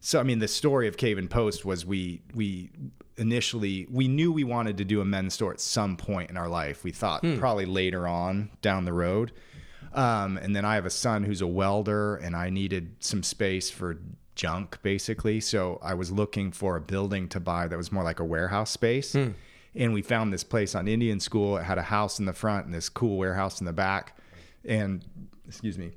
So 0.00 0.18
I 0.18 0.22
mean, 0.22 0.38
the 0.38 0.48
story 0.48 0.88
of 0.88 0.96
Cave 0.96 1.18
and 1.18 1.28
Post 1.28 1.64
was 1.64 1.84
we 1.84 2.22
we 2.34 2.70
initially 3.16 3.86
we 3.90 4.08
knew 4.08 4.32
we 4.32 4.44
wanted 4.44 4.78
to 4.78 4.84
do 4.84 5.00
a 5.00 5.04
men's 5.04 5.34
store 5.34 5.52
at 5.52 5.60
some 5.60 5.96
point 5.96 6.30
in 6.30 6.36
our 6.36 6.48
life. 6.48 6.84
We 6.84 6.92
thought 6.92 7.22
probably 7.38 7.66
later 7.66 8.06
on 8.08 8.50
down 8.62 8.84
the 8.84 8.92
road. 8.92 9.32
Um, 9.94 10.38
and 10.38 10.56
then 10.56 10.64
I 10.64 10.76
have 10.76 10.86
a 10.86 10.90
son 10.90 11.22
who's 11.22 11.42
a 11.42 11.46
welder, 11.46 12.16
and 12.16 12.34
I 12.34 12.48
needed 12.48 12.96
some 13.00 13.22
space 13.22 13.68
for 13.70 13.98
junk 14.34 14.78
basically. 14.82 15.40
So 15.40 15.78
I 15.82 15.92
was 15.94 16.10
looking 16.10 16.52
for 16.52 16.76
a 16.76 16.80
building 16.80 17.28
to 17.28 17.40
buy 17.40 17.68
that 17.68 17.76
was 17.76 17.92
more 17.92 18.02
like 18.02 18.18
a 18.18 18.24
warehouse 18.24 18.70
space. 18.70 19.14
And 19.74 19.92
we 19.92 20.00
found 20.02 20.32
this 20.32 20.44
place 20.44 20.74
on 20.74 20.88
Indian 20.88 21.20
School. 21.20 21.58
It 21.58 21.64
had 21.64 21.76
a 21.78 21.82
house 21.82 22.18
in 22.18 22.24
the 22.24 22.32
front 22.32 22.64
and 22.66 22.74
this 22.74 22.88
cool 22.88 23.18
warehouse 23.18 23.60
in 23.60 23.66
the 23.66 23.72
back. 23.72 24.18
And 24.64 25.04
excuse 25.46 25.76
me, 25.78 25.92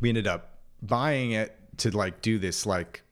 we 0.00 0.08
ended 0.08 0.26
up 0.26 0.58
buying 0.82 1.32
it 1.32 1.56
to 1.78 1.90
like 1.96 2.22
do 2.22 2.38
this 2.38 2.66
like 2.66 3.02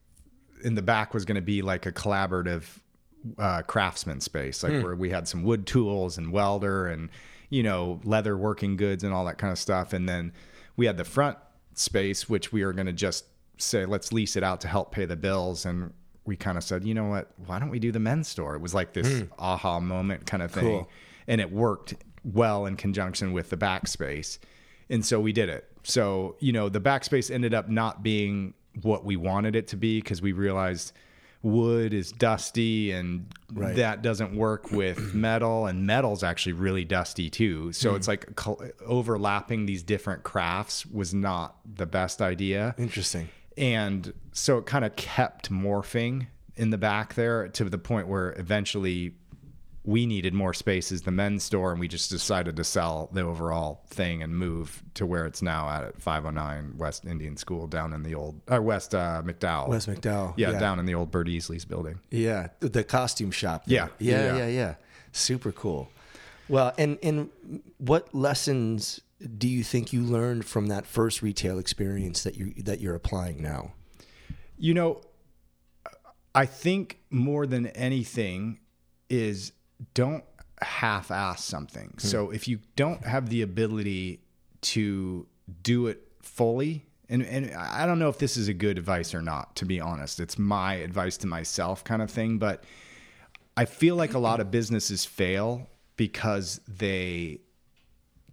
in 0.64 0.74
the 0.74 0.83
back 0.83 1.14
was 1.14 1.24
going 1.24 1.37
to 1.37 1.42
be 1.42 1.62
like 1.62 1.87
a 1.87 1.92
collaborative 1.92 2.64
uh, 3.38 3.62
craftsman 3.62 4.20
space, 4.20 4.62
like 4.62 4.83
where 4.83 4.94
we 4.94 5.11
had 5.11 5.26
some 5.28 5.42
wood 5.42 5.66
tools 5.66 6.18
and 6.18 6.33
welder 6.33 6.87
and 6.87 7.09
you 7.50 7.62
know 7.62 8.00
leather 8.04 8.37
working 8.37 8.76
goods 8.76 9.02
and 9.04 9.12
all 9.14 9.24
that 9.24 9.38
kind 9.38 9.52
of 9.52 9.59
stuff. 9.59 9.92
And 9.92 10.09
then 10.09 10.33
we 10.76 10.87
had 10.87 10.96
the 10.96 11.04
front 11.04 11.38
space, 11.74 12.28
which 12.28 12.52
we 12.52 12.64
were 12.64 12.72
going 12.72 12.87
to 12.87 12.92
just 12.92 13.24
say 13.57 13.85
let's 13.87 14.12
lease 14.12 14.37
it 14.37 14.42
out 14.42 14.61
to 14.62 14.68
help 14.68 14.92
pay 14.92 15.04
the 15.04 15.16
bills. 15.16 15.66
And 15.66 15.92
we 16.24 16.37
kind 16.37 16.57
of 16.59 16.64
said, 16.64 16.85
you 16.85 16.94
know 16.94 17.07
what? 17.07 17.31
Why 17.46 17.59
don't 17.59 17.70
we 17.70 17.78
do 17.78 17.90
the 17.90 17.98
men's 18.00 18.28
store? 18.28 18.54
It 18.54 18.61
was 18.61 18.74
like 18.74 18.92
this 18.92 19.24
aha 19.38 19.81
moment 19.81 20.26
kind 20.26 20.42
of 20.42 20.50
thing, 20.52 20.62
Cool. 20.64 20.90
and 21.26 21.40
it 21.40 21.50
worked 21.50 21.94
well 22.24 22.66
in 22.66 22.76
conjunction 22.76 23.33
with 23.33 23.48
the 23.50 23.57
backspace. 23.57 24.38
And 24.90 25.04
so 25.04 25.20
we 25.20 25.33
did 25.33 25.48
it. 25.48 25.66
So, 25.83 26.37
you 26.40 26.52
know, 26.52 26.68
the 26.68 26.81
backspace 26.81 27.31
ended 27.31 27.54
up 27.54 27.68
not 27.68 28.02
being 28.02 28.54
what 28.83 29.04
we 29.04 29.16
wanted 29.16 29.57
it 29.57 29.68
to 29.68 29.76
be 29.76 30.00
because 30.00 30.20
we 30.20 30.33
realized 30.33 30.92
wood 31.42 31.92
is 31.94 32.12
dusty 32.12 32.90
and 32.90 33.27
Right. 33.51 33.77
that 33.77 34.03
doesn't 34.03 34.37
work 34.37 34.70
with 34.72 34.98
metal 35.14 35.66
and 35.66 35.87
metal's 35.87 36.22
actually 36.22 36.53
really 36.53 36.85
dusty 36.85 37.31
too. 37.31 37.72
So 37.72 37.90
hmm. 37.90 37.96
it's 37.96 38.09
like 38.09 38.29
overlapping 38.85 39.66
these 39.66 39.83
different 39.83 40.22
crafts 40.22 40.85
was 40.85 41.14
not 41.14 41.57
the 41.64 41.87
best 41.87 42.20
idea. 42.20 42.74
Interesting. 42.77 43.29
And 43.57 44.12
so 44.33 44.59
it 44.59 44.66
kind 44.66 44.85
of 44.85 44.96
kept 44.96 45.51
morphing 45.51 46.27
in 46.57 46.70
the 46.70 46.79
back 46.79 47.14
there 47.14 47.48
to 47.48 47.64
the 47.64 47.79
point 47.79 48.09
where 48.09 48.33
eventually 48.38 49.14
we 49.88 50.05
needed 50.05 50.35
more 50.35 50.53
space 50.53 50.92
as 50.92 51.01
the 51.01 51.11
men's 51.11 51.42
store 51.42 51.70
and 51.70 51.81
we 51.81 51.88
just 51.88 52.11
decided 52.11 52.55
to 52.57 52.62
sell 52.62 53.09
the 53.14 53.22
overall 53.22 53.81
thing 53.88 54.22
and 54.22 54.37
move 54.37 54.83
to 54.92 55.07
where 55.07 55.24
it's 55.24 55.40
now 55.40 55.66
at 55.70 55.83
at 55.83 56.03
509 56.03 56.77
West 56.77 57.07
Indian 57.07 57.38
School 57.38 57.66
down 57.66 57.94
in 57.94 58.03
the 58.03 58.14
old 58.14 58.38
or 58.48 58.61
West 58.61 58.94
uh, 58.94 59.22
McDowell. 59.24 59.68
West 59.68 59.88
McDowell. 59.88 60.35
Yeah, 60.37 60.51
Yeah. 60.51 60.59
down 60.59 60.79
in 60.79 60.85
the 60.85 60.94
old 60.94 61.11
Bert 61.11 61.27
Easley's 61.27 61.64
building. 61.64 62.01
Yeah, 62.11 62.48
the, 62.61 62.68
the 62.68 62.85
costume 62.85 63.31
shop. 63.31 63.62
Yeah. 63.64 63.88
yeah, 63.99 64.24
Yeah. 64.24 64.36
yeah, 64.36 64.47
yeah, 64.49 64.74
Super 65.12 65.53
cool. 65.53 65.89
Well, 66.51 66.74
and 66.76 66.99
and 67.03 67.30
what 67.78 68.14
lessons 68.14 69.01
do 69.39 69.49
you 69.49 69.64
think 69.64 69.95
you 69.95 70.03
learned 70.03 70.45
from 70.45 70.66
that 70.66 70.86
first 70.86 71.22
retail 71.22 71.59
experience 71.59 72.24
that 72.24 72.36
you 72.36 72.53
that 72.64 72.80
you're 72.80 72.95
applying 72.95 73.41
now? 73.41 73.72
You 74.59 74.74
know, 74.74 75.01
I 76.34 76.45
think 76.45 76.99
more 77.09 77.47
than 77.47 77.68
anything 77.68 78.59
is 79.09 79.53
don't 79.95 80.24
half 80.62 81.11
ass 81.11 81.45
something. 81.45 81.91
Hmm. 81.93 82.07
So 82.07 82.31
if 82.31 82.49
you 82.49 82.61
don't 82.76 83.05
have 83.05 83.29
the 83.29 83.43
ability 83.43 84.20
to 84.61 85.26
do 85.62 85.87
it 85.87 86.03
fully, 86.22 86.85
and, 87.09 87.22
and 87.22 87.55
I 87.55 87.87
don't 87.87 87.99
know 87.99 88.11
if 88.11 88.18
this 88.18 88.37
is 88.37 88.49
a 88.49 88.55
good 88.55 88.76
advice 88.76 89.14
or 89.14 89.22
not, 89.22 89.57
to 89.57 89.64
be 89.64 89.81
honest. 89.81 90.20
It's 90.20 90.39
my 90.39 90.74
advice 90.74 91.16
to 91.18 91.26
myself 91.26 91.83
kind 91.83 92.03
of 92.03 92.11
thing, 92.11 92.39
but 92.39 92.64
I 93.57 93.64
feel 93.64 93.97
like 93.97 94.14
a 94.14 94.18
lot 94.18 94.41
of 94.41 94.51
businesses 94.51 95.05
fail 95.05 95.68
because 95.97 96.61
they 96.68 97.41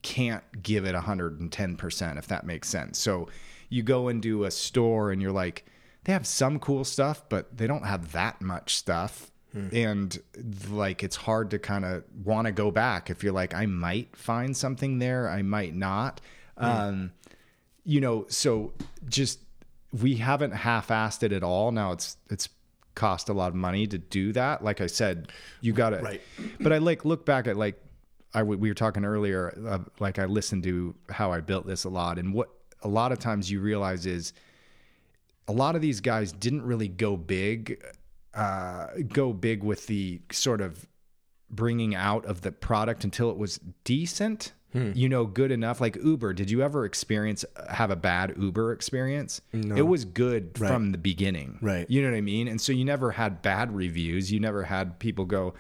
can't 0.02 0.44
give 0.62 0.86
it 0.86 0.94
110% 0.94 2.18
if 2.18 2.28
that 2.28 2.46
makes 2.46 2.70
sense. 2.70 3.00
So 3.00 3.28
you 3.70 3.82
go 3.82 4.08
into 4.08 4.44
a 4.44 4.52
store 4.52 5.12
and 5.12 5.22
you're 5.22 5.32
like 5.32 5.66
they 6.04 6.14
have 6.14 6.28
some 6.28 6.60
cool 6.60 6.84
stuff 6.84 7.28
but 7.28 7.58
they 7.58 7.66
don't 7.66 7.86
have 7.86 8.12
that 8.12 8.40
much 8.40 8.76
stuff. 8.76 9.32
And 9.74 10.20
like 10.70 11.04
it's 11.04 11.16
hard 11.16 11.52
to 11.52 11.60
kind 11.60 11.86
of 11.86 12.04
want 12.24 12.46
to 12.48 12.52
go 12.52 12.72
back 12.72 13.10
if 13.10 13.24
you're 13.24 13.34
like 13.34 13.54
I 13.54 13.66
might 13.66 14.16
find 14.16 14.56
something 14.56 15.00
there, 15.00 15.30
I 15.30 15.42
might 15.42 15.74
not. 15.74 16.22
Um 16.58 17.12
you 17.84 18.02
know, 18.02 18.26
so 18.30 18.74
just 19.08 19.40
we 20.02 20.16
haven't 20.16 20.52
half-assed 20.52 21.24
it 21.24 21.32
at 21.32 21.44
all. 21.44 21.72
Now 21.72 21.92
it's 21.92 22.18
it's 22.30 22.50
cost 22.96 23.30
a 23.30 23.34
lot 23.34 23.50
of 23.50 23.56
money 23.56 23.86
to 23.88 23.98
do 23.98 24.32
that. 24.34 24.64
Like 24.64 24.82
I 24.82 24.88
said, 24.88 25.32
you 25.62 25.74
got 25.74 25.92
to. 25.92 25.98
Right. 25.98 26.22
But 26.60 26.74
I 26.74 26.80
like 26.80 27.06
look 27.06 27.26
back 27.26 27.48
at 27.48 27.58
like 27.58 27.80
I 28.34 28.40
w- 28.40 28.60
we 28.60 28.70
were 28.70 28.76
talking 28.76 29.06
earlier. 29.06 29.58
Uh, 29.68 29.80
like 30.00 30.18
I 30.18 30.26
listened 30.26 30.64
to 30.64 30.96
how 31.10 31.32
I 31.32 31.42
built 31.42 31.68
this 31.68 31.84
a 31.84 31.90
lot, 31.90 32.18
and 32.18 32.34
what 32.34 32.50
a 32.82 32.88
lot 32.88 33.12
of 33.12 33.20
times 33.20 33.52
you 33.52 33.62
realize 33.62 34.06
is 34.06 34.34
a 35.48 35.52
lot 35.52 35.76
of 35.76 35.82
these 35.82 36.02
guys 36.02 36.32
didn't 36.32 36.64
really 36.64 36.88
go 36.88 37.16
big, 37.16 37.82
uh, 38.36 38.88
go 39.12 39.34
big 39.34 39.64
with 39.64 39.88
the 39.88 40.22
sort 40.32 40.62
of 40.62 40.88
bringing 41.50 41.96
out 41.96 42.26
of 42.26 42.42
the 42.42 42.52
product 42.52 43.04
until 43.04 43.30
it 43.30 43.38
was 43.38 43.60
decent. 43.84 44.52
Hmm. 44.74 44.92
You 44.94 45.08
know, 45.08 45.26
good 45.26 45.52
enough. 45.52 45.80
Like 45.80 45.96
Uber, 45.96 46.34
did 46.34 46.52
you 46.52 46.62
ever 46.62 46.84
experience 46.84 47.46
have 47.70 47.92
a 47.92 47.96
bad 47.96 48.36
Uber 48.38 48.74
experience? 48.74 49.40
No. 49.54 49.74
It 49.74 49.88
was 49.88 50.04
good 50.04 50.58
from 50.58 50.92
the 50.92 50.98
beginning. 50.98 51.60
Right. 51.62 51.90
You 51.90 52.02
know 52.02 52.10
what 52.12 52.18
I 52.18 52.22
mean? 52.22 52.50
And 52.50 52.60
so 52.60 52.74
you 52.74 52.84
never 52.84 53.12
had 53.12 53.42
bad 53.42 53.74
reviews. 53.74 54.34
You 54.34 54.42
never 54.42 54.64
had 54.64 55.00
people 55.00 55.24
go, 55.24 55.54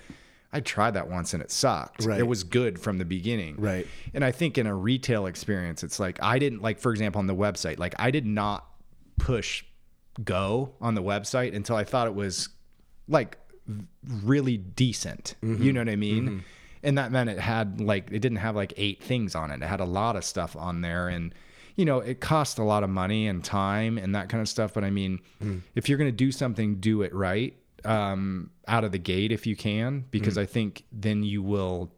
I 0.51 0.59
tried 0.59 0.95
that 0.95 1.09
once 1.09 1.33
and 1.33 1.41
it 1.41 1.49
sucked. 1.49 2.03
Right. 2.03 2.19
It 2.19 2.27
was 2.27 2.43
good 2.43 2.77
from 2.77 2.97
the 2.97 3.05
beginning. 3.05 3.55
Right. 3.57 3.87
And 4.13 4.23
I 4.25 4.31
think 4.31 4.57
in 4.57 4.67
a 4.67 4.75
retail 4.75 5.27
experience, 5.27 5.81
it's 5.81 5.99
like 5.99 6.21
I 6.21 6.37
didn't 6.37 6.61
like, 6.61 6.79
for 6.79 6.91
example, 6.91 7.19
on 7.19 7.27
the 7.27 7.35
website, 7.35 7.79
like 7.79 7.95
I 7.97 8.11
did 8.11 8.25
not 8.25 8.65
push 9.17 9.63
go 10.23 10.73
on 10.81 10.95
the 10.95 11.03
website 11.03 11.55
until 11.55 11.75
I 11.75 11.83
thought 11.83 12.07
it 12.07 12.15
was 12.15 12.49
like 13.07 13.37
really 14.23 14.57
decent. 14.57 15.35
You 15.41 15.49
mm-hmm. 15.49 15.71
know 15.71 15.81
what 15.81 15.89
I 15.89 15.95
mean? 15.95 16.25
Mm-hmm. 16.25 16.39
And 16.83 16.97
that 16.97 17.11
meant 17.11 17.29
it 17.29 17.39
had 17.39 17.81
like 17.81 18.09
it 18.11 18.19
didn't 18.19 18.37
have 18.37 18.55
like 18.55 18.73
eight 18.77 19.03
things 19.03 19.35
on 19.35 19.51
it. 19.51 19.61
It 19.61 19.67
had 19.67 19.79
a 19.79 19.85
lot 19.85 20.15
of 20.15 20.23
stuff 20.23 20.55
on 20.55 20.81
there 20.81 21.07
and 21.07 21.33
you 21.75 21.83
know, 21.83 21.99
it 21.99 22.21
cost 22.21 22.57
a 22.57 22.63
lot 22.63 22.83
of 22.83 22.89
money 22.89 23.27
and 23.27 23.43
time 23.43 23.97
and 23.97 24.15
that 24.15 24.29
kind 24.29 24.41
of 24.41 24.47
stuff. 24.47 24.73
But 24.73 24.83
I 24.83 24.89
mean, 24.89 25.19
mm. 25.43 25.61
if 25.75 25.89
you're 25.89 25.97
going 25.97 26.09
to 26.09 26.15
do 26.15 26.31
something, 26.31 26.75
do 26.75 27.01
it 27.01 27.13
right 27.13 27.53
um, 27.83 28.49
out 28.67 28.83
of 28.83 28.91
the 28.91 28.97
gate 28.97 29.31
if 29.31 29.45
you 29.45 29.55
can, 29.55 30.05
because 30.09 30.35
mm. 30.35 30.41
I 30.41 30.45
think 30.45 30.85
then 30.91 31.23
you 31.23 31.43
will 31.43 31.91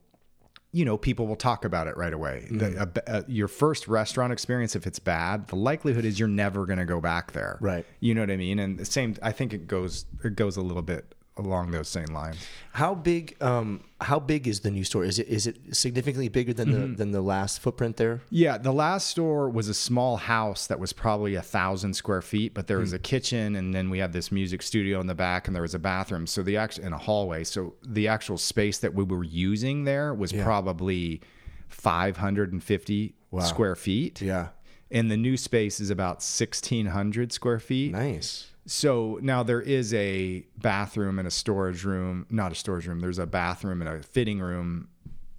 you 0.77 0.85
know, 0.85 0.95
people 0.95 1.25
will 1.25 1.35
talk 1.35 1.65
about 1.65 1.87
it 1.87 1.97
right 1.97 2.13
away. 2.13 2.45
The, 2.51 2.65
mm. 2.65 2.97
a- 2.97 3.17
a- 3.17 3.25
your 3.27 3.47
first 3.47 3.87
restaurant 3.87 4.31
experience, 4.31 4.75
if 4.75 4.85
it's 4.85 4.99
bad, 4.99 5.47
the 5.47 5.55
likelihood 5.55 6.05
is 6.05 6.19
you're 6.19 6.27
never 6.27 6.67
going 6.67 6.77
to 6.77 6.85
go 6.85 7.01
back 7.01 7.31
there. 7.31 7.57
Right. 7.59 7.83
You 7.99 8.13
know 8.13 8.21
what 8.21 8.29
I 8.29 8.37
mean? 8.37 8.59
And 8.59 8.77
the 8.77 8.85
same, 8.85 9.15
I 9.23 9.31
think 9.31 9.53
it 9.53 9.67
goes 9.67 10.05
it 10.23 10.35
goes 10.35 10.55
a 10.55 10.61
little 10.61 10.83
bit 10.83 11.15
along 11.37 11.71
those 11.71 11.87
same 11.87 12.07
lines. 12.07 12.37
How 12.73 12.93
big? 12.95 13.35
Um, 13.41 13.83
how 14.01 14.19
big 14.19 14.47
is 14.47 14.59
the 14.61 14.69
new 14.71 14.83
store? 14.83 15.03
Is 15.03 15.17
it 15.19 15.27
is 15.27 15.47
it 15.47 15.57
significantly 15.75 16.29
bigger 16.29 16.53
than 16.53 16.69
Mm-hmm. 16.69 16.91
the 16.91 16.97
than 16.97 17.11
the 17.11 17.21
last 17.21 17.59
footprint 17.61 17.97
there? 17.97 18.21
Yeah, 18.29 18.57
the 18.57 18.71
last 18.71 19.07
store 19.09 19.49
was 19.49 19.67
a 19.69 19.73
small 19.73 20.17
house 20.17 20.67
that 20.67 20.79
was 20.79 20.93
probably 20.93 21.35
a 21.35 21.41
thousand 21.41 21.93
square 21.95 22.21
feet, 22.21 22.53
but 22.53 22.67
there 22.67 22.79
was 22.79 22.93
a 22.93 22.99
kitchen, 22.99 23.55
and 23.55 23.73
then 23.73 23.89
we 23.89 23.99
had 23.99 24.13
this 24.13 24.31
music 24.31 24.61
studio 24.61 24.99
in 24.99 25.07
the 25.07 25.15
back, 25.15 25.47
and 25.47 25.55
there 25.55 25.61
was 25.63 25.73
a 25.73 25.79
bathroom. 25.79 26.27
So 26.27 26.43
the 26.43 26.57
actual 26.57 26.85
in 26.85 26.93
a 26.93 26.97
hallway. 26.97 27.43
So 27.43 27.73
the 27.85 28.07
actual 28.07 28.37
space 28.37 28.77
that 28.79 28.93
we 28.93 29.03
were 29.03 29.23
using 29.23 29.83
there 29.85 30.13
was 30.13 30.31
probably 30.33 31.21
five 31.69 32.17
hundred 32.17 32.51
and 32.53 32.63
fifty 32.63 33.15
square 33.41 33.75
feet. 33.75 34.21
Yeah. 34.21 34.49
and 34.89 35.11
the 35.11 35.17
new 35.17 35.35
space 35.37 35.79
is 35.79 35.89
about 35.89 36.21
sixteen 36.23 36.85
hundred 36.87 37.31
square 37.33 37.59
feet. 37.59 37.91
Nice. 37.91 38.51
So 38.67 39.17
now 39.21 39.43
there 39.43 39.61
is 39.61 39.93
a 39.93 40.45
bathroom 40.57 41.19
and 41.19 41.27
a 41.27 41.31
storage 41.31 41.83
room, 41.83 42.25
not 42.29 42.51
a 42.51 42.55
storage 42.55 42.85
room. 42.85 42.99
There's 42.99 43.17
a 43.17 43.25
bathroom 43.25 43.81
and 43.81 43.89
a 43.89 44.03
fitting 44.03 44.39
room. 44.39 44.89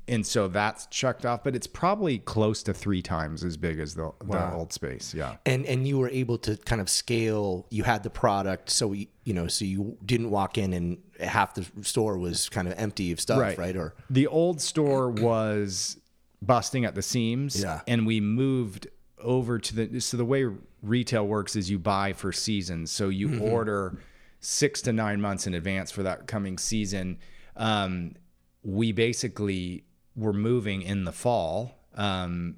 And 0.09 0.27
so 0.27 0.49
that's 0.49 0.87
checked 0.87 1.27
off, 1.27 1.45
but 1.45 1.55
it's 1.55 1.67
probably 1.67 2.19
close 2.19 2.63
to 2.63 2.73
three 2.73 3.03
times 3.03 3.45
as 3.45 3.59
big 3.59 3.79
as 3.79 3.95
the, 3.95 4.11
the 4.25 4.55
old 4.55 4.73
space. 4.73 5.13
Yeah. 5.13 5.37
And 5.45 5.67
and 5.67 5.87
you 5.87 5.99
were 5.99 6.09
able 6.09 6.39
to 6.39 6.57
kind 6.57 6.81
of 6.81 6.89
scale. 6.89 7.67
You 7.69 7.83
had 7.83 8.03
the 8.03 8.11
product, 8.11 8.71
so 8.71 8.95
you, 8.95 9.07
you 9.25 9.35
know, 9.35 9.49
so 9.49 9.67
you 9.67 9.99
didn't 10.07 10.31
walk 10.31 10.57
in 10.57 10.73
and 10.73 10.97
half 11.21 11.55
the 11.55 11.67
store 11.83 12.17
was 12.17 12.49
kind 12.49 12.67
of 12.67 12.75
empty 12.79 13.13
of 13.13 13.21
stuff, 13.21 13.59
right? 13.59 13.77
Or 13.77 13.95
the 14.09 14.27
old 14.27 14.63
store 14.63 15.11
was 15.11 15.99
busting 16.41 16.87
at 16.87 16.95
the 16.95 17.03
seams. 17.03 17.61
Yeah. 17.61 17.83
And 17.87 18.07
we 18.07 18.21
moved 18.23 18.87
over 19.21 19.59
to 19.59 19.75
the 19.75 20.01
so 20.01 20.17
the 20.17 20.25
way 20.25 20.47
retail 20.83 21.27
works 21.27 21.57
is 21.57 21.71
you 21.71 21.79
buy 21.79 22.13
for 22.13 22.33
seasons. 22.33 22.91
So 22.91 23.09
you 23.09 23.29
Mm-hmm. 23.29 23.43
order 23.43 23.99
six 24.41 24.81
to 24.83 24.93
nine 24.93 25.21
months 25.21 25.47
in 25.47 25.55
advance 25.55 25.91
for 25.91 26.03
that 26.05 26.27
coming 26.27 26.59
season. 26.59 27.19
Um, 27.57 28.15
we 28.63 28.93
basically 28.93 29.85
were 30.15 30.33
moving 30.33 30.83
in 30.83 31.05
the 31.05 31.13
fall. 31.13 31.75
Um, 31.95 32.57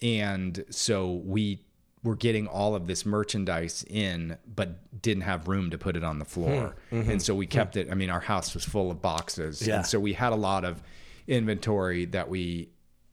and 0.00 0.64
so 0.70 1.12
we 1.24 1.64
were 2.02 2.14
getting 2.16 2.46
all 2.46 2.74
of 2.74 2.86
this 2.86 3.04
merchandise 3.04 3.84
in, 3.90 4.38
but 4.54 5.02
didn't 5.02 5.24
have 5.24 5.48
room 5.48 5.68
to 5.70 5.76
put 5.78 5.96
it 5.96 6.04
on 6.04 6.18
the 6.18 6.24
floor. 6.24 6.76
And 6.90 7.20
so 7.20 7.34
we 7.34 7.46
kept 7.46 7.76
it. 7.76 7.90
I 7.90 7.94
mean, 7.94 8.08
our 8.08 8.20
house 8.20 8.54
was 8.54 8.64
full 8.64 8.90
of 8.90 9.02
boxes. 9.02 9.66
Yeah. 9.66 9.76
And 9.78 9.86
so 9.86 9.98
we 9.98 10.12
had 10.12 10.32
a 10.32 10.36
lot 10.36 10.64
of 10.64 10.80
inventory 11.26 12.04
that 12.06 12.28
we 12.28 12.68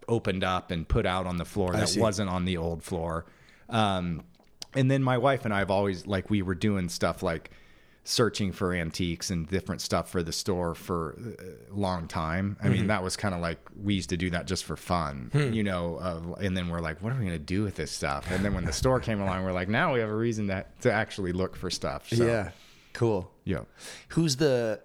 opened 0.08 0.44
up 0.44 0.70
and 0.72 0.88
put 0.88 1.06
out 1.06 1.26
on 1.26 1.38
the 1.38 1.46
floor 1.46 1.74
that 1.74 1.90
see. 1.90 2.00
wasn't 2.00 2.30
on 2.30 2.46
the 2.46 2.58
old 2.58 2.84
floor. 2.84 3.26
Um, 3.70 4.22
and 4.76 4.90
then 4.92 5.02
my 5.04 5.18
wife 5.18 5.46
and 5.46 5.54
I 5.54 5.60
have 5.60 5.72
always 5.72 6.06
like 6.08 6.30
we 6.30 6.42
were 6.42 6.56
doing 6.56 6.90
stuff 6.90 7.24
like 7.24 7.52
searching 8.08 8.52
for 8.52 8.72
antiques 8.72 9.32
and 9.32 9.48
different 9.50 9.82
stuff 9.82 10.12
for 10.12 10.22
the 10.22 10.32
store 10.32 10.76
for 10.76 11.18
a 11.72 11.76
long 11.76 12.08
time. 12.08 12.56
I 12.64 12.70
mean, 12.70 12.86
that 12.88 13.02
was 13.02 13.18
kind 13.18 13.34
of 13.34 13.42
like 13.42 13.58
we 13.82 13.96
used 13.96 14.10
to 14.10 14.18
do 14.18 14.30
that 14.30 14.46
just 14.46 14.64
for 14.64 14.76
fun, 14.76 15.32
you 15.34 15.64
know. 15.64 15.98
Uh, 15.98 16.36
and 16.40 16.56
then 16.56 16.70
we're 16.70 16.82
like, 16.82 17.02
what 17.02 17.12
are 17.12 17.16
we 17.16 17.26
going 17.26 17.38
to 17.38 17.40
do 17.40 17.64
with 17.64 17.76
this 17.76 17.92
stuff? 17.92 18.30
And 18.30 18.46
then 18.46 18.54
when 18.54 18.64
the 18.64 18.74
store 18.74 19.00
came 19.00 19.20
along, 19.20 19.44
we're 19.44 19.54
like, 19.54 19.70
now 19.70 19.94
we 19.94 20.02
have 20.02 20.10
a 20.10 20.16
reason 20.16 20.48
to 20.48 20.66
to 20.82 20.92
actually 20.92 21.32
look 21.32 21.56
for 21.56 21.72
stuff. 21.72 22.08
So, 22.10 22.26
yeah, 22.26 22.52
cool. 22.94 23.32
yeah. 23.44 23.62
Who's 24.10 24.36
the 24.36 24.82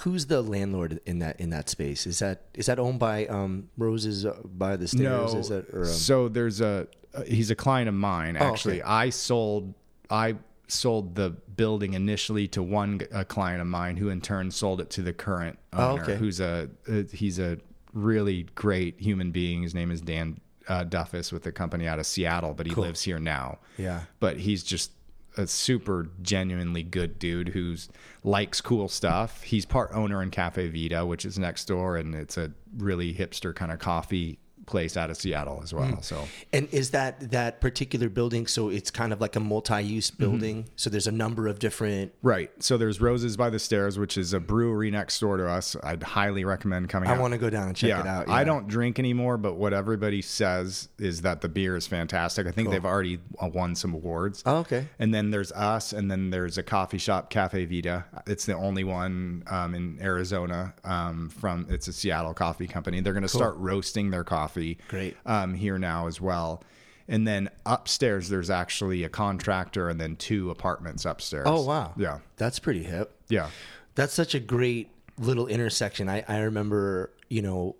who's 0.00 0.26
the 0.26 0.42
landlord 0.42 1.00
in 1.06 1.18
that 1.20 1.40
in 1.40 1.50
that 1.50 1.68
space? 1.68 2.06
Is 2.06 2.18
that 2.20 2.42
is 2.54 2.66
that 2.66 2.78
owned 2.78 2.98
by 2.98 3.26
um 3.26 3.68
Roses 3.76 4.26
uh, 4.26 4.36
by 4.44 4.76
the 4.76 4.88
stairs? 4.88 5.34
No. 5.34 5.38
Is 5.40 5.48
that 5.48 5.68
or, 5.72 5.80
um, 5.82 5.86
so 5.86 6.28
there's 6.28 6.60
a 6.60 6.88
uh, 7.14 7.22
he's 7.22 7.50
a 7.50 7.56
client 7.56 7.88
of 7.88 7.94
mine 7.94 8.36
actually. 8.36 8.80
okay. 8.82 8.88
I 8.90 9.10
sold 9.10 9.74
I 10.10 10.36
sold 10.68 11.16
the 11.16 11.30
building 11.30 11.94
initially 11.94 12.46
to 12.48 12.62
one 12.62 13.00
a 13.12 13.24
client 13.24 13.60
of 13.60 13.66
mine 13.66 13.96
who 13.96 14.08
in 14.08 14.20
turn 14.20 14.50
sold 14.50 14.80
it 14.80 14.90
to 14.90 15.02
the 15.02 15.12
current 15.12 15.58
Oh, 15.72 15.92
owner 15.92 16.02
okay. 16.02 16.16
who's 16.16 16.40
a 16.40 16.68
uh, 16.88 17.02
he's 17.12 17.38
a 17.38 17.58
really 17.92 18.44
great 18.54 19.00
human 19.00 19.32
being. 19.32 19.62
His 19.62 19.74
name 19.74 19.90
is 19.90 20.00
Dan 20.00 20.40
uh, 20.68 20.84
Duffus 20.84 21.32
with 21.32 21.42
the 21.42 21.50
company 21.50 21.88
out 21.88 21.98
of 21.98 22.06
Seattle, 22.06 22.54
but 22.54 22.66
he 22.66 22.74
lives 22.74 23.02
here 23.02 23.18
now. 23.18 23.58
Yeah. 23.76 24.02
But 24.20 24.36
he's 24.36 24.62
just 24.62 24.92
a 25.40 25.46
super 25.46 26.08
genuinely 26.22 26.82
good 26.82 27.18
dude 27.18 27.48
who's 27.48 27.88
likes 28.22 28.60
cool 28.60 28.88
stuff. 28.88 29.42
He's 29.42 29.64
part 29.66 29.90
owner 29.92 30.22
in 30.22 30.30
Caffe 30.30 30.68
Vita, 30.68 31.04
which 31.04 31.24
is 31.24 31.38
next 31.38 31.64
door, 31.64 31.96
and 31.96 32.14
it's 32.14 32.36
a 32.36 32.52
really 32.76 33.12
hipster 33.12 33.54
kind 33.54 33.72
of 33.72 33.78
coffee 33.78 34.38
place 34.70 34.96
out 34.96 35.10
of 35.10 35.16
Seattle 35.16 35.60
as 35.62 35.74
well. 35.74 35.88
Hmm. 35.88 36.00
So 36.00 36.26
And 36.52 36.68
is 36.72 36.90
that 36.90 37.30
that 37.32 37.60
particular 37.60 38.08
building? 38.08 38.46
So 38.46 38.68
it's 38.70 38.90
kind 38.90 39.12
of 39.12 39.20
like 39.20 39.36
a 39.36 39.40
multi-use 39.40 40.10
Mm-hmm. 40.10 40.22
building. 40.22 40.64
So 40.76 40.88
there's 40.88 41.06
a 41.06 41.12
number 41.12 41.46
of 41.46 41.58
different. 41.58 42.12
right. 42.22 42.50
So 42.62 42.76
there's 42.78 43.00
Roses 43.00 43.36
by 43.36 43.50
the 43.50 43.58
Stairs, 43.58 43.98
which 43.98 44.16
is 44.16 44.32
a 44.32 44.40
brewery 44.40 44.90
next 44.90 45.18
door 45.20 45.36
to 45.36 45.48
us. 45.48 45.76
I'd 45.82 46.02
highly 46.02 46.44
recommend 46.44 46.88
coming. 46.88 47.08
I 47.10 47.18
want 47.18 47.32
to 47.32 47.38
go 47.38 47.50
down 47.50 47.68
and 47.68 47.76
check 47.76 47.88
yeah, 47.88 48.00
it 48.00 48.06
out. 48.06 48.28
Yeah. 48.28 48.34
I 48.34 48.44
don't 48.44 48.66
drink 48.68 48.98
anymore, 48.98 49.36
but 49.36 49.54
what 49.56 49.72
everybody 49.72 50.22
says 50.22 50.88
is 50.98 51.22
that 51.22 51.40
the 51.40 51.48
beer 51.48 51.76
is 51.76 51.86
fantastic. 51.86 52.46
I 52.46 52.50
think 52.50 52.70
they've 52.70 52.84
already 52.84 53.18
uh, 53.40 53.48
won 53.48 53.74
some 53.74 53.92
awards. 53.94 54.42
Oh, 54.46 54.58
okay. 54.58 54.86
And 54.98 55.12
then 55.12 55.30
there's 55.30 55.52
us, 55.52 55.92
and 55.92 56.10
then 56.10 56.30
there's 56.30 56.58
a 56.58 56.62
coffee 56.62 56.98
shop, 56.98 57.30
Caffe 57.30 57.64
Vita. 57.66 58.04
It's 58.26 58.46
the 58.46 58.54
only 58.54 58.84
one 58.84 59.42
um, 59.48 59.74
in 59.74 59.98
Arizona. 60.00 60.74
Um, 60.84 61.28
from 61.30 61.66
it's 61.68 61.88
a 61.88 61.92
Seattle 61.92 62.34
coffee 62.34 62.66
company. 62.66 63.00
They're 63.00 63.12
going 63.12 63.22
to 63.22 63.28
start 63.28 63.56
roasting 63.56 64.10
their 64.10 64.24
coffee. 64.24 64.59
Great. 64.88 65.16
Um, 65.26 65.54
here 65.54 65.78
now 65.78 66.06
as 66.06 66.20
well. 66.20 66.62
And 67.08 67.26
then 67.26 67.50
upstairs, 67.66 68.28
there's 68.28 68.50
actually 68.50 69.02
a 69.04 69.08
contractor, 69.08 69.88
and 69.88 70.00
then 70.00 70.14
two 70.16 70.50
apartments 70.50 71.04
upstairs. 71.04 71.46
Oh 71.48 71.64
wow. 71.64 71.92
Yeah, 71.96 72.18
That's 72.36 72.58
pretty 72.58 72.82
hip. 72.84 73.12
yeah. 73.28 73.50
That's 73.96 74.12
such 74.14 74.34
a 74.36 74.40
great 74.40 74.88
little 75.18 75.46
intersection. 75.48 76.08
I, 76.08 76.24
I 76.28 76.38
remember, 76.42 77.10
you 77.28 77.42
know, 77.42 77.74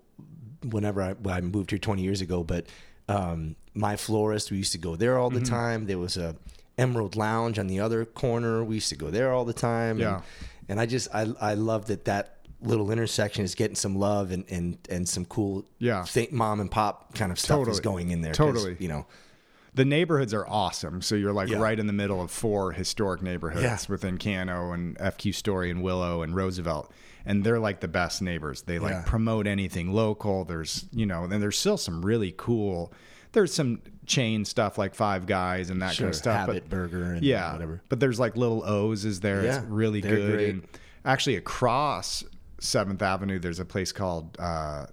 whenever 0.69 1.01
I, 1.01 1.13
well, 1.13 1.33
I 1.35 1.41
moved 1.41 1.69
here 1.71 1.79
20 1.79 2.01
years 2.01 2.19
ago, 2.21 2.43
but 2.43 2.65
um, 3.07 3.55
my 3.73 3.95
florist, 3.95 4.51
we 4.51 4.57
used 4.57 4.73
to 4.73 4.77
go 4.77 4.95
there 4.97 5.17
all 5.17 5.29
the 5.29 5.39
Mm-hmm. 5.39 5.53
time. 5.55 5.85
There 5.87 5.97
was 5.97 6.17
a 6.17 6.35
Emerald 6.77 7.15
Lounge 7.15 7.57
on 7.57 7.67
the 7.67 7.79
other 7.79 8.03
corner. 8.05 8.63
We 8.63 8.75
used 8.75 8.89
to 8.89 8.95
go 8.97 9.09
there 9.09 9.31
all 9.31 9.45
the 9.45 9.53
time. 9.53 9.99
Yeah. 9.99 10.15
And, 10.15 10.23
and 10.69 10.79
I 10.81 10.85
just, 10.85 11.07
I, 11.13 11.27
I 11.39 11.53
love 11.53 11.85
that 11.87 12.05
that 12.05 12.37
little 12.61 12.91
intersection 12.91 13.43
is 13.43 13.55
getting 13.55 13.75
some 13.75 13.95
love 13.95 14.31
and 14.31 14.45
and 14.49 14.77
and 14.89 15.07
some 15.09 15.25
cool 15.25 15.65
Yeah. 15.79 16.03
think 16.03 16.31
mom 16.31 16.59
and 16.59 16.69
pop 16.69 17.13
kind 17.15 17.31
of 17.31 17.39
stuff 17.39 17.67
is 17.67 17.79
going 17.79 18.11
in 18.11 18.21
there 18.21 18.33
Totally. 18.33 18.77
you 18.79 18.87
know. 18.87 19.05
the 19.73 19.85
neighborhoods 19.85 20.33
are 20.33 20.45
awesome. 20.47 21.01
So 21.01 21.15
you're 21.15 21.31
like 21.31 21.47
Yeah. 21.49 21.59
right 21.59 21.79
in 21.79 21.87
the 21.87 21.93
middle 21.93 22.21
of 22.21 22.29
four 22.29 22.73
historic 22.73 23.21
neighborhoods 23.21 23.63
Yeah. 23.63 23.77
with 23.87 24.01
Encanto 24.03 24.73
and 24.73 24.97
FQ 24.99 25.31
Story 25.33 25.71
and 25.71 25.81
Willo 25.81 26.23
and 26.23 26.35
Roosevelt. 26.35 26.91
And 27.25 27.43
they're 27.45 27.57
like 27.59 27.79
the 27.79 27.87
best 27.87 28.21
neighbors. 28.21 28.63
They 28.63 28.79
like 28.79 28.91
Yeah. 28.91 29.03
promote 29.05 29.47
anything 29.47 29.93
local. 29.93 30.43
There's, 30.43 30.85
you 30.91 31.05
know, 31.05 31.23
and 31.23 31.41
there's 31.41 31.57
still 31.57 31.77
some 31.77 32.05
really 32.05 32.33
cool, 32.35 32.91
there's 33.31 33.53
some 33.53 33.79
chain 34.05 34.43
stuff 34.43 34.77
like 34.77 34.93
Five 34.93 35.25
Guys 35.25 35.69
and 35.69 35.81
that 35.81 35.93
Sure, 35.95 36.05
kind 36.07 36.13
of 36.13 36.17
stuff. 36.17 36.35
Habit 36.47 36.69
Burger 36.69 37.03
and 37.13 37.23
yeah, 37.23 37.53
whatever. 37.53 37.81
But 37.87 38.01
there's 38.01 38.19
like 38.19 38.35
Little 38.35 38.63
O's 38.65 39.05
is 39.05 39.21
there. 39.21 39.43
Yeah, 39.45 39.59
it's 39.59 39.65
really 39.67 40.01
good. 40.01 40.33
great. 40.33 40.49
And 40.49 40.67
actually 41.05 41.37
across 41.37 42.23
Seventh 42.61 43.01
Avenue, 43.01 43.39
there's 43.39 43.59
a 43.59 43.65
place 43.65 43.91
called 43.91 44.37
uh, 44.39 44.85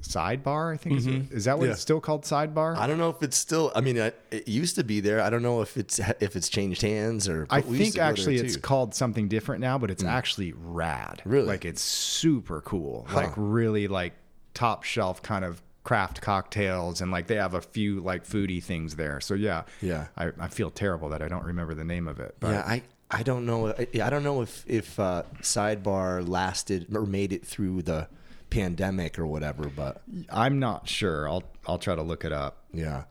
Sidebar. 0.00 0.72
I 0.72 0.76
think 0.76 0.98
is, 0.98 1.06
it, 1.06 1.32
is 1.32 1.44
that 1.46 1.58
what 1.58 1.62
Mm-hmm. 1.62 1.66
Yeah. 1.68 1.72
it's 1.72 1.80
still 1.80 2.00
called? 2.00 2.22
Sidebar. 2.24 2.76
I 2.76 2.86
don't 2.86 2.98
know 2.98 3.08
if 3.10 3.22
it's 3.22 3.36
still. 3.36 3.72
I 3.74 3.80
mean, 3.80 3.96
it, 3.96 4.20
it 4.30 4.46
used 4.46 4.76
to 4.76 4.84
be 4.84 5.00
there. 5.00 5.20
I 5.22 5.30
don't 5.30 5.42
know 5.42 5.62
if 5.62 5.76
it's 5.76 5.98
if 6.20 6.36
it's 6.36 6.48
changed 6.48 6.82
hands 6.82 7.28
or. 7.28 7.46
I 7.50 7.60
but 7.62 7.70
we 7.70 7.78
used 7.78 7.82
think 7.82 7.92
to 7.94 7.98
go 7.98 8.02
there, 8.02 8.10
actually 8.12 8.36
it's. 8.36 8.56
Mm. 8.58 8.62
called 8.62 8.94
something 8.94 9.28
different 9.28 9.60
now, 9.62 9.78
but 9.78 9.90
it's 9.90 10.04
actually 10.04 10.52
rad. 10.56 11.22
Really? 11.24 11.46
Like 11.48 11.64
it's 11.64 11.82
super 11.82 12.60
cool. 12.60 13.06
Like 13.12 13.32
really 13.36 13.88
like 13.88 14.12
top 14.54 14.84
shelf 14.84 15.22
kind 15.22 15.44
of 15.44 15.62
craft 15.84 16.20
cocktails 16.20 17.00
and 17.00 17.12
like 17.12 17.28
they 17.28 17.36
have 17.36 17.54
a 17.54 17.60
few 17.60 18.00
like 18.00 18.24
foodie 18.26 18.62
things 18.62 18.96
there. 18.96 19.20
So 19.20 19.34
yeah. 19.34 19.62
Yeah. 19.80 20.08
I, 20.16 20.32
I 20.38 20.48
feel 20.48 20.68
terrible 20.70 21.08
that 21.10 21.22
I 21.22 21.28
don't 21.28 21.44
remember 21.44 21.74
the 21.74 21.84
name 21.84 22.08
of 22.08 22.18
it. 22.20 22.34
But 22.40 22.50
Yeah, 22.50 22.62
I 22.66 22.82
I 23.10 23.22
don't 23.22 23.46
know. 23.46 23.68
I, 23.68 23.86
I 24.02 24.10
don't 24.10 24.24
know 24.24 24.42
if 24.42 24.64
if 24.66 24.98
uh, 24.98 25.22
Sidebar 25.40 26.26
lasted 26.28 26.86
or 26.94 27.06
made 27.06 27.32
it 27.32 27.46
through 27.46 27.82
the 27.82 28.08
pandemic 28.50 29.18
or 29.18 29.26
whatever. 29.26 29.68
But 29.68 30.02
I'm 30.30 30.58
not 30.58 30.88
sure. 30.88 31.28
I'll 31.28 31.44
I'll 31.66 31.78
try 31.78 31.94
to 31.94 32.02
look 32.02 32.24
it 32.24 32.32
up. 32.32 32.64
yeah, 32.72 33.04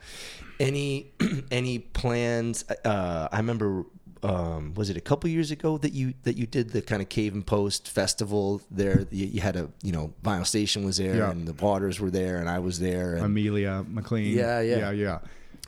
any 0.60 1.12
any 1.52 1.80
plans? 1.80 2.66
Uh, 2.84 3.28
I 3.32 3.38
remember. 3.38 3.86
Um, 4.24 4.74
was 4.74 4.90
it 4.90 4.98
a 4.98 5.02
couple 5.02 5.30
years 5.30 5.52
ago 5.52 5.78
that 5.78 5.94
you 5.94 6.16
that 6.24 6.36
you 6.36 6.48
did 6.48 6.72
the 6.72 6.82
kind 6.82 7.00
of 7.00 7.10
cave 7.10 7.36
and 7.36 7.46
post 7.46 7.88
festival 7.88 8.60
there? 8.72 9.06
You, 9.12 9.28
you 9.28 9.42
had 9.42 9.56
a 9.56 9.70
you 9.84 9.92
know 9.92 10.14
Vinyl 10.24 10.48
Station 10.48 10.84
was 10.84 10.98
there 10.98 11.16
Yeah. 11.18 11.30
and 11.30 11.48
the 11.48 11.54
Waters 11.54 12.00
were 12.00 12.10
there 12.10 12.38
and 12.38 12.50
I 12.50 12.58
was 12.58 12.80
there. 12.80 13.16
And 13.18 13.26
Amelia 13.26 13.86
McLean. 13.88 14.36
Yeah, 14.36 14.62
yeah. 14.62 14.78
Yeah, 14.78 14.92
yeah. 14.92 15.20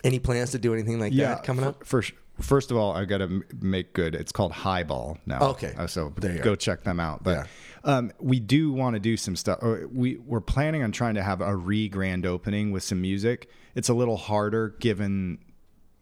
any 0.03 0.17
plans 0.17 0.51
to 0.51 0.57
do 0.57 0.73
anything 0.73 0.99
like 0.99 1.13
Yeah, 1.13 1.35
that 1.35 1.43
coming 1.43 1.65
f- 1.65 1.69
up? 1.69 1.85
First, 1.85 2.13
first 2.39 2.71
of 2.71 2.77
all, 2.77 2.93
I 2.93 3.05
got 3.05 3.19
to 3.19 3.43
make 3.61 3.93
good. 3.93 4.15
It's 4.15 4.31
called 4.31 4.51
Highball 4.51 5.17
now. 5.25 5.39
Okay. 5.51 5.73
Uh, 5.77 5.87
so 5.87 6.09
go 6.09 6.55
check 6.55 6.83
them 6.83 6.99
out. 6.99 7.23
But 7.23 7.31
Yeah. 7.37 7.45
um, 7.83 8.11
we 8.19 8.39
do 8.39 8.71
want 8.71 8.95
to 8.95 8.99
do 8.99 9.17
some 9.17 9.35
stuff. 9.35 9.59
uh, 9.61 9.77
We 9.91 10.17
we're 10.17 10.41
planning 10.41 10.83
on 10.83 10.91
trying 10.91 11.15
to 11.15 11.23
have 11.23 11.41
a 11.41 11.55
re 11.55 11.89
grand 11.89 12.25
opening 12.25 12.71
with 12.71 12.83
some 12.83 13.01
music. 13.01 13.49
It's 13.75 13.89
a 13.89 13.93
little 13.93 14.17
harder 14.17 14.75
given 14.79 15.39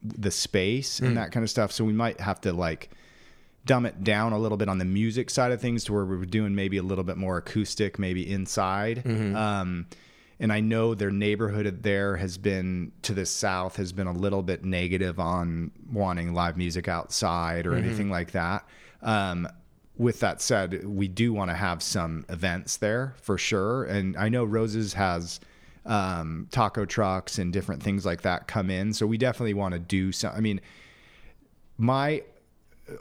the 0.04 0.32
space 0.32 1.00
Hmm. 1.00 1.06
and 1.06 1.18
that 1.18 1.32
kind 1.32 1.44
of 1.44 1.50
stuff. 1.50 1.72
So 1.72 1.84
we 1.84 1.94
might 1.94 2.20
have 2.20 2.40
to 2.42 2.54
like 2.54 2.90
dumb 3.66 3.86
it 3.88 4.04
down 4.04 4.32
a 4.32 4.38
little 4.38 4.58
bit 4.58 4.70
on 4.70 4.78
the 4.78 4.86
music 4.86 5.30
side 5.32 5.52
of 5.52 5.60
things 5.60 5.84
to 5.86 5.94
where 5.94 6.06
we 6.06 6.16
were 6.16 6.26
doing 6.26 6.54
maybe 6.54 6.78
a 6.78 6.84
little 6.84 7.04
bit 7.04 7.18
more 7.18 7.38
acoustic, 7.38 7.98
maybe 7.98 8.30
inside. 8.32 9.02
Mm-hmm. 9.04 9.36
Um, 9.36 9.88
and 10.40 10.52
I 10.52 10.60
know 10.60 10.94
their 10.96 11.12
neighborhood 11.12 11.84
there 11.84 12.18
has 12.18 12.38
been 12.38 12.92
to 13.04 13.14
the 13.14 13.26
south 13.26 13.78
has 13.78 13.94
been 13.94 14.08
a 14.08 14.12
little 14.14 14.44
bit 14.44 14.66
negative 14.66 15.20
on 15.20 15.72
wanting 15.92 16.34
live 16.34 16.58
music 16.58 16.88
outside 16.88 17.66
or 17.66 17.72
Mm-hmm. 17.72 17.86
anything 17.86 18.10
like 18.10 18.32
that. 18.32 18.66
Um, 19.02 19.48
with 19.98 20.20
that 20.20 20.42
said, 20.42 20.86
we 20.86 21.08
do 21.08 21.32
want 21.32 21.52
to 21.52 21.56
have 21.56 21.82
some 21.82 22.26
events 22.28 22.78
there 22.78 23.16
for 23.22 23.38
sure. 23.38 23.86
And 23.86 24.18
I 24.18 24.28
know 24.28 24.44
Roses 24.44 24.94
has 24.96 25.40
um, 25.86 26.48
taco 26.52 26.84
trucks 26.86 27.38
and 27.38 27.54
different 27.54 27.82
things 27.82 28.06
like 28.06 28.24
that 28.24 28.48
come 28.48 28.70
in. 28.70 28.92
So 28.94 29.08
we 29.08 29.18
definitely 29.18 29.54
want 29.54 29.74
to 29.74 29.80
do 29.80 30.12
some. 30.12 30.34
I 30.36 30.42
mean, 30.42 30.60
my 31.78 32.24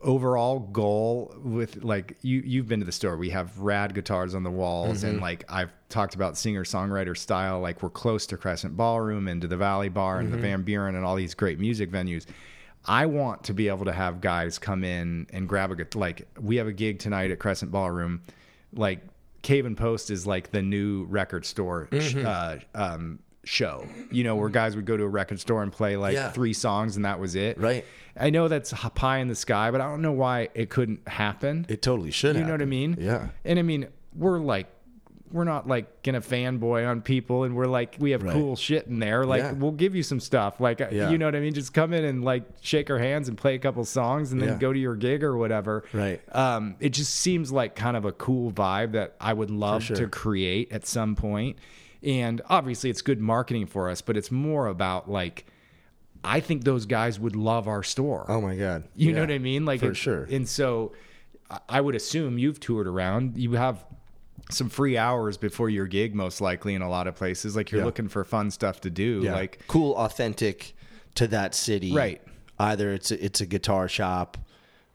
overall 0.02 0.60
goal 0.60 1.34
with 1.42 1.84
like 1.84 2.16
you 2.22 2.42
you've 2.44 2.66
been 2.66 2.80
to 2.80 2.86
the 2.86 2.92
store 2.92 3.16
we 3.18 3.28
have 3.30 3.58
rad 3.58 3.94
guitars 3.94 4.34
on 4.34 4.42
the 4.42 4.50
walls 4.50 4.98
Mm-hmm. 4.98 5.06
and 5.08 5.20
like 5.20 5.44
i've 5.50 5.70
talked 5.90 6.14
about 6.14 6.38
singer 6.38 6.64
songwriter 6.64 7.14
style 7.16 7.60
like 7.60 7.82
we're 7.82 7.90
close 7.90 8.26
to 8.28 8.36
crescent 8.38 8.76
ballroom 8.76 9.28
and 9.28 9.42
to 9.42 9.46
the 9.48 9.56
valley 9.58 9.90
bar 9.90 10.20
and 10.20 10.28
Mm-hmm. 10.28 10.36
the 10.36 10.42
van 10.42 10.62
buren 10.62 10.94
and 10.94 11.04
all 11.04 11.16
these 11.16 11.34
great 11.34 11.58
music 11.60 11.90
venues 11.90 12.24
i 12.86 13.04
want 13.04 13.44
to 13.44 13.52
be 13.52 13.68
able 13.68 13.84
to 13.84 13.92
have 13.92 14.22
guys 14.22 14.58
come 14.58 14.84
in 14.84 15.26
and 15.34 15.46
grab 15.48 15.70
a 15.70 15.98
like 15.98 16.26
we 16.40 16.56
have 16.56 16.66
a 16.66 16.72
gig 16.72 16.98
tonight 16.98 17.30
at 17.30 17.38
crescent 17.38 17.70
ballroom 17.70 18.22
like 18.72 19.00
cave 19.42 19.66
and 19.66 19.76
post 19.76 20.10
is 20.10 20.26
like 20.26 20.50
the 20.50 20.62
new 20.62 21.04
record 21.04 21.44
store 21.44 21.88
Mm-hmm. 21.92 22.24
uh, 22.26 22.56
um, 22.74 23.18
show 23.44 23.86
you 24.10 24.24
know 24.24 24.36
where 24.36 24.48
guys 24.48 24.76
would 24.76 24.84
go 24.86 24.96
to 24.96 25.04
a 25.04 25.08
record 25.08 25.38
store 25.40 25.62
and 25.62 25.72
play 25.72 25.96
like 25.96 26.14
Yeah. 26.14 26.30
three 26.30 26.52
songs 26.52 26.96
and 26.96 27.04
that 27.04 27.18
was 27.20 27.34
it 27.34 27.58
Right. 27.58 27.84
I 28.16 28.30
know 28.30 28.46
that's 28.48 28.72
pie 28.94 29.18
in 29.18 29.26
the 29.26 29.34
sky, 29.34 29.72
but 29.72 29.80
I 29.80 29.86
don't 29.88 30.00
know 30.00 30.12
why 30.12 30.48
it 30.54 30.70
couldn't 30.70 31.08
happen. 31.08 31.66
It 31.68 31.82
totally 31.82 32.12
should. 32.12 32.36
you 32.36 32.44
know 32.44 32.52
what 32.52 32.62
I 32.62 32.66
mean? 32.66 32.96
Yeah. 33.00 33.28
And 33.44 33.58
I 33.58 33.62
mean, 33.62 33.88
we're 34.14 34.38
like, 34.38 34.68
we're 35.32 35.42
not 35.42 35.66
like 35.66 36.04
gonna 36.04 36.20
fanboy 36.20 36.88
on 36.88 37.00
people, 37.00 37.42
and 37.42 37.56
we're 37.56 37.66
like, 37.66 37.96
we 37.98 38.12
have 38.12 38.22
Right. 38.22 38.32
cool 38.32 38.54
shit 38.54 38.86
in 38.86 39.00
there. 39.00 39.24
Like, 39.26 39.42
Yeah. 39.42 39.52
we'll 39.54 39.72
give 39.72 39.96
you 39.96 40.04
some 40.04 40.20
stuff. 40.20 40.60
Like, 40.60 40.80
uh, 40.80 40.90
Yeah. 40.92 41.10
you 41.10 41.18
know 41.18 41.24
what 41.26 41.34
I 41.34 41.40
mean? 41.40 41.54
Just 41.54 41.74
come 41.74 41.92
in 41.92 42.04
and 42.04 42.22
like 42.24 42.44
shake 42.60 42.88
our 42.88 43.00
hands 43.00 43.28
and 43.28 43.36
play 43.36 43.56
a 43.56 43.58
couple 43.58 43.84
songs, 43.84 44.30
and 44.30 44.40
then 44.40 44.58
go 44.60 44.72
to 44.72 44.78
your 44.78 44.94
gig 44.94 45.24
or 45.24 45.36
whatever. 45.36 45.82
Right. 45.92 46.20
Um, 46.32 46.76
it 46.78 46.90
just 46.90 47.14
seems 47.16 47.50
like 47.50 47.74
kind 47.74 47.96
of 47.96 48.04
a 48.04 48.12
cool 48.12 48.52
vibe 48.52 48.92
that 48.92 49.16
I 49.20 49.32
would 49.32 49.50
love 49.50 49.82
sure. 49.82 49.96
to 49.96 50.06
create 50.06 50.70
at 50.70 50.86
some 50.86 51.16
point. 51.16 51.56
And 52.04 52.42
obviously, 52.48 52.90
it's 52.90 53.02
good 53.02 53.20
marketing 53.20 53.66
for 53.66 53.88
us, 53.90 54.00
but 54.02 54.16
it's 54.16 54.30
more 54.30 54.66
about 54.66 55.10
like. 55.10 55.46
I 56.26 56.40
think 56.40 56.64
those 56.64 56.86
guys 56.86 57.20
would 57.20 57.36
love 57.36 57.68
our 57.68 57.82
store. 57.82 58.24
Oh 58.30 58.40
my 58.40 58.56
god. 58.56 58.84
You 58.96 59.12
know 59.12 59.20
what 59.20 59.30
I 59.30 59.36
mean? 59.38 59.66
Like 59.66 59.80
for 59.80 59.94
sure. 59.94 60.24
And 60.30 60.48
so 60.48 60.92
I- 61.50 61.58
I 61.68 61.80
would 61.82 61.94
assume 61.94 62.38
you've 62.38 62.60
toured 62.60 62.86
around. 62.86 63.36
You 63.36 63.52
have 63.52 63.84
some 64.50 64.70
free 64.70 64.96
hours 64.96 65.36
before 65.36 65.68
your 65.68 65.86
gig, 65.86 66.14
most 66.14 66.40
likely 66.40 66.74
in 66.74 66.80
a 66.80 66.88
lot 66.88 67.06
of 67.08 67.14
places. 67.14 67.56
Like 67.56 67.70
you're 67.70 67.82
Yeah. 67.82 67.84
looking 67.84 68.08
for 68.08 68.24
fun 68.24 68.50
stuff 68.50 68.80
to 68.82 68.90
do. 68.90 69.20
Yeah. 69.22 69.34
Like 69.34 69.64
cool, 69.68 69.94
authentic 69.96 70.74
to 71.16 71.26
that 71.26 71.54
city. 71.54 71.92
Right. 71.94 72.22
Either 72.58 72.94
it's 72.94 73.10
a, 73.10 73.22
it's 73.22 73.42
a 73.42 73.46
guitar 73.46 73.86
shop, 73.86 74.38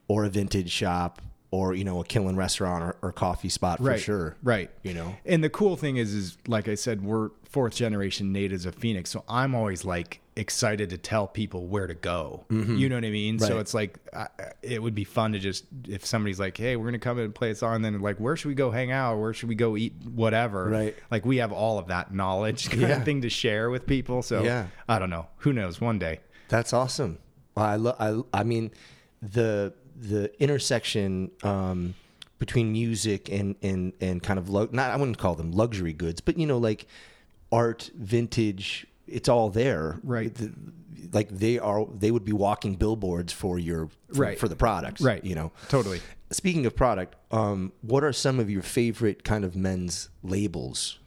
or 0.08 0.26
a 0.26 0.30
vintage 0.30 0.72
shop, 0.72 1.22
or 1.52 1.74
you 1.74 1.84
know 1.84 2.00
a 2.00 2.04
killing 2.06 2.36
restaurant 2.36 2.84
or, 2.84 2.96
or 3.02 3.12
coffee 3.12 3.50
spot 3.50 3.78
for 3.80 3.86
right, 3.86 4.00
sure. 4.00 4.36
Right. 4.44 4.70
You 4.84 4.94
know. 4.94 5.16
And 5.26 5.44
the 5.44 5.50
cool 5.50 5.76
thing 5.76 5.98
is, 5.98 6.14
is 6.14 6.38
like 6.48 6.68
I 6.68 6.76
said, 6.76 7.04
we're 7.04 7.30
fourth 7.44 7.76
generation 7.76 8.32
natives 8.32 8.66
of 8.66 8.76
Phoenix, 8.76 9.10
so 9.10 9.24
I'm 9.28 9.56
always 9.56 9.84
like 9.84 10.22
excited 10.36 10.90
to 10.92 10.98
tell 10.98 11.28
people 11.28 11.66
where 11.68 11.86
to 11.88 11.94
go. 11.96 12.46
You 12.50 12.88
know 12.88 12.96
what 12.96 13.04
I 13.04 13.10
mean? 13.10 13.40
So 13.40 13.50
Mm-hmm. 13.50 13.60
It's 13.60 13.74
like 13.74 13.98
I, 14.14 14.28
it 14.62 14.82
would 14.82 14.94
be 14.96 15.04
fun 15.04 15.32
to 15.34 15.40
just 15.40 15.66
if 15.88 16.06
somebody's 16.06 16.40
like, 16.40 16.56
"Hey, 16.56 16.76
we're 16.76 16.86
gonna 16.86 17.00
come 17.00 17.18
in 17.18 17.26
and 17.26 17.36
play 17.36 17.50
a 17.50 17.56
song," 17.56 17.82
then 17.82 18.00
like, 18.00 18.18
where 18.20 18.36
should 18.36 18.48
we 18.50 18.54
go 18.56 18.70
hang 18.72 18.92
out? 18.92 19.18
Where 19.18 19.34
should 19.34 19.50
we 19.50 19.56
go 19.56 19.76
eat? 19.76 19.94
Whatever. 20.14 20.66
Right. 20.70 20.96
Like 21.10 21.26
we 21.26 21.38
have 21.38 21.52
all 21.52 21.80
of 21.80 21.88
that 21.88 22.14
knowledge 22.14 22.70
kind 22.70 22.84
Yeah. 22.84 22.98
of 22.98 23.06
thing 23.06 23.22
to 23.24 23.30
share 23.30 23.70
with 23.72 23.88
people. 23.88 24.22
So 24.22 24.44
Yeah. 24.44 24.68
I 24.88 25.00
don't 25.00 25.10
know. 25.10 25.26
Who 25.38 25.52
knows? 25.52 25.82
One 25.82 25.98
day. 25.98 26.20
That's 26.48 26.74
awesome. 26.74 27.18
I 27.58 27.76
love 27.76 27.96
I 28.00 28.40
I 28.40 28.44
mean 28.44 28.72
the 29.22 29.74
the 30.00 30.32
intersection 30.42 31.32
um, 31.44 31.94
between 32.38 32.72
music 32.72 33.30
and 33.30 33.56
and 33.62 33.94
and 34.00 34.24
kind 34.24 34.40
of 34.40 34.50
not 34.50 34.92
I 34.92 34.96
wouldn't 34.96 35.18
call 35.18 35.36
them 35.36 35.52
luxury 35.52 35.94
goods, 35.94 36.22
but 36.22 36.38
you 36.38 36.46
know 36.48 36.58
like 36.58 36.88
art, 37.52 37.92
vintage. 37.96 38.86
It's 39.08 39.28
all 39.28 39.50
there, 39.50 40.00
Right. 40.04 40.34
The- 40.34 40.54
like 41.12 41.30
they 41.30 41.58
are, 41.58 41.88
they 41.98 42.12
would 42.12 42.26
be 42.26 42.34
walking 42.34 42.76
billboards 42.76 43.34
for 43.34 43.58
your 43.58 43.88
for, 44.14 44.22
Right. 44.22 44.38
for 44.40 44.48
the 44.48 44.56
products, 44.56 45.02
Right. 45.02 45.24
You 45.26 45.34
know, 45.34 45.52
Totally. 45.70 46.02
Speaking 46.30 46.68
of 46.68 46.76
product, 46.76 47.16
um, 47.32 47.72
what 47.82 48.04
are 48.04 48.14
some 48.14 48.40
of 48.40 48.50
your 48.52 48.62
favorite 48.62 49.24
kind 49.24 49.44
of 49.44 49.56
men's 49.56 50.10
labels? 50.22 51.00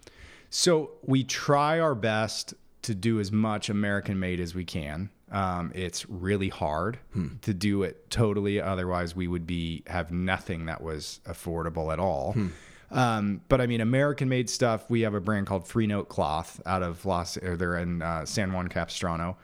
So 0.51 0.91
we 1.03 1.23
try 1.23 1.79
our 1.79 1.95
best 1.95 2.55
to 2.83 2.95
do 2.97 3.21
as 3.21 3.31
much 3.31 3.69
American 3.71 4.19
made 4.19 4.41
as 4.41 4.55
we 4.57 4.65
can. 4.65 5.11
Um, 5.33 5.73
it's 5.75 6.09
really 6.09 6.51
hard 6.51 6.99
to 7.41 7.55
do 7.55 7.83
it 7.85 8.11
totally. 8.11 8.61
Otherwise, 8.61 9.17
we 9.17 9.27
would 9.27 9.47
be 9.47 9.83
have 9.87 10.13
nothing 10.13 10.67
that 10.67 10.83
was 10.83 11.21
affordable 11.27 11.93
at 11.93 11.99
all. 11.99 12.37
Um, 12.91 13.41
but 13.49 13.61
I 13.63 13.67
mean, 13.67 13.81
American 13.81 14.29
made 14.29 14.51
stuff. 14.51 14.85
We 14.91 15.01
have 15.01 15.15
a 15.15 15.21
brand 15.21 15.47
called 15.47 15.65
Freenote 15.65 16.09
Cloth 16.09 16.61
out 16.67 16.83
of 16.83 17.07
Los. 17.07 17.39
Or 17.39 17.57
they're 17.57 17.79
in 17.79 18.03
uh, 18.03 18.27
San 18.27 18.53
Juan 18.53 18.69
Capistrano. 18.69 19.39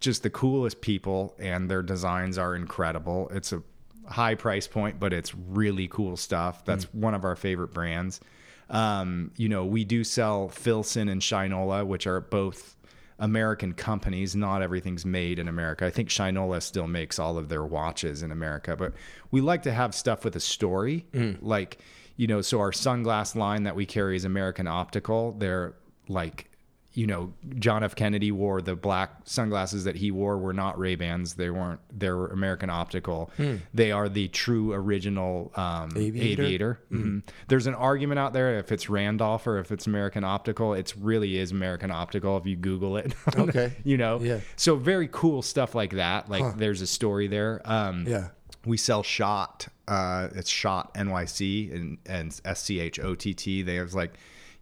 Just 0.00 0.22
the 0.22 0.28
coolest 0.30 0.82
people, 0.82 1.34
and 1.38 1.70
their 1.70 1.82
designs 1.82 2.36
are 2.36 2.54
incredible. 2.54 3.30
It's 3.32 3.54
a 3.54 3.62
high 4.06 4.34
price 4.34 4.66
point, 4.68 5.00
but 5.00 5.14
it's 5.14 5.34
really 5.34 5.88
cool 5.88 6.18
stuff. 6.18 6.66
That's 6.66 6.84
one 6.92 7.14
of 7.14 7.24
our 7.24 7.36
favorite 7.36 7.72
brands. 7.72 8.20
Um, 8.68 9.30
you 9.38 9.48
know, 9.48 9.64
we 9.64 9.84
do 9.84 10.04
sell 10.04 10.50
Filson 10.50 11.08
and 11.08 11.22
Shinola, 11.22 11.86
which 11.86 12.06
are 12.06 12.20
both 12.20 12.76
American 13.18 13.72
companies. 13.72 14.34
Not 14.34 14.62
everything's 14.62 15.04
made 15.04 15.38
in 15.38 15.48
America. 15.48 15.86
I 15.86 15.90
think 15.90 16.08
Shinola 16.08 16.62
still 16.62 16.86
makes 16.86 17.18
all 17.18 17.38
of 17.38 17.48
their 17.48 17.64
watches 17.64 18.22
in 18.22 18.32
America, 18.32 18.76
but 18.76 18.92
we 19.30 19.40
like 19.40 19.62
to 19.62 19.72
have 19.72 19.94
stuff 19.94 20.24
with 20.24 20.36
a 20.36 20.40
story. 20.40 21.06
Mm. 21.12 21.38
Like, 21.40 21.78
you 22.16 22.26
know, 22.26 22.40
so 22.40 22.60
our 22.60 22.72
sunglass 22.72 23.34
line 23.34 23.64
that 23.64 23.76
we 23.76 23.86
carry 23.86 24.16
is 24.16 24.24
American 24.24 24.66
Optical. 24.66 25.32
They're 25.32 25.74
like, 26.08 26.50
you 26.94 27.06
know, 27.08 27.32
John 27.58 27.82
F. 27.82 27.96
Kennedy 27.96 28.30
wore 28.30 28.62
the 28.62 28.76
black 28.76 29.10
sunglasses 29.24 29.82
that 29.84 29.96
he 29.96 30.10
wore 30.12 30.38
were 30.38 30.52
not 30.52 30.78
Ray 30.78 30.94
Bans. 30.94 31.34
They 31.34 31.50
weren't. 31.50 31.80
They 31.96 32.08
were 32.10 32.28
American 32.28 32.70
Optical. 32.70 33.30
They 33.74 33.90
are 33.90 34.08
the 34.08 34.28
true 34.28 34.72
original 34.72 35.50
um, 35.56 35.90
Aviator? 35.96 36.42
aviator. 36.44 36.80
Mhm. 36.92 37.22
There's 37.48 37.66
an 37.66 37.74
argument 37.74 38.20
out 38.20 38.32
there 38.32 38.58
if 38.58 38.70
it's 38.70 38.88
Randolph 38.88 39.46
or 39.46 39.58
if 39.58 39.72
it's 39.72 39.86
American 39.88 40.22
Optical. 40.24 40.74
It 40.74 40.94
really 40.98 41.36
is 41.36 41.50
American 41.50 41.90
Optical 41.90 42.36
if 42.38 42.46
you 42.46 42.54
Google 42.56 42.96
it. 42.96 43.12
Okay. 43.36 43.72
you 43.84 43.96
know. 43.98 44.20
Yeah. 44.20 44.38
So 44.56 44.76
very 44.76 45.08
cool 45.10 45.42
stuff 45.42 45.74
like 45.74 45.92
that. 45.94 46.30
Like 46.30 46.56
there's 46.56 46.80
a 46.80 46.86
story 46.86 47.26
there. 47.26 47.60
Um, 47.64 48.06
Yeah. 48.06 48.28
we 48.64 48.76
sell 48.76 49.02
Schott. 49.02 49.66
Uh, 49.88 50.28
it's 50.34 50.48
Schott 50.48 50.94
NYC 50.94 51.74
and 51.74 51.98
and 52.06 52.40
S 52.44 52.62
C 52.62 52.78
H 52.80 53.00
O 53.00 53.14
T 53.16 53.34
T. 53.34 53.62
They 53.62 53.74
have 53.74 53.92
like, 53.94 54.14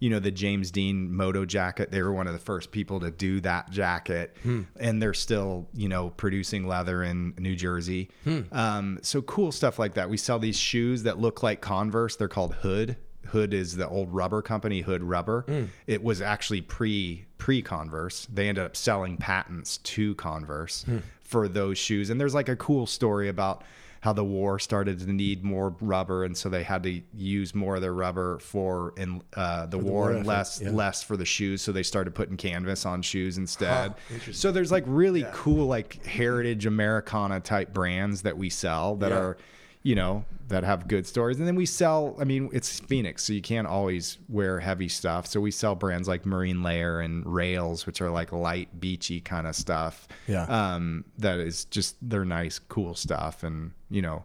you 0.02 0.10
know, 0.10 0.18
the 0.18 0.32
James 0.32 0.72
Dean 0.72 1.14
moto 1.14 1.44
jacket. 1.44 1.92
They 1.92 2.02
were 2.02 2.12
one 2.12 2.26
of 2.26 2.32
the 2.32 2.40
first 2.40 2.72
people 2.72 2.98
to 2.98 3.12
do 3.12 3.40
that 3.42 3.70
jacket, 3.70 4.36
hmm. 4.42 4.62
and 4.80 5.00
they're 5.00 5.14
still 5.14 5.68
you 5.74 5.88
know 5.88 6.10
producing 6.10 6.66
leather 6.66 7.04
in 7.04 7.34
New 7.38 7.54
Jersey. 7.54 8.10
Hmm. 8.24 8.40
Um, 8.50 8.98
so 9.02 9.22
cool 9.22 9.52
stuff 9.52 9.78
like 9.78 9.94
that. 9.94 10.10
We 10.10 10.16
sell 10.16 10.40
these 10.40 10.58
shoes 10.58 11.04
that 11.04 11.20
look 11.20 11.44
like 11.44 11.60
Converse. 11.60 12.16
They're 12.16 12.26
called 12.26 12.52
Hood. 12.54 12.96
Hood 13.26 13.54
is 13.54 13.76
the 13.76 13.88
old 13.88 14.12
rubber 14.12 14.42
company, 14.42 14.80
Hood 14.80 15.04
Rubber. 15.04 15.42
Hmm. 15.42 15.66
It 15.86 16.02
was 16.02 16.20
actually 16.20 16.62
pre 16.62 17.26
pre 17.38 17.62
Converse. 17.62 18.26
They 18.26 18.48
ended 18.48 18.64
up 18.64 18.74
selling 18.74 19.16
patents 19.18 19.76
to 19.78 20.16
Converse 20.16 20.84
for 21.20 21.46
those 21.46 21.78
shoes. 21.78 22.10
And 22.10 22.20
there's 22.20 22.34
like 22.34 22.48
a 22.48 22.56
cool 22.56 22.88
story 22.88 23.28
about 23.28 23.62
how 24.02 24.12
the 24.12 24.24
war 24.24 24.58
started 24.58 24.98
to 24.98 25.12
need 25.12 25.44
more 25.44 25.76
rubber, 25.80 26.24
and 26.24 26.36
so 26.36 26.48
they 26.48 26.64
had 26.64 26.82
to 26.82 27.00
use 27.14 27.54
more 27.54 27.76
of 27.76 27.82
their 27.82 27.94
rubber 27.94 28.40
for 28.40 28.92
in 28.96 29.22
uh, 29.34 29.66
the, 29.66 29.78
war, 29.78 29.92
war 29.92 30.10
and 30.10 30.26
less 30.26 30.60
yeah. 30.60 30.70
less 30.70 31.04
for 31.04 31.16
the 31.16 31.24
shoes. 31.24 31.62
So 31.62 31.70
they 31.70 31.84
started 31.84 32.12
putting 32.12 32.36
canvas 32.36 32.84
on 32.84 33.02
shoes 33.02 33.38
instead. 33.38 33.94
so 34.32 34.50
there's 34.50 34.72
like 34.72 34.82
really 34.88 35.24
cool 35.32 35.68
like 35.68 36.04
heritage 36.04 36.66
Americana 36.66 37.38
type 37.38 37.72
brands 37.72 38.22
that 38.22 38.36
we 38.36 38.50
sell 38.50 38.96
that 38.96 39.12
Yeah. 39.12 39.18
are 39.18 39.36
you 39.82 39.94
know 39.94 40.24
that 40.48 40.64
have 40.64 40.86
good 40.86 41.06
stories. 41.06 41.38
And 41.38 41.46
then 41.48 41.54
we 41.56 41.64
sell 41.66 42.14
i 42.20 42.24
mean 42.24 42.50
it's 42.52 42.78
phoenix 42.80 43.24
so 43.24 43.32
you 43.32 43.40
can't 43.40 43.66
always 43.66 44.18
wear 44.28 44.60
heavy 44.60 44.88
stuff. 44.88 45.26
So 45.26 45.40
we 45.40 45.50
sell 45.50 45.74
brands 45.74 46.06
like 46.08 46.26
marine 46.26 46.62
layer 46.62 47.00
and 47.00 47.24
rails 47.26 47.86
which 47.86 48.00
are 48.02 48.10
like 48.10 48.32
light 48.32 48.68
beachy 48.80 49.20
kind 49.20 49.46
of 49.46 49.54
stuff 49.56 50.06
Yeah. 50.28 50.44
um 50.44 51.04
that 51.18 51.38
is 51.38 51.64
just 51.66 51.96
they're 52.02 52.24
nice 52.24 52.58
cool 52.58 52.94
stuff. 52.94 53.42
And 53.42 53.72
you 53.90 54.02
know 54.02 54.24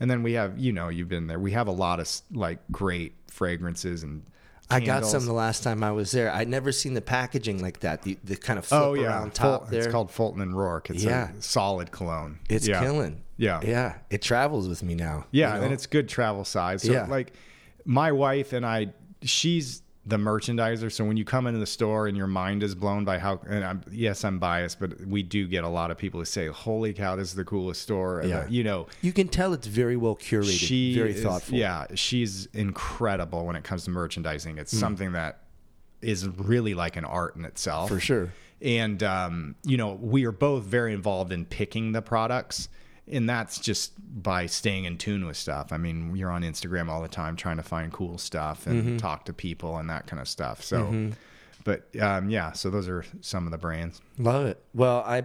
and 0.00 0.10
then 0.10 0.22
we 0.22 0.32
have 0.34 0.58
you 0.58 0.72
know 0.72 0.88
you've 0.88 1.08
been 1.08 1.26
there. 1.26 1.38
We 1.38 1.52
have 1.52 1.68
a 1.68 1.72
lot 1.72 2.00
of 2.00 2.08
like 2.32 2.58
great 2.70 3.14
fragrances 3.28 4.02
and 4.02 4.22
I 4.68 4.80
got 4.80 5.06
some 5.06 5.24
the 5.26 5.32
last 5.32 5.62
time 5.62 5.84
I 5.84 5.92
was 5.92 6.10
there. 6.10 6.32
I'd 6.32 6.48
never 6.48 6.72
seen 6.72 6.94
the 6.94 7.00
packaging 7.00 7.62
like 7.62 7.80
that. 7.80 8.02
The, 8.02 8.18
the 8.24 8.36
kind 8.36 8.58
of 8.58 8.64
oh, 8.66 8.68
flip 8.68 8.82
oh 8.82 8.94
yeah 8.94 9.06
around 9.08 9.34
top 9.34 9.68
there. 9.68 9.80
it's 9.82 9.92
called 9.92 10.10
fulton 10.10 10.40
and 10.42 10.52
roark 10.52 10.90
it's 10.90 11.04
Yeah. 11.04 11.30
a 11.30 11.42
solid 11.42 11.92
cologne 11.92 12.40
It's 12.48 12.66
yeah. 12.66 12.80
killing. 12.80 13.22
Yeah. 13.36 13.60
Yeah. 13.62 13.96
It 14.10 14.22
travels 14.22 14.68
with 14.68 14.82
me 14.82 14.94
now. 14.94 15.26
Yeah, 15.30 15.54
you 15.54 15.58
know? 15.60 15.64
and 15.66 15.72
it's 15.74 15.86
good 15.86 16.08
travel 16.08 16.44
size. 16.44 16.82
So 16.82 16.92
Yeah. 16.92 17.06
like 17.06 17.32
my 17.84 18.10
wife 18.12 18.52
and 18.52 18.66
I 18.66 18.92
she's 19.22 19.82
the 20.08 20.16
merchandiser, 20.16 20.90
so 20.90 21.04
when 21.04 21.16
you 21.16 21.24
come 21.24 21.48
into 21.48 21.58
the 21.58 21.66
store 21.66 22.06
and 22.06 22.16
your 22.16 22.28
mind 22.28 22.62
is 22.62 22.76
blown 22.76 23.04
by 23.04 23.18
how 23.18 23.40
and 23.48 23.64
I'm 23.64 23.82
yes, 23.90 24.24
I'm 24.24 24.38
biased, 24.38 24.78
but 24.78 25.00
we 25.00 25.24
do 25.24 25.48
get 25.48 25.64
a 25.64 25.68
lot 25.68 25.90
of 25.90 25.98
people 25.98 26.20
who 26.20 26.24
say, 26.24 26.46
"Holy 26.46 26.92
cow, 26.92 27.16
this 27.16 27.28
is 27.30 27.34
the 27.34 27.44
coolest 27.44 27.82
store." 27.82 28.22
Yeah. 28.24 28.38
uh, 28.38 28.46
you 28.48 28.62
know, 28.62 28.86
you 29.02 29.12
can 29.12 29.26
tell 29.26 29.52
it's 29.52 29.66
very 29.66 29.96
well 29.96 30.14
curated, 30.14 30.58
she 30.58 30.94
very 30.94 31.10
is- 31.10 31.22
thoughtful. 31.22 31.58
Yeah, 31.58 31.86
she's 31.94 32.46
incredible 32.54 33.44
when 33.46 33.56
it 33.56 33.64
comes 33.64 33.84
to 33.84 33.90
merchandising. 33.90 34.58
It's 34.58 34.76
something 34.76 35.12
that 35.12 35.40
is 36.00 36.28
really 36.28 36.74
like 36.74 36.96
an 36.96 37.04
art 37.04 37.34
in 37.34 37.44
itself. 37.44 37.88
For 37.88 37.98
sure. 37.98 38.32
And 38.62 39.02
um, 39.02 39.56
you 39.64 39.76
know, 39.76 39.94
we 39.94 40.24
are 40.24 40.32
both 40.32 40.62
very 40.62 40.92
involved 40.94 41.32
in 41.32 41.46
picking 41.46 41.90
the 41.92 42.00
products. 42.02 42.68
And 43.10 43.28
that's 43.28 43.60
just 43.60 43.92
by 44.22 44.46
staying 44.46 44.84
in 44.84 44.98
tune 44.98 45.26
with 45.26 45.36
stuff. 45.36 45.72
I 45.72 45.76
mean, 45.78 46.16
you're 46.16 46.30
on 46.30 46.42
Instagram 46.42 46.88
all 46.88 47.00
the 47.02 47.08
time 47.08 47.36
trying 47.36 47.56
to 47.58 47.62
find 47.62 47.92
cool 47.92 48.18
stuff 48.18 48.66
and 48.66 48.82
Mm-hmm. 48.82 48.96
talk 48.96 49.24
to 49.26 49.32
people 49.32 49.76
and 49.78 49.88
that 49.90 50.06
kind 50.08 50.20
of 50.20 50.26
stuff. 50.28 50.62
So, 50.64 51.12
but 51.64 51.88
um, 52.00 52.30
yeah, 52.30 52.52
so 52.52 52.68
those 52.70 52.88
are 52.88 53.04
some 53.20 53.44
of 53.46 53.52
the 53.52 53.58
brands. 53.58 54.00
Love 54.18 54.46
it. 54.46 54.60
Well, 54.74 55.04
I, 55.06 55.24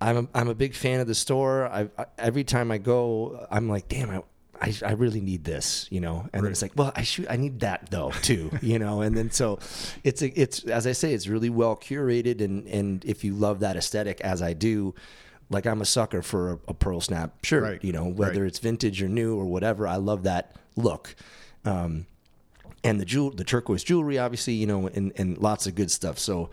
I'm 0.00 0.16
a, 0.18 0.28
I'm 0.34 0.48
a 0.48 0.54
big 0.54 0.74
fan 0.74 1.00
of 1.00 1.06
the 1.06 1.14
store. 1.14 1.66
I, 1.66 1.88
I 1.98 2.06
every 2.18 2.44
time 2.44 2.70
I 2.70 2.78
go, 2.78 3.46
I'm 3.50 3.68
like, 3.68 3.88
damn, 3.88 4.10
I, 4.10 4.22
I, 4.60 4.74
I 4.84 4.92
really 4.92 5.20
need 5.20 5.44
this, 5.44 5.86
you 5.90 6.00
know. 6.00 6.28
And 6.32 6.44
then 6.44 6.52
it's 6.52 6.62
like, 6.62 6.72
well, 6.76 6.92
I 6.94 7.02
should, 7.02 7.26
I 7.28 7.36
need 7.36 7.60
that 7.60 7.90
though 7.90 8.10
too, 8.22 8.50
you 8.62 8.78
know. 8.78 9.00
And 9.00 9.16
then 9.16 9.30
so, 9.30 9.58
it's 10.04 10.22
a, 10.22 10.28
it's 10.40 10.64
as 10.64 10.86
I 10.86 10.92
say, 10.92 11.14
it's 11.14 11.26
really 11.26 11.50
well 11.50 11.74
curated, 11.76 12.40
and 12.42 12.66
and 12.68 13.04
if 13.04 13.24
you 13.24 13.34
love 13.34 13.60
that 13.60 13.76
aesthetic 13.76 14.20
as 14.20 14.42
I 14.42 14.52
do. 14.52 14.94
Like 15.52 15.66
I'm 15.66 15.80
a 15.80 15.84
sucker 15.84 16.22
for 16.22 16.52
a, 16.52 16.58
a 16.68 16.74
pearl 16.74 17.00
snap 17.00 17.44
shirt, 17.44 17.62
Right. 17.62 17.84
you 17.84 17.92
know, 17.92 18.04
whether 18.04 18.40
Right. 18.42 18.48
it's 18.48 18.58
vintage 18.58 19.02
or 19.02 19.08
new 19.08 19.36
or 19.38 19.44
whatever. 19.44 19.86
I 19.86 19.96
love 19.96 20.24
that 20.24 20.56
look. 20.76 21.14
Um, 21.64 22.06
and 22.84 23.00
the 23.00 23.04
jewel, 23.04 23.30
the 23.30 23.44
turquoise 23.44 23.84
jewelry, 23.84 24.18
obviously, 24.18 24.54
you 24.54 24.66
know, 24.66 24.88
and, 24.88 25.12
and 25.16 25.38
lots 25.38 25.66
of 25.68 25.74
good 25.76 25.90
stuff. 25.90 26.18
So, 26.18 26.50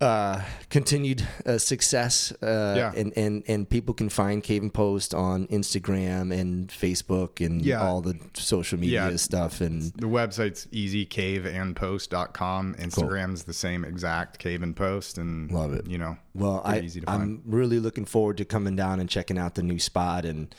uh, 0.00 0.42
continued 0.68 1.26
uh, 1.46 1.56
success, 1.58 2.32
uh, 2.42 2.74
Yeah. 2.76 2.92
and, 2.94 3.12
and 3.16 3.42
and 3.48 3.68
people 3.68 3.94
can 3.94 4.08
find 4.10 4.42
Cave 4.42 4.62
and 4.62 4.72
Post 4.74 5.14
on 5.14 5.46
Instagram 5.46 6.38
and 6.38 6.68
Facebook 6.68 7.44
and 7.44 7.64
Yeah. 7.64 7.82
all 7.82 8.02
the 8.02 8.18
social 8.34 8.78
media 8.78 9.10
Yeah. 9.10 9.16
stuff. 9.16 9.60
And 9.60 9.92
The 9.94 10.06
website's 10.06 10.66
easycaveandpost.com. 10.66 12.74
Instagram's 12.78 13.44
the 13.44 13.54
same 13.54 13.84
exact 13.84 14.38
cave 14.38 14.62
and 14.62 14.76
post. 14.76 15.18
And 15.18 15.50
Love 15.50 15.72
it. 15.72 15.86
You 15.86 15.98
know, 15.98 16.16
well, 16.34 16.60
i 16.64 16.88
i'm 17.06 17.42
really 17.46 17.78
looking 17.80 18.04
forward 18.04 18.36
to 18.38 18.44
coming 18.44 18.76
down 18.76 19.00
and 19.00 19.08
checking 19.08 19.38
out 19.38 19.54
the 19.54 19.62
new 19.62 19.78
spot 19.78 20.24
and. 20.24 20.54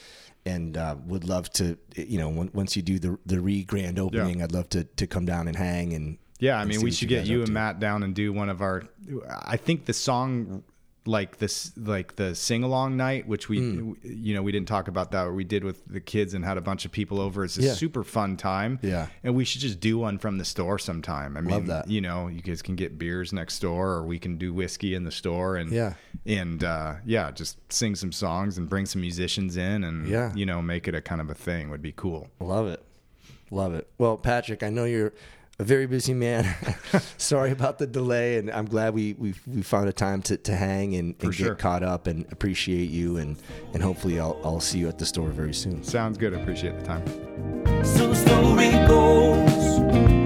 And 0.45 0.77
uh, 0.77 0.95
would 1.07 1.25
love 1.25 1.51
to, 1.53 1.77
you 1.97 2.17
know, 2.17 2.29
once 2.53 2.77
you 2.77 2.81
do 2.81 2.99
the 2.99 3.19
the 3.25 3.41
re 3.41 3.65
grand 3.65 3.99
opening, 3.99 4.41
I'd 4.41 4.53
love 4.53 4.69
to, 4.69 4.85
to 4.85 5.05
come 5.05 5.25
down 5.25 5.49
and 5.49 5.57
hang 5.57 5.91
and 5.91 6.17
Yeah, 6.39 6.59
I 6.59 6.65
mean, 6.65 6.81
we 6.81 6.91
should 6.91 7.09
you 7.09 7.17
get 7.17 7.25
you 7.25 7.37
and 7.39 7.47
to. 7.47 7.51
Matt 7.51 7.79
down 7.79 8.03
and 8.03 8.13
do 8.13 8.31
one 8.31 8.49
of 8.49 8.61
our. 8.61 8.83
I 9.41 9.57
think 9.57 9.85
the 9.85 9.93
song, 9.93 10.63
like 11.05 11.37
this, 11.37 11.71
like 11.77 12.15
the 12.17 12.35
sing 12.35 12.63
along 12.63 12.95
night, 12.97 13.27
which 13.27 13.49
we, 13.49 13.57
Hmm. 13.59 13.93
you 14.03 14.35
know, 14.35 14.43
we 14.43 14.51
didn't 14.51 14.67
talk 14.67 14.87
about 14.87 15.11
that. 15.13 15.23
What 15.25 15.33
we 15.35 15.45
did 15.45 15.63
with 15.63 15.83
the 15.87 15.99
kids 16.01 16.33
and 16.35 16.43
had 16.45 16.57
a 16.57 16.61
bunch 16.61 16.85
of 16.85 16.91
people 16.91 17.19
over. 17.21 17.43
It's 17.45 17.57
a 17.57 17.61
Yeah. 17.63 17.73
super 17.73 18.03
fun 18.03 18.37
time. 18.37 18.77
Yeah. 18.83 19.07
and 19.23 19.33
we 19.35 19.45
should 19.45 19.61
just 19.61 19.79
do 19.79 19.97
one 19.97 20.17
from 20.19 20.37
the 20.37 20.45
store 20.45 20.77
sometime. 20.77 21.37
I 21.37 21.41
mean, 21.41 21.49
Love 21.51 21.67
that. 21.67 21.89
You 21.89 22.01
know, 22.01 22.27
you 22.27 22.41
guys 22.41 22.61
can 22.61 22.75
get 22.75 22.99
beers 22.99 23.31
next 23.33 23.59
door, 23.59 23.93
or 23.93 24.03
we 24.05 24.19
can 24.19 24.37
do 24.37 24.53
whiskey 24.53 24.93
in 24.95 25.05
the 25.05 25.11
store, 25.11 25.55
and 25.55 25.71
Yeah. 25.71 25.93
and 26.25 26.63
uh, 26.63 26.95
yeah, 27.05 27.31
just 27.31 27.57
sing 27.73 27.95
some 27.95 28.11
songs 28.11 28.57
and 28.59 28.67
bring 28.69 28.85
some 28.85 29.01
musicians 29.01 29.55
in, 29.57 29.83
and 29.85 30.07
Yeah. 30.07 30.35
you 30.35 30.45
know, 30.45 30.61
make 30.61 30.87
it 30.87 30.93
a 30.93 31.01
kind 31.01 31.21
of 31.21 31.29
a 31.31 31.35
thing. 31.35 31.69
Would 31.71 31.81
be 31.81 31.93
cool. 31.95 32.29
Love 32.39 32.67
it. 32.67 32.83
Love 33.49 33.73
it. 33.73 33.87
Well, 33.97 34.17
Patrick, 34.17 34.61
I 34.61 34.69
know 34.69 34.83
you're 34.83 35.13
a 35.59 35.63
very 35.63 35.87
busy 35.87 36.13
man. 36.13 36.45
Sorry 37.17 37.51
about 37.51 37.79
the 37.79 37.87
delay, 37.87 38.37
and 38.37 38.51
I'm 38.51 38.65
glad 38.65 38.93
we 38.93 39.13
we, 39.13 39.33
we 39.47 39.61
found 39.63 39.89
a 39.89 39.93
time 39.93 40.21
to, 40.23 40.37
to 40.37 40.55
hang 40.55 40.95
and, 40.95 41.15
and 41.21 41.33
sure. 41.33 41.49
get 41.49 41.59
caught 41.59 41.83
up 41.83 42.07
and 42.07 42.25
appreciate 42.31 42.89
you 42.89 43.17
and 43.17 43.37
and 43.73 43.81
hopefully 43.81 44.19
I'll 44.19 44.39
I'll 44.43 44.59
see 44.59 44.79
you 44.79 44.87
at 44.87 44.97
the 44.97 45.05
store 45.05 45.29
very 45.29 45.53
soon. 45.53 45.83
Sounds 45.83 46.17
good. 46.17 46.33
Appreciate 46.33 46.77
the 46.79 46.85
time. 46.85 47.05
So 47.83 48.07
the 48.07 48.15
story 48.15 48.71
goes 48.87 50.16